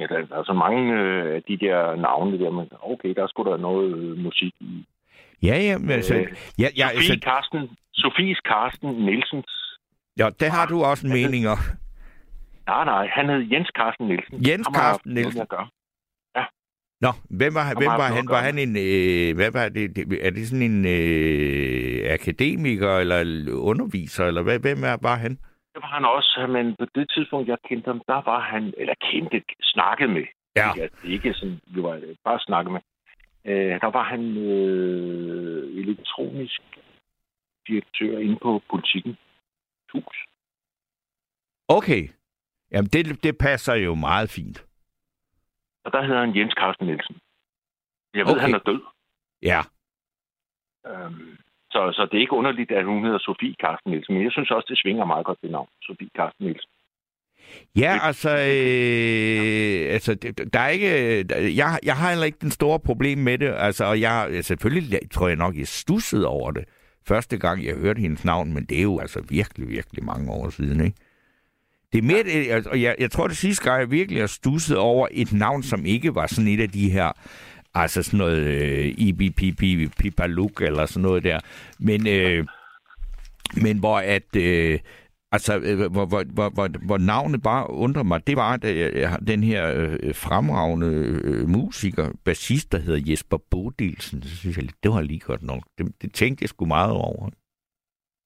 Ja, 0.00 0.06
der, 0.06 0.26
der 0.26 0.36
er 0.36 0.44
så 0.44 0.52
mange 0.52 0.92
øh, 1.00 1.34
af 1.36 1.42
de 1.42 1.56
der 1.58 1.96
navne 1.96 2.38
der, 2.38 2.50
men 2.50 2.68
okay, 2.80 3.14
der 3.14 3.26
skulle 3.26 3.50
der 3.50 3.56
noget 3.56 3.96
øh, 3.96 4.18
musik 4.18 4.52
i. 4.60 4.86
Ja, 5.42 5.56
ja, 5.68 5.78
men 5.78 5.90
altså, 5.90 6.14
Øh, 6.14 6.26
ja, 6.58 6.68
ja, 6.76 6.86
Sofie 6.88 6.98
altså, 6.98 7.20
Karsten, 7.22 7.76
Sofies 7.94 8.40
Karsten 8.40 8.90
Nielsens. 8.90 9.78
ja, 10.18 10.30
det 10.40 10.50
har 10.50 10.66
du 10.66 10.82
også 10.84 11.06
en 11.06 11.12
mening 11.12 11.48
om. 11.48 11.58
Nej, 12.66 12.84
nej, 12.84 13.06
han 13.06 13.28
hed 13.28 13.40
Jens 13.52 13.70
Karsten 13.70 14.06
Nielsen. 14.08 14.34
Jens 14.48 14.66
Karsten 14.66 15.10
noget 15.10 15.24
Nielsen. 15.24 15.38
med 15.38 15.42
at 15.42 15.48
gøre. 15.48 15.68
Nå, 17.00 17.08
hvem 17.38 17.54
var, 17.54 17.74
hvem 17.80 17.86
var 18.02 18.10
han? 18.16 18.26
Var 18.28 18.42
han 18.48 18.58
en, 18.58 18.76
øh, 18.76 19.36
hvad 19.36 19.50
var 19.52 19.68
det, 19.68 19.96
det, 19.96 20.26
er 20.26 20.30
det 20.30 20.48
sådan 20.48 20.70
en 20.72 20.84
øh, 20.86 22.12
akademiker 22.12 22.92
eller 22.98 23.52
underviser, 23.70 24.24
eller 24.24 24.42
hvad, 24.42 24.58
hvem 24.58 24.84
er, 24.84 24.96
var 25.02 25.16
han? 25.16 25.30
Det 25.74 25.80
var 25.82 25.92
han 25.96 26.04
også, 26.04 26.46
men 26.56 26.76
på 26.78 26.84
det 26.94 27.10
tidspunkt, 27.14 27.48
jeg 27.48 27.56
kendte 27.68 27.86
ham, 27.86 28.02
der 28.06 28.22
var 28.30 28.40
han, 28.40 28.74
eller 28.76 28.94
kendte, 29.10 29.42
snakket 29.62 30.10
med. 30.10 30.24
Ja. 30.56 30.68
Ikke, 30.72 30.82
at- 30.82 30.92
ikke 31.04 31.34
sådan, 31.34 31.60
vi 31.66 31.82
var 31.82 31.94
øh, 31.94 32.14
bare 32.24 32.40
snakket 32.40 32.72
med. 32.72 32.80
Øh, 33.44 33.80
der 33.80 33.90
var 33.98 34.04
han 34.04 34.22
øh, 34.36 35.78
elektronisk 35.82 36.60
direktør 37.68 38.18
inde 38.18 38.36
på 38.42 38.62
politikken. 38.70 39.16
Hus. 39.92 40.16
Okay. 41.68 42.08
Jamen, 42.72 42.88
det, 42.92 43.22
det 43.24 43.38
passer 43.38 43.74
jo 43.74 43.94
meget 43.94 44.30
fint. 44.30 44.64
Og 45.88 45.92
der 45.94 46.02
hedder 46.06 46.20
han 46.26 46.36
Jens 46.36 46.54
Carsten 46.60 46.86
Nielsen. 46.86 47.16
Jeg 48.14 48.24
ved, 48.26 48.32
Okay. 48.34 48.40
han 48.46 48.54
er 48.54 48.62
død. 48.70 48.80
Ja. 49.50 49.60
Øhm, 50.90 51.36
så, 51.74 51.80
så 51.96 52.02
det 52.10 52.16
er 52.16 52.24
ikke 52.26 52.32
underligt, 52.40 52.70
at 52.70 52.84
hun 52.84 53.04
hedder 53.04 53.18
Sofie 53.18 53.54
Carsten 53.64 53.90
Nielsen. 53.90 54.14
Men 54.14 54.24
jeg 54.24 54.32
synes 54.32 54.50
også, 54.50 54.66
det 54.68 54.78
svinger 54.82 55.04
meget 55.04 55.26
godt 55.26 55.38
det 55.42 55.50
navn. 55.50 55.68
Sofie 55.82 56.10
Carsten 56.18 56.44
Nielsen. 56.46 56.70
Ja, 57.76 57.92
altså, 58.08 58.30
øh, 58.30 59.94
altså 59.94 60.14
det- 60.14 60.52
der 60.52 60.60
er 60.60 60.68
ikke, 60.68 60.90
jeg, 61.56 61.78
jeg 61.84 61.96
har 61.96 62.08
heller 62.10 62.26
ikke 62.26 62.38
den 62.40 62.50
store 62.50 62.80
problem 62.80 63.18
med 63.18 63.38
det, 63.38 63.54
altså, 63.56 63.84
og 63.84 64.00
jeg, 64.00 64.44
selvfølgelig 64.44 65.10
tror 65.10 65.28
jeg 65.28 65.36
nok, 65.36 65.56
jeg 65.56 65.68
stussede 65.68 66.26
over 66.26 66.50
det, 66.50 66.64
første 67.08 67.38
gang 67.38 67.64
jeg 67.64 67.74
hørte 67.76 68.00
hendes 68.00 68.24
navn, 68.24 68.54
men 68.54 68.64
det 68.64 68.78
er 68.78 68.82
jo 68.82 68.98
altså 68.98 69.20
virkelig, 69.28 69.68
virkelig 69.68 70.04
mange 70.04 70.32
år 70.32 70.48
siden, 70.50 70.84
ikke? 70.84 70.96
Det 71.92 71.98
er 71.98 72.02
mere, 72.02 72.22
det, 72.22 72.50
altså, 72.50 72.70
og 72.70 72.82
jeg, 72.82 72.96
jeg 72.98 73.10
tror 73.10 73.28
det 73.28 73.36
sidste 73.36 73.64
gang, 73.64 73.80
jeg 73.80 73.90
virkelig 73.90 74.22
har 74.22 74.26
stusset 74.26 74.76
over 74.76 75.08
et 75.10 75.32
navn, 75.32 75.62
som 75.62 75.86
ikke 75.86 76.14
var 76.14 76.26
sådan 76.26 76.48
et 76.50 76.60
af 76.60 76.68
de 76.68 76.90
her, 76.90 77.12
altså 77.74 78.02
sådan 78.02 78.18
noget 78.18 78.38
øh, 78.38 78.94
Ibi 78.98 79.30
Pipi 79.30 79.88
Pipaluk 79.98 80.62
eller 80.62 80.86
sådan 80.86 81.02
noget 81.02 81.24
der, 81.24 81.40
men, 81.78 82.08
øh, 82.08 82.46
men 83.62 83.78
hvor 83.78 83.98
at, 83.98 84.36
øh, 84.36 84.78
Altså, 85.32 85.58
øh, 85.58 85.92
hvor, 85.92 86.06
hvor, 86.06 86.24
hvor, 86.34 86.48
hvor, 86.48 86.68
hvor 86.86 86.98
navnet 86.98 87.42
bare 87.42 87.70
undrer 87.70 88.02
mig, 88.02 88.26
det 88.26 88.36
var, 88.36 88.52
at 88.54 88.64
øh, 88.64 89.12
den 89.26 89.42
her 89.42 89.72
øh, 89.76 90.14
fremragende 90.14 90.86
øh, 91.24 91.48
musiker, 91.48 92.12
bassist, 92.24 92.72
der 92.72 92.78
hedder 92.78 93.10
Jesper 93.10 93.38
Bodilsen. 93.50 94.20
Det 94.20 94.30
synes 94.30 94.56
jeg, 94.56 94.68
det 94.82 94.90
var 94.90 95.00
lige 95.00 95.20
godt 95.20 95.42
nok. 95.42 95.62
Det, 95.78 96.02
det 96.02 96.14
tænkte 96.14 96.42
jeg 96.42 96.48
sgu 96.48 96.64
meget 96.64 96.92
over. 96.92 97.30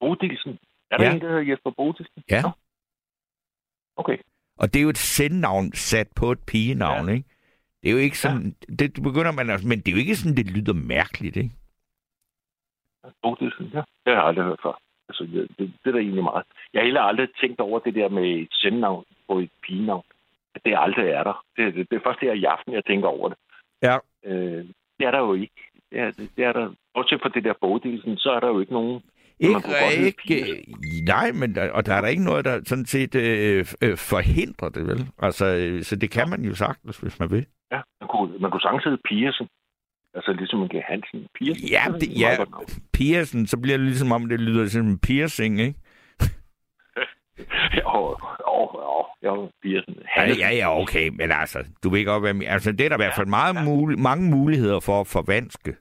Bodilsen. 0.01 0.59
Er 0.91 0.97
der 0.97 1.05
Ja. 1.05 1.09
ja. 1.11 1.15
en, 1.15 1.21
der 1.21 1.29
hedder 1.29 1.51
Jesper 1.51 1.71
Bodilsen? 1.77 2.23
Ja. 2.31 2.43
Nå. 2.43 2.51
Okay. 3.97 4.19
Og 4.57 4.73
det 4.73 4.79
er 4.79 4.83
jo 4.83 4.89
et 4.89 4.99
sendnavn 4.99 5.73
sat 5.73 6.09
på 6.17 6.33
et 6.33 6.39
pigenavn, 6.47 7.09
ja. 7.09 7.15
ikke? 7.15 7.29
Det 7.83 7.89
er 7.89 7.93
jo 7.93 7.99
ikke 7.99 8.19
sådan, 8.19 8.57
ja. 8.69 8.75
det 8.75 9.03
begynder 9.03 9.33
man 9.33 9.47
men 9.47 9.81
det 9.81 9.89
er 9.89 9.93
jo 9.93 9.99
ikke 9.99 10.17
sådan, 10.17 10.37
det 10.37 10.51
lyder 10.51 10.73
mærkeligt, 10.73 11.37
ikke? 11.37 11.51
Bodilsen, 13.23 13.67
ja. 13.75 13.83
Det 14.05 14.15
har 14.15 14.21
jeg 14.21 14.25
aldrig 14.25 14.45
hørt 14.45 14.61
før. 14.63 14.79
Altså, 15.09 15.25
det, 15.25 15.49
det, 15.59 15.73
det 15.85 15.89
er 15.89 15.93
da 15.93 15.99
egentlig 15.99 16.25
meget. 16.25 16.45
Jeg 16.73 16.81
har 16.81 16.85
heller 16.85 17.01
aldrig 17.01 17.29
tænkt 17.41 17.61
over 17.61 17.79
det 17.79 17.95
der 17.95 18.09
med 18.09 18.29
et 18.29 18.49
sendnavn 18.53 19.05
på 19.29 19.39
et 19.39 19.51
pigenavn. 19.63 20.05
At 20.55 20.65
det 20.65 20.75
aldrig 20.79 21.09
er 21.09 21.23
der. 21.23 21.45
Det, 21.57 21.75
det, 21.75 21.91
det 21.91 21.97
er 21.97 22.01
først 22.07 22.21
her 22.21 22.33
i 22.33 22.45
aften, 22.45 22.73
jeg 22.73 22.85
tænker 22.85 23.09
over 23.09 23.29
det. 23.29 23.39
Ja. 23.83 23.97
Øh, 24.25 24.65
det 24.99 25.07
er 25.07 25.11
der 25.11 25.19
jo 25.19 25.35
ikke. 25.35 25.71
Det 25.91 26.01
er, 26.01 26.11
det, 26.11 26.31
det 26.37 26.45
er 26.45 26.53
der. 26.53 26.75
Bortset 26.95 27.21
fra 27.23 27.29
det 27.29 27.45
der 27.45 27.55
Bodilsen, 27.61 28.17
så 28.17 28.31
er 28.31 28.41
der 28.41 28.49
jo 28.49 28.61
ikke 28.61 28.73
nogen... 28.73 29.03
Ikke, 29.43 30.07
ikke, 30.07 30.65
nej, 31.05 31.33
men 31.33 31.55
der, 31.55 31.71
og 31.71 31.87
der 31.87 31.95
er 31.95 32.01
der 32.01 32.09
ikke 32.09 32.25
noget, 32.25 32.45
der 32.45 32.61
sådan 32.67 32.87
set 32.87 33.15
øh, 33.15 33.67
øh, 33.83 33.97
forhindrer 33.97 34.69
det, 34.69 34.87
vel? 34.87 35.07
Altså, 35.19 35.47
øh, 35.47 35.83
så 35.83 35.97
det 35.97 36.11
kan 36.11 36.31
man 36.31 36.45
jo 36.45 36.55
sagtens, 36.55 36.99
hvis 36.99 37.19
man 37.21 37.31
vil. 37.31 37.47
Ja, 37.73 37.81
man 38.01 38.09
kunne, 38.09 38.39
man 38.39 38.51
kunne 38.51 38.61
sagtens 38.61 38.85
hedde 38.85 38.99
Piersen. 39.09 39.47
Altså 40.15 40.33
ligesom 40.33 40.63
en 40.63 40.69
G. 40.69 40.73
Hansen. 40.89 41.27
Piersen. 41.35 41.69
Ja, 41.69 41.83
det, 42.01 42.03
et 42.03 42.21
ja, 42.21 42.37
piercing, 42.93 43.49
så 43.49 43.57
bliver 43.57 43.77
det 43.77 43.87
ligesom 43.87 44.13
om, 44.13 44.29
det 44.29 44.41
lyder 44.41 44.67
som 44.69 44.87
en 44.87 44.99
piercing, 44.99 45.61
ikke? 45.61 45.75
Ja, 47.77 47.87
og, 47.97 48.21
og, 48.47 49.07
ja, 49.23 49.31
Piersen. 49.63 49.95
Ja, 50.17 50.29
ja, 50.39 50.55
ja, 50.55 50.81
okay, 50.81 51.09
men 51.09 51.33
altså, 51.33 51.65
du 51.85 51.91
ved 51.91 52.05
godt, 52.05 52.23
hvad 52.23 52.29
jeg 52.29 52.37
mener. 52.37 52.53
Altså, 52.53 52.73
det 52.73 52.81
er 52.81 52.89
der 52.89 52.97
i 52.97 53.05
hvert 53.05 53.15
fald 53.15 53.27
meget 53.27 53.57
mul- 53.57 53.97
mange 53.97 54.31
muligheder 54.31 54.81
for 54.81 55.01
at 55.01 55.07
forvanske. 55.07 55.77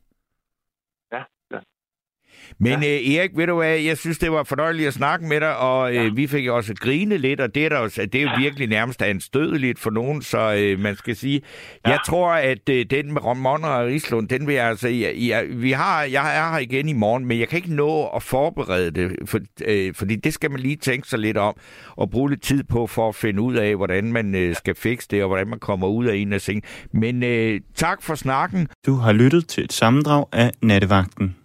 Ja, 2.64 2.70
ja. 2.70 2.78
Men 2.78 2.84
ja. 2.84 2.96
øh, 2.96 3.16
Erik, 3.16 3.32
ved 3.36 3.48
du 3.48 3.56
hvad, 3.56 3.78
jeg 3.78 3.98
synes, 3.98 4.18
det 4.18 4.32
var 4.32 4.44
fornøjeligt 4.44 4.88
at 4.88 4.94
snakke 4.94 5.26
med 5.26 5.40
dig, 5.40 5.58
og 5.58 5.96
øh, 5.96 6.18
vi 6.18 6.28
fik 6.28 6.48
også 6.48 6.74
grine 6.74 7.18
lidt, 7.18 7.42
og 7.42 7.56
det 7.56 7.66
er, 7.66 7.70
der 7.70 7.78
også, 7.78 8.06
det 8.06 8.16
er 8.16 8.24
jo 8.24 8.30
ja. 8.30 8.40
virkelig 8.40 8.68
nærmest 8.68 9.02
anstødeligt 9.02 9.80
for 9.80 9.90
nogen, 9.90 10.22
så 10.22 10.54
øh, 10.54 10.80
man 10.80 10.96
skal 10.96 11.16
sige, 11.16 11.42
ja. 11.86 11.90
jeg 11.90 12.00
tror, 12.06 12.32
at 12.32 12.70
øh, 12.70 12.86
den 12.90 13.14
med 13.14 13.26
Ramon 13.26 13.64
og 13.64 13.86
Rislund, 13.86 14.28
den 14.28 14.48
vil 14.48 14.56
jeg 14.56 14.68
altså, 14.68 14.88
jeg, 14.88 15.14
jeg, 15.18 15.46
vi 15.50 15.72
har, 15.72 16.04
jeg 16.04 16.38
er 16.38 16.52
her 16.52 16.60
igen 16.60 16.90
i 16.90 16.94
morgen, 16.94 17.26
men 17.26 17.40
jeg 17.40 17.48
kan 17.48 17.58
ikke 17.58 17.74
nå 17.74 18.08
at 18.16 18.24
forberede 18.24 18.92
det, 18.92 19.12
for, 19.26 19.40
øh, 19.66 19.94
fordi 19.96 20.16
det 20.16 20.34
skal 20.34 20.52
man 20.52 20.60
lige 20.60 20.76
tænke 20.76 21.08
sig 21.08 21.20
lidt 21.20 21.38
om, 21.38 21.56
og 21.96 22.10
bruge 22.10 22.30
lidt 22.30 22.42
tid 22.42 22.64
på 22.64 22.88
for 22.88 23.10
at 23.10 23.16
finde 23.16 23.42
ud 23.42 23.56
af, 23.56 23.76
hvordan 23.76 24.12
man 24.12 24.36
øh, 24.36 24.56
skal 24.56 24.76
fikse 24.76 25.08
det, 25.12 25.24
og 25.24 25.28
hvordan 25.28 25.48
man 25.48 25.60
kommer 25.60 25.88
ud 25.88 26.06
af 26.06 26.16
en 26.16 26.34
af 26.34 26.42
ting. 26.42 26.64
Men 26.94 27.24
øh, 27.24 27.62
tak 27.76 28.02
for 28.02 28.16
snakken. 28.16 28.68
Du 28.86 28.96
har 28.96 29.14
lyttet 29.14 29.48
til 29.48 29.64
et 29.64 29.74
sammendrag 29.74 30.26
af 30.32 30.52
Nattevagten. 30.62 31.41